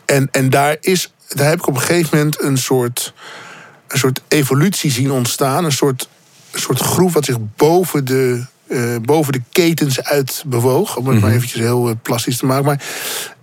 en, 0.04 0.28
en 0.30 0.50
daar, 0.50 0.76
is, 0.80 1.14
daar 1.28 1.48
heb 1.48 1.58
ik 1.58 1.66
op 1.66 1.74
een 1.74 1.80
gegeven 1.80 2.16
moment 2.16 2.42
een 2.42 2.58
soort 2.58 3.14
een 3.94 4.00
soort 4.00 4.20
evolutie 4.28 4.90
zien 4.90 5.10
ontstaan. 5.10 5.64
Een 5.64 5.72
soort, 5.72 6.08
soort 6.52 6.80
groep 6.80 7.12
wat 7.12 7.24
zich 7.24 7.36
boven 7.56 8.04
de, 8.04 8.44
uh, 8.66 8.96
boven 9.02 9.32
de 9.32 9.42
ketens 9.52 10.02
uit 10.02 10.42
bewoog. 10.46 10.96
Om 10.96 11.06
het 11.06 11.20
maar 11.20 11.28
mhm. 11.28 11.36
eventjes 11.36 11.60
heel 11.60 11.88
uh, 11.88 11.94
plastisch 12.02 12.36
te 12.36 12.46
maken. 12.46 12.64
Maar 12.64 12.82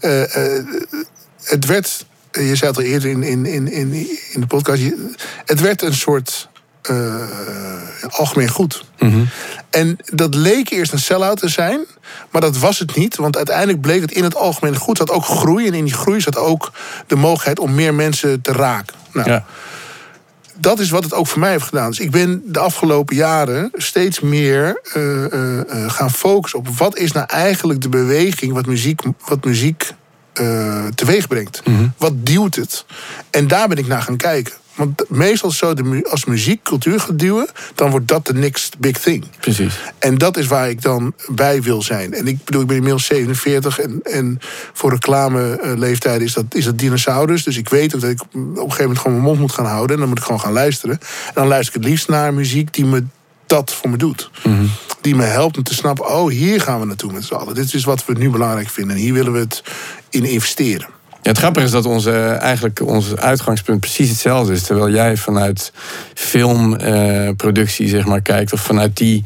uh, 0.02 0.64
het 1.44 1.66
werd, 1.66 2.06
je 2.32 2.56
zei 2.56 2.70
het 2.70 2.78
al 2.78 2.84
eerder 2.84 3.10
in, 3.10 3.24
in, 3.24 3.46
in, 3.46 3.94
in 4.32 4.40
de 4.40 4.48
podcast, 4.48 4.82
het 5.46 5.60
werd 5.60 5.82
een 5.82 5.94
soort 5.94 6.50
algemeen 8.10 8.50
goed. 8.50 8.86
Mm 9.00 9.30
En 9.70 9.98
dat 10.06 10.36
leek 10.36 10.70
eerst 10.70 10.92
een 10.92 11.00
sell-out 11.00 11.40
te 11.40 11.50
zijn, 11.50 11.80
maar 12.32 12.42
dat 12.42 12.58
was 12.58 12.80
het 12.80 12.96
niet. 12.96 13.16
Want 13.16 13.38
uiteindelijk 13.38 13.82
bleek 13.82 14.02
het 14.02 14.12
in 14.12 14.24
het 14.24 14.36
algemeen 14.36 14.76
goed. 14.76 14.98
zat 14.98 15.12
ook 15.12 15.26
groei 15.26 15.68
en 15.68 15.74
in 15.74 15.86
die 15.86 15.94
groei 15.94 16.22
zat 16.22 16.38
ook 16.38 16.72
de 17.08 17.16
mogelijkheid 17.16 17.60
om 17.60 17.76
meer 17.76 17.94
mensen 17.94 18.42
te 18.42 18.52
raken. 18.52 18.96
Nou, 19.14 19.30
ja. 19.30 19.46
Dat 20.62 20.80
is 20.80 20.90
wat 20.90 21.04
het 21.04 21.14
ook 21.14 21.28
voor 21.28 21.40
mij 21.40 21.52
heeft 21.52 21.64
gedaan. 21.64 21.90
Dus 21.90 22.00
ik 22.00 22.12
ben 22.12 22.42
de 22.46 22.60
afgelopen 22.60 23.16
jaren 23.16 23.70
steeds 23.74 24.20
meer 24.20 24.82
uh, 24.98 25.26
uh, 25.26 25.62
gaan 25.88 26.12
focussen 26.12 26.60
op 26.60 26.68
wat 26.68 26.98
is 26.98 27.12
nou 27.12 27.26
eigenlijk 27.28 27.82
de 27.82 27.90
beweging 27.90 28.54
wat 28.54 28.66
muziek, 28.66 29.02
wat 29.26 29.46
muziek 29.46 29.92
uh, 30.42 30.86
teweeg 30.88 31.28
brengt. 31.28 31.62
Mhm. 31.66 31.88
Wat 31.98 32.26
duwt 32.26 32.56
het? 32.56 32.86
En 33.30 33.48
daar 33.48 33.68
ben 33.68 33.78
ik 33.78 33.88
naar 33.88 34.02
gaan 34.02 34.18
kijken. 34.18 34.54
Want 34.76 35.04
meestal 35.10 35.52
zo, 35.52 35.74
als 36.10 36.26
muziek 36.26 36.64
cultuur 36.64 37.00
gaat 37.00 37.20
duwen, 37.20 37.48
dan 37.76 37.90
wordt 37.90 38.08
dat 38.08 38.26
de 38.26 38.34
next 38.34 38.80
big 38.80 39.00
thing. 39.00 39.26
Precies. 39.40 39.80
En 40.00 40.18
dat 40.18 40.38
is 40.38 40.48
waar 40.48 40.70
ik 40.70 40.82
dan 40.82 41.14
bij 41.28 41.62
wil 41.62 41.82
zijn. 41.82 42.14
En 42.14 42.28
ik 42.28 42.44
bedoel, 42.44 42.62
ik 42.62 42.68
ben 42.68 42.76
inmiddels 42.76 43.06
47 43.06 43.80
en, 43.80 44.00
en 44.04 44.40
voor 44.74 44.90
reclame 44.90 45.60
is 46.20 46.34
dat, 46.34 46.46
is 46.50 46.66
dat 46.66 46.78
dinosaurus. 46.78 47.44
Dus 47.44 47.58
ik 47.58 47.70
weet 47.70 47.96
ook 47.96 48.02
dat 48.02 48.10
ik 48.10 48.22
op 48.22 48.34
een 48.34 48.56
gegeven 48.56 48.78
moment 48.80 49.00
gewoon 49.00 49.14
mijn 49.14 49.28
mond 49.28 49.40
moet 49.40 49.52
gaan 49.52 49.66
houden. 49.66 49.96
En 49.96 50.00
dan 50.00 50.10
moet 50.10 50.18
ik 50.18 50.24
gewoon 50.24 50.42
gaan 50.42 50.54
luisteren. 50.54 51.00
En 51.28 51.34
dan 51.34 51.48
luister 51.48 51.76
ik 51.76 51.82
het 51.82 51.90
liefst 51.90 52.08
naar 52.08 52.34
muziek 52.34 52.74
die 52.74 52.86
me 52.86 53.04
dat 53.46 53.74
voor 53.74 53.90
me 53.90 53.98
doet. 53.98 54.30
Mhm. 54.44 54.66
Die 55.02 55.16
me 55.16 55.24
helpt 55.24 55.58
om 55.58 55.64
te 55.64 55.74
snappen, 55.74 56.10
oh, 56.10 56.30
hier 56.30 56.62
gaan 56.62 56.80
we 56.80 56.86
naartoe 56.86 57.12
met 57.12 57.24
z'n 57.24 57.34
allen. 57.34 57.56
Dit 57.56 57.74
is 57.74 57.84
wat 57.84 58.06
we 58.06 58.14
nu 58.14 58.30
belangrijk 58.30 58.70
vinden. 58.70 58.96
En 58.96 59.02
hier 59.02 59.14
willen 59.14 59.34
we 59.34 59.40
het 59.40 59.64
in 60.10 60.26
investeren. 60.26 60.88
Ja, 61.24 61.30
het 61.30 61.38
grappige 61.38 61.66
is 61.66 61.72
dat 61.72 61.86
onze, 61.86 62.12
eigenlijk 62.22 62.82
ons 62.86 63.16
uitgangspunt 63.16 63.80
precies 63.80 64.10
hetzelfde 64.10 64.54
is. 64.54 64.64
Terwijl 64.64 64.90
jij 64.90 65.18
vanuit 65.18 65.72
filmproductie 66.14 67.88
zeg 67.88 68.06
maar, 68.06 68.22
kijkt, 68.22 68.54
of 68.54 68.62
vanuit 68.62 68.98
die 68.98 69.24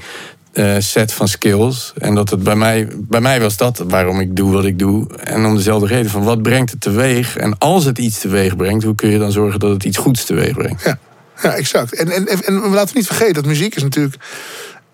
uh, 0.53 0.75
set 0.79 1.13
van 1.13 1.27
skills. 1.27 1.93
En 1.97 2.15
dat 2.15 2.29
het 2.29 2.43
bij 2.43 2.55
mij, 2.55 2.87
bij 2.95 3.21
mij 3.21 3.41
was 3.41 3.57
dat 3.57 3.83
waarom 3.87 4.19
ik 4.19 4.35
doe 4.35 4.51
wat 4.51 4.65
ik 4.65 4.79
doe. 4.79 5.07
En 5.23 5.45
om 5.45 5.55
dezelfde 5.55 5.87
reden 5.87 6.11
van 6.11 6.23
wat 6.23 6.41
brengt 6.41 6.71
het 6.71 6.81
teweeg? 6.81 7.37
En 7.37 7.57
als 7.57 7.85
het 7.85 7.97
iets 7.97 8.19
teweeg 8.19 8.55
brengt, 8.55 8.83
hoe 8.83 8.95
kun 8.95 9.09
je 9.09 9.17
dan 9.19 9.31
zorgen 9.31 9.59
dat 9.59 9.69
het 9.69 9.83
iets 9.83 9.97
goeds 9.97 10.25
teweeg 10.25 10.53
brengt? 10.53 10.83
Ja, 10.83 10.97
ja 11.43 11.53
exact. 11.53 11.93
En, 11.93 12.09
en, 12.09 12.27
en, 12.27 12.43
en 12.43 12.53
laten 12.53 12.93
we 12.93 12.99
niet 12.99 13.07
vergeten 13.07 13.33
dat 13.33 13.45
muziek 13.45 13.75
is 13.75 13.83
natuurlijk 13.83 14.15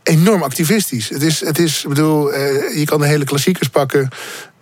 enorm 0.03 0.43
activistisch. 0.43 1.09
Het 1.09 1.21
is, 1.21 1.39
het 1.39 1.59
is 1.59 1.85
bedoel, 1.87 2.33
uh, 2.33 2.77
je 2.77 2.85
kan 2.85 2.99
de 2.99 3.07
hele 3.07 3.23
klassiekers 3.23 3.69
pakken. 3.69 4.09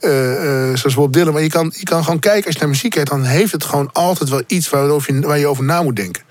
Uh, 0.02 0.44
uh, 0.44 0.76
zoals 0.76 0.96
Bob 0.96 1.14
Dylan. 1.14 1.34
Maar 1.34 1.42
je 1.42 1.50
kan, 1.50 1.74
je 1.76 1.84
kan 1.84 2.04
gewoon 2.04 2.20
kijken, 2.20 2.46
als 2.46 2.54
je 2.54 2.60
naar 2.60 2.70
muziek 2.70 2.92
kijkt... 2.92 3.10
dan 3.10 3.24
heeft 3.24 3.52
het 3.52 3.64
gewoon 3.64 3.90
altijd 3.94 4.30
wel 4.30 4.44
iets 4.48 4.70
waar 4.70 4.84
je, 4.84 5.20
waar 5.22 5.40
je 5.40 5.48
over 5.48 5.64
na 5.64 5.84
moet 5.84 5.96
denken. 5.96 6.24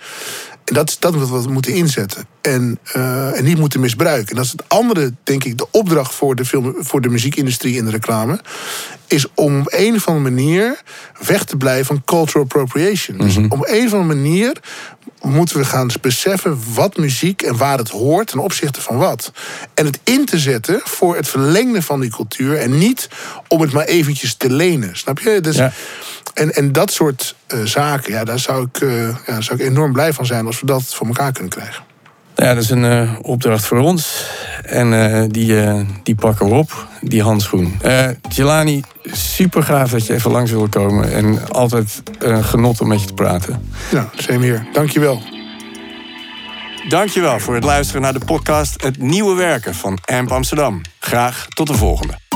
En 0.65 0.75
dat 0.75 0.89
is 0.89 0.99
dat 0.99 1.15
wat 1.15 1.45
we 1.45 1.51
moeten 1.51 1.73
inzetten. 1.73 2.27
En, 2.41 2.79
en 3.35 3.45
niet 3.45 3.59
moeten 3.59 3.81
misbruiken. 3.81 4.29
En 4.29 4.37
dat 4.37 4.45
is 4.45 4.51
het 4.51 4.69
andere, 4.69 5.13
denk 5.23 5.45
ik, 5.45 5.59
de 5.59 5.67
opdracht 5.71 6.15
voor 6.15 6.35
de, 6.35 6.45
film, 6.45 6.75
voor 6.79 7.01
de 7.01 7.09
muziekindustrie 7.09 7.79
en 7.79 7.85
de 7.85 7.91
reclame. 7.91 8.41
Is 9.09 9.27
om 9.35 9.61
op 9.61 9.67
een 9.71 9.95
of 9.95 10.09
andere 10.09 10.35
manier 10.35 10.83
weg 11.27 11.45
te 11.45 11.57
blijven 11.57 11.87
van 11.87 12.03
cultural 12.05 12.43
appropriation. 12.43 13.19
Dus 13.19 13.37
mhm. 13.37 13.53
op 13.53 13.67
een 13.69 13.87
of 13.87 13.93
andere 13.93 14.15
manier 14.15 14.57
moeten 15.23 15.57
we 15.57 15.65
gaan 15.65 15.91
beseffen 16.01 16.59
wat 16.75 16.97
muziek 16.97 17.43
en 17.43 17.57
waar 17.57 17.79
het 17.79 17.89
hoort 17.89 18.27
ten 18.27 18.39
opzichte 18.39 18.81
van 18.81 18.97
wat. 18.97 19.33
En 19.75 19.87
het 19.87 19.99
in 20.05 20.25
te 20.25 20.39
zetten 20.39 20.81
voor 20.85 21.17
het 21.17 21.29
verlengde 21.29 21.83
van 21.83 22.01
die 22.01 22.11
cultuur 22.11 22.59
en 22.59 22.79
niet 22.79 23.09
om 23.49 23.61
het 23.61 23.73
maar 23.73 23.85
eventjes 23.85 24.35
te 24.35 24.51
lenen. 24.51 24.97
Snap 24.97 25.19
je? 25.19 25.41
Dus, 25.41 25.59
en, 26.35 26.55
en 26.55 26.73
dat 26.73 26.93
soort 26.93 27.35
uh, 27.55 27.65
zaken, 27.65 28.13
ja, 28.13 28.25
daar 28.25 28.39
zou 28.39 28.67
ik, 28.73 28.81
uh, 28.81 29.17
ja, 29.27 29.41
zou 29.41 29.59
ik 29.59 29.67
enorm 29.67 29.93
blij 29.93 30.13
van 30.13 30.27
zijn 30.27 30.47
als 30.47 30.61
we 30.61 30.67
dat 30.67 30.95
voor 30.95 31.07
elkaar 31.07 31.33
kunnen 31.33 31.53
krijgen. 31.53 31.85
Ja, 32.39 32.55
dat 32.55 32.62
is 32.62 32.70
een 32.70 32.84
uh, 32.84 33.12
opdracht 33.22 33.64
voor 33.64 33.78
ons. 33.78 34.24
En 34.62 34.93
uh, 34.93 35.22
die, 35.28 35.53
uh, 35.53 35.80
die 36.03 36.14
pakken 36.14 36.49
we 36.49 36.55
op, 36.55 36.86
die 37.01 37.22
handschoen. 37.22 37.80
Jelani, 38.28 38.82
super 39.12 39.62
gaaf 39.62 39.91
dat 39.91 40.07
je 40.07 40.14
even 40.14 40.30
langs 40.30 40.51
wilde 40.51 40.68
komen. 40.68 41.12
En 41.12 41.49
altijd 41.49 42.03
genot 42.20 42.80
om 42.80 42.89
met 42.89 43.01
je 43.01 43.07
te 43.07 43.14
praten. 43.14 43.68
Ja, 43.91 44.09
same 44.16 44.45
hier. 44.45 44.66
Dankjewel. 44.72 45.22
Dankjewel 46.89 47.41
voor 47.41 47.55
het 47.55 47.64
luisteren 47.64 48.03
naar 48.03 48.12
de 48.12 48.24
podcast 48.24 48.82
Het 48.82 48.99
Nieuwe 48.99 49.34
Werken 49.34 49.74
van 49.74 49.99
AMP 50.05 50.32
Amsterdam. 50.32 50.80
Graag 50.99 51.47
tot 51.49 51.66
de 51.66 51.74
volgende. 51.74 52.28